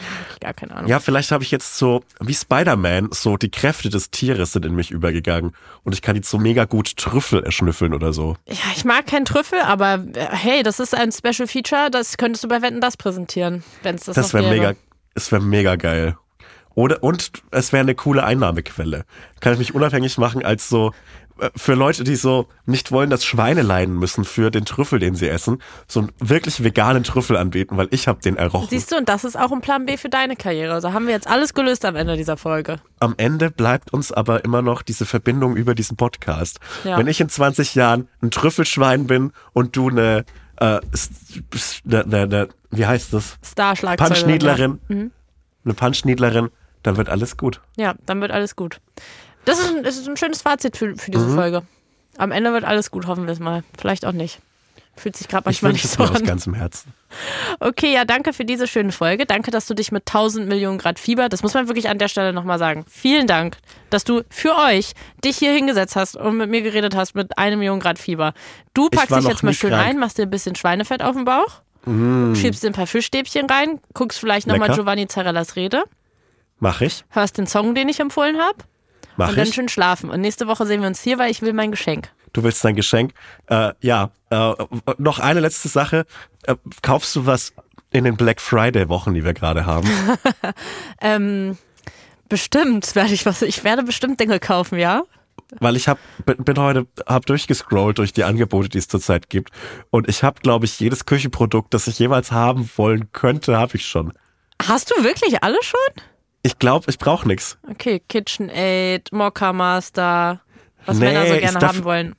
ich 0.00 0.06
hab 0.06 0.12
ihn 0.12 0.18
wirklich 0.20 0.40
gar 0.40 0.54
keine 0.54 0.74
Ahnung. 0.74 0.90
Ja, 0.90 1.00
vielleicht 1.00 1.30
habe 1.30 1.44
ich 1.44 1.50
jetzt 1.50 1.76
so, 1.76 2.02
wie 2.20 2.34
Spider-Man, 2.34 3.08
so 3.12 3.36
die 3.36 3.50
Kräfte 3.50 3.88
des 3.88 4.10
Tieres 4.10 4.52
sind 4.52 4.64
in 4.64 4.74
mich 4.74 4.90
übergegangen 4.90 5.52
und 5.82 5.92
ich 5.92 6.02
kann 6.02 6.16
jetzt 6.16 6.30
so 6.30 6.38
mega 6.38 6.64
gut 6.64 6.96
Trüffel 6.96 7.42
erschnüffeln 7.42 7.94
oder 7.94 8.12
so. 8.12 8.36
Ja, 8.46 8.56
ich 8.76 8.84
mag 8.84 9.06
keinen 9.06 9.24
Trüffel, 9.24 9.60
aber 9.62 10.04
äh, 10.14 10.26
hey, 10.30 10.62
das 10.62 10.80
ist 10.80 10.94
ein 10.94 11.12
Special 11.12 11.46
Feature, 11.48 11.90
das 11.90 12.16
könntest 12.16 12.44
du 12.44 12.48
bei 12.48 12.62
Wetten 12.62 12.80
das 12.80 12.96
präsentieren, 12.96 13.64
wenn 13.82 13.96
es 13.96 14.04
das, 14.04 14.16
Das 14.16 14.32
noch 14.32 14.40
wäre 14.40 14.50
mega, 14.50 14.74
es 15.14 15.30
wäre 15.30 15.42
mega 15.42 15.76
geil. 15.76 16.16
Oder, 16.74 17.02
und 17.04 17.30
es 17.52 17.72
wäre 17.72 17.82
eine 17.82 17.94
coole 17.94 18.24
Einnahmequelle. 18.24 19.04
Kann 19.40 19.52
ich 19.52 19.58
mich 19.60 19.74
unabhängig 19.74 20.18
machen 20.18 20.44
als 20.44 20.68
so, 20.68 20.92
für 21.56 21.74
Leute, 21.74 22.04
die 22.04 22.16
so 22.16 22.46
nicht 22.66 22.92
wollen, 22.92 23.10
dass 23.10 23.24
Schweine 23.24 23.62
leiden 23.62 23.98
müssen 23.98 24.24
für 24.24 24.50
den 24.50 24.64
Trüffel, 24.64 24.98
den 24.98 25.14
sie 25.14 25.28
essen, 25.28 25.60
so 25.88 26.00
einen 26.00 26.12
wirklich 26.20 26.62
veganen 26.62 27.02
Trüffel 27.04 27.36
anbieten, 27.36 27.76
weil 27.76 27.88
ich 27.90 28.06
habe 28.08 28.20
den 28.20 28.36
errochen. 28.36 28.68
Siehst 28.70 28.92
du, 28.92 28.96
und 28.96 29.08
das 29.08 29.24
ist 29.24 29.36
auch 29.38 29.50
ein 29.52 29.60
Plan 29.60 29.84
B 29.86 29.96
für 29.96 30.08
deine 30.08 30.36
Karriere. 30.36 30.72
Also 30.74 30.92
haben 30.92 31.06
wir 31.06 31.14
jetzt 31.14 31.26
alles 31.26 31.52
gelöst 31.54 31.84
am 31.84 31.96
Ende 31.96 32.16
dieser 32.16 32.36
Folge. 32.36 32.76
Am 33.00 33.14
Ende 33.16 33.50
bleibt 33.50 33.92
uns 33.92 34.12
aber 34.12 34.44
immer 34.44 34.62
noch 34.62 34.82
diese 34.82 35.06
Verbindung 35.06 35.56
über 35.56 35.74
diesen 35.74 35.96
Podcast. 35.96 36.60
Ja. 36.84 36.96
Wenn 36.98 37.06
ich 37.08 37.20
in 37.20 37.28
20 37.28 37.74
Jahren 37.74 38.08
ein 38.22 38.30
Trüffelschwein 38.30 39.06
bin 39.06 39.32
und 39.52 39.76
du 39.76 39.88
eine, 39.88 40.24
äh, 40.60 40.78
s- 40.92 41.10
s- 41.54 41.80
ne, 41.84 42.04
ne, 42.06 42.26
ne, 42.26 42.48
wie 42.70 42.86
heißt 42.86 43.12
das? 43.12 43.38
Starschlagzeuger. 43.44 44.08
Punchniedlerin. 44.14 44.78
Mhm. 44.88 45.10
Eine 45.64 45.74
Punchniedlerin, 45.74 46.50
dann 46.82 46.96
wird 46.96 47.08
alles 47.08 47.36
gut. 47.36 47.60
Ja, 47.76 47.94
dann 48.06 48.20
wird 48.20 48.30
alles 48.30 48.54
gut. 48.56 48.80
Das 49.44 49.58
ist 49.58 49.70
ein, 49.74 49.82
das 49.82 49.96
ist 49.96 50.08
ein 50.08 50.16
schönes 50.16 50.42
Fazit 50.42 50.76
für, 50.76 50.96
für 50.96 51.10
Mhm. 51.10 51.14
diese 51.14 51.28
Folge. 51.34 51.62
Am 52.16 52.30
Ende 52.32 52.52
wird 52.52 52.64
alles 52.64 52.90
gut, 52.90 53.06
hoffen 53.06 53.26
wir 53.26 53.32
es 53.32 53.40
mal. 53.40 53.64
Vielleicht 53.78 54.04
auch 54.06 54.12
nicht. 54.12 54.38
Fühlt 54.96 55.16
sich 55.16 55.26
gerade 55.26 55.50
Ich 55.50 55.60
manchmal 55.60 55.72
wünsche 55.72 55.86
nicht 55.88 55.96
so 55.96 56.04
mir 56.04 56.10
aus 56.10 56.16
an. 56.20 56.24
ganzem 56.24 56.54
Herzen. 56.54 56.92
Okay, 57.58 57.92
ja, 57.92 58.04
danke 58.04 58.32
für 58.32 58.44
diese 58.44 58.68
schöne 58.68 58.92
Folge. 58.92 59.26
Danke, 59.26 59.50
dass 59.50 59.66
du 59.66 59.74
dich 59.74 59.90
mit 59.90 60.04
1000 60.06 60.46
Millionen 60.48 60.78
Grad 60.78 61.00
Fieber, 61.00 61.28
das 61.28 61.42
muss 61.42 61.52
man 61.52 61.66
wirklich 61.66 61.88
an 61.88 61.98
der 61.98 62.06
Stelle 62.06 62.32
nochmal 62.32 62.60
sagen. 62.60 62.84
Vielen 62.88 63.26
Dank, 63.26 63.56
dass 63.90 64.04
du 64.04 64.22
für 64.30 64.54
euch 64.56 64.92
dich 65.24 65.36
hier 65.38 65.50
hingesetzt 65.52 65.96
hast 65.96 66.16
und 66.16 66.36
mit 66.36 66.48
mir 66.48 66.62
geredet 66.62 66.94
hast 66.94 67.16
mit 67.16 67.36
einer 67.38 67.56
Million 67.56 67.80
Grad 67.80 67.98
Fieber. 67.98 68.34
Du 68.72 68.88
packst 68.88 69.16
dich 69.16 69.24
jetzt 69.24 69.42
mal 69.42 69.52
schön 69.52 69.70
krank. 69.70 69.84
ein, 69.84 69.98
machst 69.98 70.16
dir 70.18 70.22
ein 70.22 70.30
bisschen 70.30 70.54
Schweinefett 70.54 71.02
auf 71.02 71.16
den 71.16 71.24
Bauch, 71.24 71.62
schiebst 72.36 72.62
dir 72.62 72.68
ein 72.68 72.72
paar 72.72 72.86
Fischstäbchen 72.86 73.46
rein, 73.50 73.80
guckst 73.94 74.20
vielleicht 74.20 74.46
nochmal. 74.46 74.70
Giovanni 74.70 75.08
Zarellas 75.08 75.56
Rede, 75.56 75.82
Mach 76.60 76.80
ich, 76.82 77.04
hörst 77.10 77.36
den 77.36 77.48
Song, 77.48 77.74
den 77.74 77.88
ich 77.88 77.98
empfohlen 77.98 78.38
habe 78.38 78.58
mach 79.16 79.30
und 79.30 79.38
dann 79.38 79.48
ich. 79.48 79.54
schön 79.54 79.68
schlafen. 79.68 80.10
Und 80.10 80.20
nächste 80.20 80.46
Woche 80.46 80.66
sehen 80.66 80.80
wir 80.80 80.88
uns 80.88 81.00
hier, 81.02 81.18
weil 81.18 81.30
ich 81.30 81.42
will 81.42 81.52
mein 81.52 81.70
Geschenk. 81.70 82.10
Du 82.32 82.42
willst 82.42 82.64
dein 82.64 82.76
Geschenk. 82.76 83.12
Äh, 83.46 83.72
ja, 83.80 84.10
äh, 84.30 84.52
noch 84.98 85.18
eine 85.18 85.40
letzte 85.40 85.68
Sache. 85.68 86.04
Äh, 86.42 86.56
kaufst 86.82 87.14
du 87.16 87.26
was 87.26 87.52
in 87.90 88.04
den 88.04 88.16
Black 88.16 88.40
Friday 88.40 88.88
Wochen, 88.88 89.14
die 89.14 89.24
wir 89.24 89.34
gerade 89.34 89.66
haben? 89.66 89.88
Ähm, 91.00 91.58
bestimmt 92.28 92.94
werde 92.94 93.12
ich 93.12 93.26
was, 93.26 93.42
ich 93.42 93.62
werde 93.62 93.82
bestimmt 93.82 94.18
Dinge 94.18 94.40
kaufen, 94.40 94.78
ja? 94.78 95.04
Weil 95.60 95.76
ich 95.76 95.86
hab, 95.88 95.98
bin, 96.24 96.56
heute 96.56 96.86
hab 97.06 97.26
durchgescrollt 97.26 97.98
durch 97.98 98.12
die 98.12 98.24
Angebote, 98.24 98.68
die 98.68 98.78
es 98.78 98.88
zurzeit 98.88 99.28
gibt. 99.28 99.50
Und 99.90 100.08
ich 100.08 100.22
habe, 100.22 100.40
glaube 100.40 100.64
ich, 100.64 100.80
jedes 100.80 101.06
Küchenprodukt, 101.06 101.74
das 101.74 101.86
ich 101.86 101.98
jeweils 101.98 102.32
haben 102.32 102.68
wollen 102.76 103.12
könnte, 103.12 103.56
habe 103.56 103.76
ich 103.76 103.86
schon. 103.86 104.12
Hast 104.62 104.90
du 104.90 105.04
wirklich 105.04 105.42
alle 105.42 105.62
schon? 105.62 106.04
Ich 106.46 106.58
glaube, 106.58 106.84
ich 106.90 106.98
brauche 106.98 107.26
nichts. 107.26 107.56
Okay, 107.68 108.02
KitchenAid, 108.06 109.10
Mokka 109.12 109.52
Master, 109.54 110.42
was 110.84 110.98
Nee, 110.98 111.06
Männer 111.06 111.26
so 111.26 111.38
gerne 111.38 111.58
darf- 111.58 111.76
haben 111.76 111.84
wollen. 111.84 112.14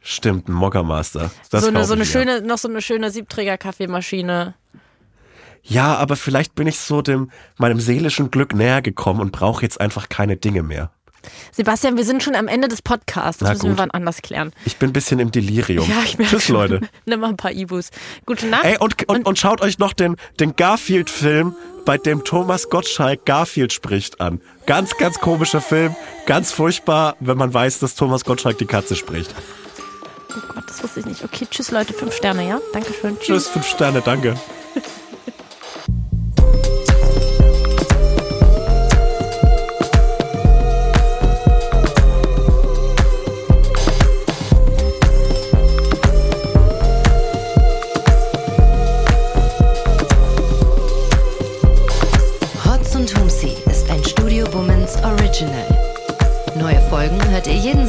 Stimmt, 0.00 0.48
ein 0.48 0.52
Mokka 0.52 0.84
Master. 0.84 1.30
Das 1.50 1.62
so 1.64 1.68
eine, 1.68 1.84
so 1.84 1.92
eine 1.94 2.06
schöne, 2.06 2.40
noch 2.40 2.56
so 2.56 2.68
eine 2.68 2.80
schöne 2.80 3.10
Siebträger-Kaffeemaschine. 3.10 4.54
Ja, 5.64 5.96
aber 5.96 6.14
vielleicht 6.14 6.54
bin 6.54 6.68
ich 6.68 6.78
so 6.78 7.02
dem 7.02 7.30
meinem 7.58 7.80
seelischen 7.80 8.30
Glück 8.30 8.54
näher 8.54 8.80
gekommen 8.80 9.20
und 9.20 9.32
brauche 9.32 9.62
jetzt 9.62 9.80
einfach 9.80 10.08
keine 10.08 10.36
Dinge 10.36 10.62
mehr. 10.62 10.92
Sebastian, 11.52 11.96
wir 11.96 12.04
sind 12.04 12.22
schon 12.22 12.34
am 12.34 12.48
Ende 12.48 12.68
des 12.68 12.82
Podcasts. 12.82 13.38
Das 13.40 13.48
Na 13.48 13.52
müssen 13.54 13.64
wir 13.64 13.70
gut. 13.70 13.78
wann 13.78 13.90
anders 13.90 14.22
klären. 14.22 14.52
Ich 14.64 14.76
bin 14.76 14.90
ein 14.90 14.92
bisschen 14.92 15.18
im 15.18 15.30
Delirium. 15.30 15.88
Ja, 15.88 16.02
ich 16.04 16.18
merke 16.18 16.36
Tschüss, 16.36 16.44
schon. 16.46 16.56
Leute. 16.56 16.80
Nimm 17.06 17.20
mal 17.20 17.28
ein 17.28 17.36
paar 17.36 17.52
Ibus. 17.52 17.90
Gute 18.26 18.46
Nacht. 18.46 18.64
Ey, 18.64 18.76
und, 18.78 19.08
und, 19.08 19.26
und 19.26 19.38
schaut 19.38 19.60
euch 19.60 19.78
noch 19.78 19.92
den, 19.92 20.16
den 20.40 20.56
Garfield-Film, 20.56 21.54
bei 21.84 21.96
dem 21.96 22.22
Thomas 22.24 22.68
Gottschalk 22.68 23.24
Garfield 23.24 23.72
spricht, 23.72 24.20
an. 24.20 24.40
Ganz, 24.66 24.96
ganz 24.98 25.20
komischer 25.20 25.60
Film. 25.62 25.96
Ganz 26.26 26.52
furchtbar, 26.52 27.16
wenn 27.20 27.38
man 27.38 27.54
weiß, 27.54 27.78
dass 27.78 27.94
Thomas 27.94 28.24
Gottschalk 28.24 28.58
die 28.58 28.66
Katze 28.66 28.94
spricht. 28.94 29.34
Oh 30.30 30.52
Gott, 30.54 30.64
das 30.68 30.82
wusste 30.82 31.00
ich 31.00 31.06
nicht. 31.06 31.24
Okay, 31.24 31.46
tschüss 31.50 31.70
Leute, 31.70 31.94
fünf 31.94 32.14
Sterne, 32.14 32.46
ja? 32.46 32.60
Dankeschön. 32.74 33.18
Tschüss, 33.18 33.48
fünf 33.48 33.66
Sterne, 33.66 34.02
danke. 34.04 34.36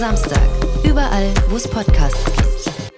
Samstag, 0.10 0.42
überall, 0.84 1.32
wo 1.50 1.56
es 1.56 1.68
Podcasts 1.68 2.26
gibt. 2.26 2.92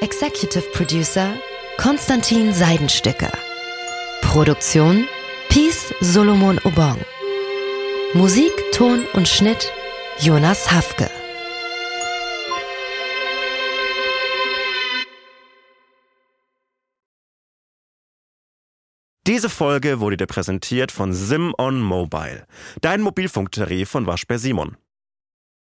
Executive 0.00 0.62
Producer 0.72 1.34
Konstantin 1.76 2.52
Seidenstücker. 2.52 3.32
Produktion 4.20 5.08
Peace 5.48 5.92
Solomon 6.00 6.60
Obong. 6.62 6.98
Musik, 8.14 8.52
Ton 8.70 9.06
und 9.14 9.26
Schnitt 9.26 9.72
Jonas 10.20 10.70
Hafke. 10.70 11.10
Diese 19.26 19.50
Folge 19.50 19.98
wurde 19.98 20.16
dir 20.16 20.26
präsentiert 20.26 20.92
von 20.92 21.12
Sim 21.12 21.52
on 21.58 21.80
Mobile, 21.80 22.46
dein 22.82 23.00
Mobilfunktarif 23.02 23.90
von 23.90 24.06
Waschbär 24.06 24.38
Simon. 24.38 24.76